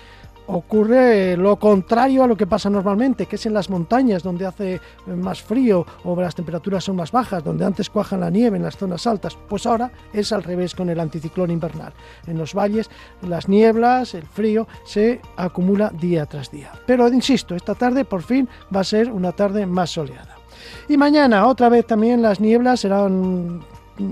ocurre 0.53 1.37
lo 1.37 1.59
contrario 1.59 2.25
a 2.25 2.27
lo 2.27 2.37
que 2.37 2.47
pasa 2.47 2.69
normalmente, 2.71 3.27
que 3.27 3.37
es 3.37 3.47
en 3.47 3.55
las 3.55 3.71
montañas 3.71 4.23
donde 4.23 4.47
hace 4.47 4.81
más 5.07 5.43
frío 5.43 5.87
o 6.05 6.21
las 6.21 6.35
temperaturas 6.35 6.85
son 6.85 6.97
más 6.97 7.13
bajas, 7.13 7.45
donde 7.45 7.65
antes 7.65 7.89
cuajan 7.89 8.21
la 8.21 8.31
nieve 8.31 8.57
en 8.57 8.63
las 8.63 8.77
zonas 8.77 9.07
altas, 9.07 9.37
pues 9.49 9.67
ahora 9.67 9.91
es 10.13 10.33
al 10.33 10.43
revés 10.43 10.75
con 10.75 10.91
el 10.91 11.01
anticiclón 11.01 11.51
invernal. 11.51 11.93
En 12.27 12.39
los 12.39 12.55
valles 12.55 12.91
las 13.23 13.49
nieblas, 13.49 14.15
el 14.15 14.25
frío 14.25 14.67
se 14.85 15.21
acumula 15.37 15.91
día 15.91 16.27
tras 16.27 16.51
día. 16.51 16.73
Pero 16.87 17.09
insisto, 17.09 17.55
esta 17.55 17.75
tarde 17.75 18.05
por 18.05 18.23
fin 18.23 18.49
va 18.75 18.81
a 18.81 18.85
ser 18.85 19.11
una 19.11 19.33
tarde 19.33 19.67
más 19.67 19.91
soleada. 19.91 20.40
Y 20.89 20.97
mañana 20.97 21.47
otra 21.47 21.69
vez 21.69 21.87
también 21.87 22.23
las 22.23 22.41
nieblas 22.41 22.81
serán 22.81 23.61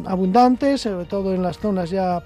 abundantes, 0.07 0.83
sobre 0.83 1.07
todo 1.07 1.35
en 1.35 1.43
las 1.43 1.59
zonas 1.59 1.91
ya 1.91 2.23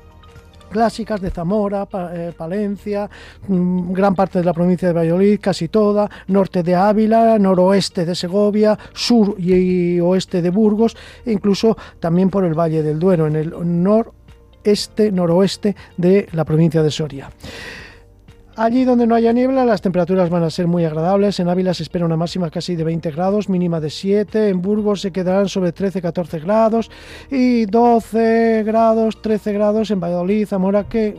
clásicas 0.73 1.21
de 1.21 1.31
Zamora, 1.31 1.87
eh, 2.15 2.33
Palencia, 2.37 3.09
mm, 3.47 3.93
gran 3.93 4.15
parte 4.15 4.39
de 4.39 4.45
la 4.45 4.53
provincia 4.53 4.89
de 4.89 4.95
Valladolid, 4.95 5.39
casi 5.41 5.69
toda, 5.69 6.11
norte 6.29 6.63
de 6.63 6.75
Ávila, 6.75 7.39
noroeste 7.39 8.05
de 8.05 8.15
Segovia, 8.15 8.77
sur 8.93 9.37
y 9.39 10.01
oeste 10.01 10.43
de 10.43 10.51
Burgos, 10.51 10.97
e 11.25 11.31
incluso 11.33 11.77
también 12.01 12.31
por 12.31 12.45
el 12.45 12.55
Valle 12.55 12.83
del 12.83 12.99
Duero, 12.99 13.27
en 13.27 13.37
el 13.37 13.55
noreste, 13.83 15.13
noroeste 15.13 15.77
de 15.97 16.27
la 16.33 16.45
provincia 16.45 16.83
de 16.83 16.91
Soria. 16.91 17.31
Allí 18.55 18.85
donde 18.85 19.07
no 19.07 19.15
haya 19.15 19.33
niebla, 19.33 19.65
las 19.65 19.81
temperaturas 19.81 20.29
van 20.29 20.43
a 20.43 20.51
ser 20.51 20.67
muy 20.67 20.85
agradables. 20.85 21.41
En 21.41 21.49
Ávila 21.49 21.73
se 21.73 21.85
espera 21.85 22.05
una 22.05 22.19
máxima 22.19 22.51
casi 22.51 22.77
de 22.77 22.85
20 22.85 23.11
grados, 23.11 23.49
mínima 23.49 23.81
de 23.81 23.89
7. 23.89 24.51
En 24.51 24.61
Burgos 24.61 25.01
se 25.01 25.11
quedarán 25.11 25.49
sobre 25.49 25.75
13-14 25.75 26.43
grados 26.43 26.91
y 27.31 27.65
12 27.65 28.63
grados, 28.65 29.23
13 29.23 29.55
grados 29.55 29.91
en 29.91 30.01
Valladolid, 30.01 30.47
Zamora, 30.47 30.85
que 30.85 31.17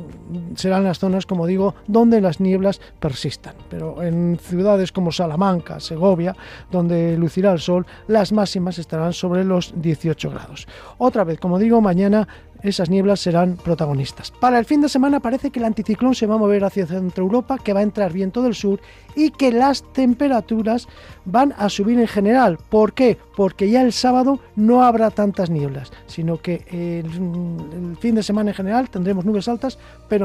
serán 0.56 0.84
las 0.84 1.00
zonas, 1.00 1.26
como 1.26 1.48
digo, 1.48 1.76
donde 1.88 2.22
las 2.22 2.40
nieblas 2.40 2.82
persistan. 3.00 3.56
Pero 3.70 4.02
en 4.02 4.38
ciudades 4.42 4.92
como 4.92 5.12
Salamanca, 5.12 5.80
Segovia, 5.80 6.36
donde 6.72 7.18
lucirá 7.18 7.52
el 7.52 7.60
sol, 7.60 7.86
las 8.08 8.32
máximas 8.32 8.80
estarán 8.80 9.14
sobre 9.14 9.44
los 9.44 9.74
18 9.76 10.30
grados. 10.30 10.68
Otra 10.98 11.24
vez, 11.24 11.40
como 11.40 11.60
digo, 11.60 11.82
mañana 11.82 12.28
esas 12.64 12.90
nieblas 12.90 13.20
serán 13.20 13.58
protagonistas. 13.58 14.32
Para 14.32 14.58
el 14.58 14.66
fin 14.66 14.82
de 14.82 14.90
semana 14.90 15.20
parece 15.20 15.52
que 15.52 15.60
el 15.60 15.66
anticiclón 15.66 16.16
se 16.16 16.26
va 16.26 16.36
a 16.36 16.38
mover 16.38 16.64
hacia 16.64 16.88
Centro 16.88 17.26
Europa, 17.26 17.58
que 17.62 17.74
va 17.74 17.82
a 17.82 17.84
entrar 17.84 18.14
viento 18.14 18.42
del 18.42 18.56
sur 18.56 18.80
y 19.16 19.32
que 19.32 19.52
las 19.52 19.84
temperaturas 19.94 20.88
van 21.26 21.54
a 21.58 21.70
subir 21.70 22.00
en 22.00 22.08
general. 22.08 22.58
¿Por 22.70 22.94
qué? 22.94 23.18
Porque 23.36 23.70
ya 23.70 23.82
el 23.82 23.92
sábado 23.92 24.40
no 24.56 24.84
habrá 24.84 25.12
tantas 25.12 25.50
nieblas, 25.50 25.92
sino 26.08 26.42
que 26.42 26.66
el, 26.72 27.98
fin 28.00 28.16
de 28.16 28.24
semana 28.24 28.52
en 28.52 28.56
general 28.56 28.90
tendremos 28.90 29.26
nubes 29.26 29.48
altas, 29.48 29.78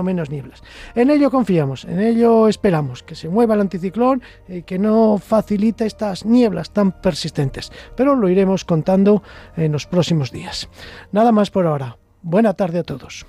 menos 0.02 0.30
nieblas. 0.30 0.62
En 0.94 1.10
ello 1.10 1.30
confiamos, 1.30 1.84
en 1.84 2.00
ello 2.00 2.48
esperamos, 2.48 3.02
que 3.02 3.14
se 3.14 3.28
mueva 3.28 3.54
el 3.54 3.60
anticiclón 3.60 4.22
y 4.48 4.62
que 4.62 4.78
no 4.78 5.18
facilite 5.18 5.86
estas 5.86 6.24
nieblas 6.24 6.70
tan 6.70 6.92
persistentes, 6.92 7.72
pero 7.96 8.14
lo 8.14 8.28
iremos 8.28 8.64
contando 8.64 9.22
en 9.56 9.72
los 9.72 9.86
próximos 9.86 10.32
días. 10.32 10.68
Nada 11.12 11.32
más 11.32 11.50
por 11.50 11.66
ahora. 11.66 11.96
Buena 12.22 12.54
tarde 12.54 12.80
a 12.80 12.82
todos. 12.82 13.26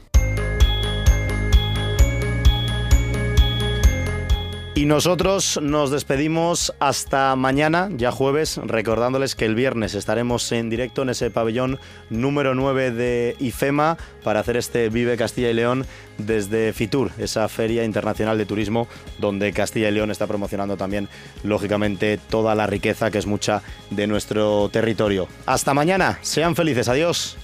Y 4.76 4.86
nosotros 4.86 5.60
nos 5.62 5.92
despedimos 5.92 6.74
hasta 6.80 7.36
mañana, 7.36 7.90
ya 7.92 8.12
jueves, 8.12 8.58
recordándoles 8.64 9.36
que 9.36 9.46
el 9.46 9.56
viernes 9.56 9.94
estaremos 9.94 10.50
en 10.52 10.70
directo 10.70 11.02
en 11.02 11.10
ese 11.10 11.32
pabellón 11.32 11.80
número 12.10 12.56
9 12.56 12.92
de 12.92 13.36
IFEMA 13.40 13.98
para 14.24 14.40
hacer 14.40 14.58
este 14.58 14.90
Vive 14.90 15.18
Castilla 15.18 15.50
y 15.50 15.54
León 15.54 15.86
desde 16.18 16.72
Fitur, 16.72 17.12
esa 17.18 17.50
feria 17.50 17.84
internacional 17.84 18.38
de 18.38 18.46
turismo 18.46 18.88
donde 19.18 19.52
Castilla 19.52 19.90
y 19.90 19.92
León 19.92 20.12
está 20.12 20.28
promocionando 20.28 20.78
también, 20.78 21.10
lógicamente, 21.44 22.18
toda 22.30 22.56
la 22.56 22.68
riqueza 22.68 23.12
que 23.12 23.18
es 23.18 23.26
mucha 23.26 23.64
de 23.90 24.08
nuestro 24.08 24.70
territorio. 24.70 25.28
Hasta 25.46 25.74
mañana, 25.74 26.20
sean 26.22 26.56
felices, 26.56 26.88
adiós. 26.88 27.38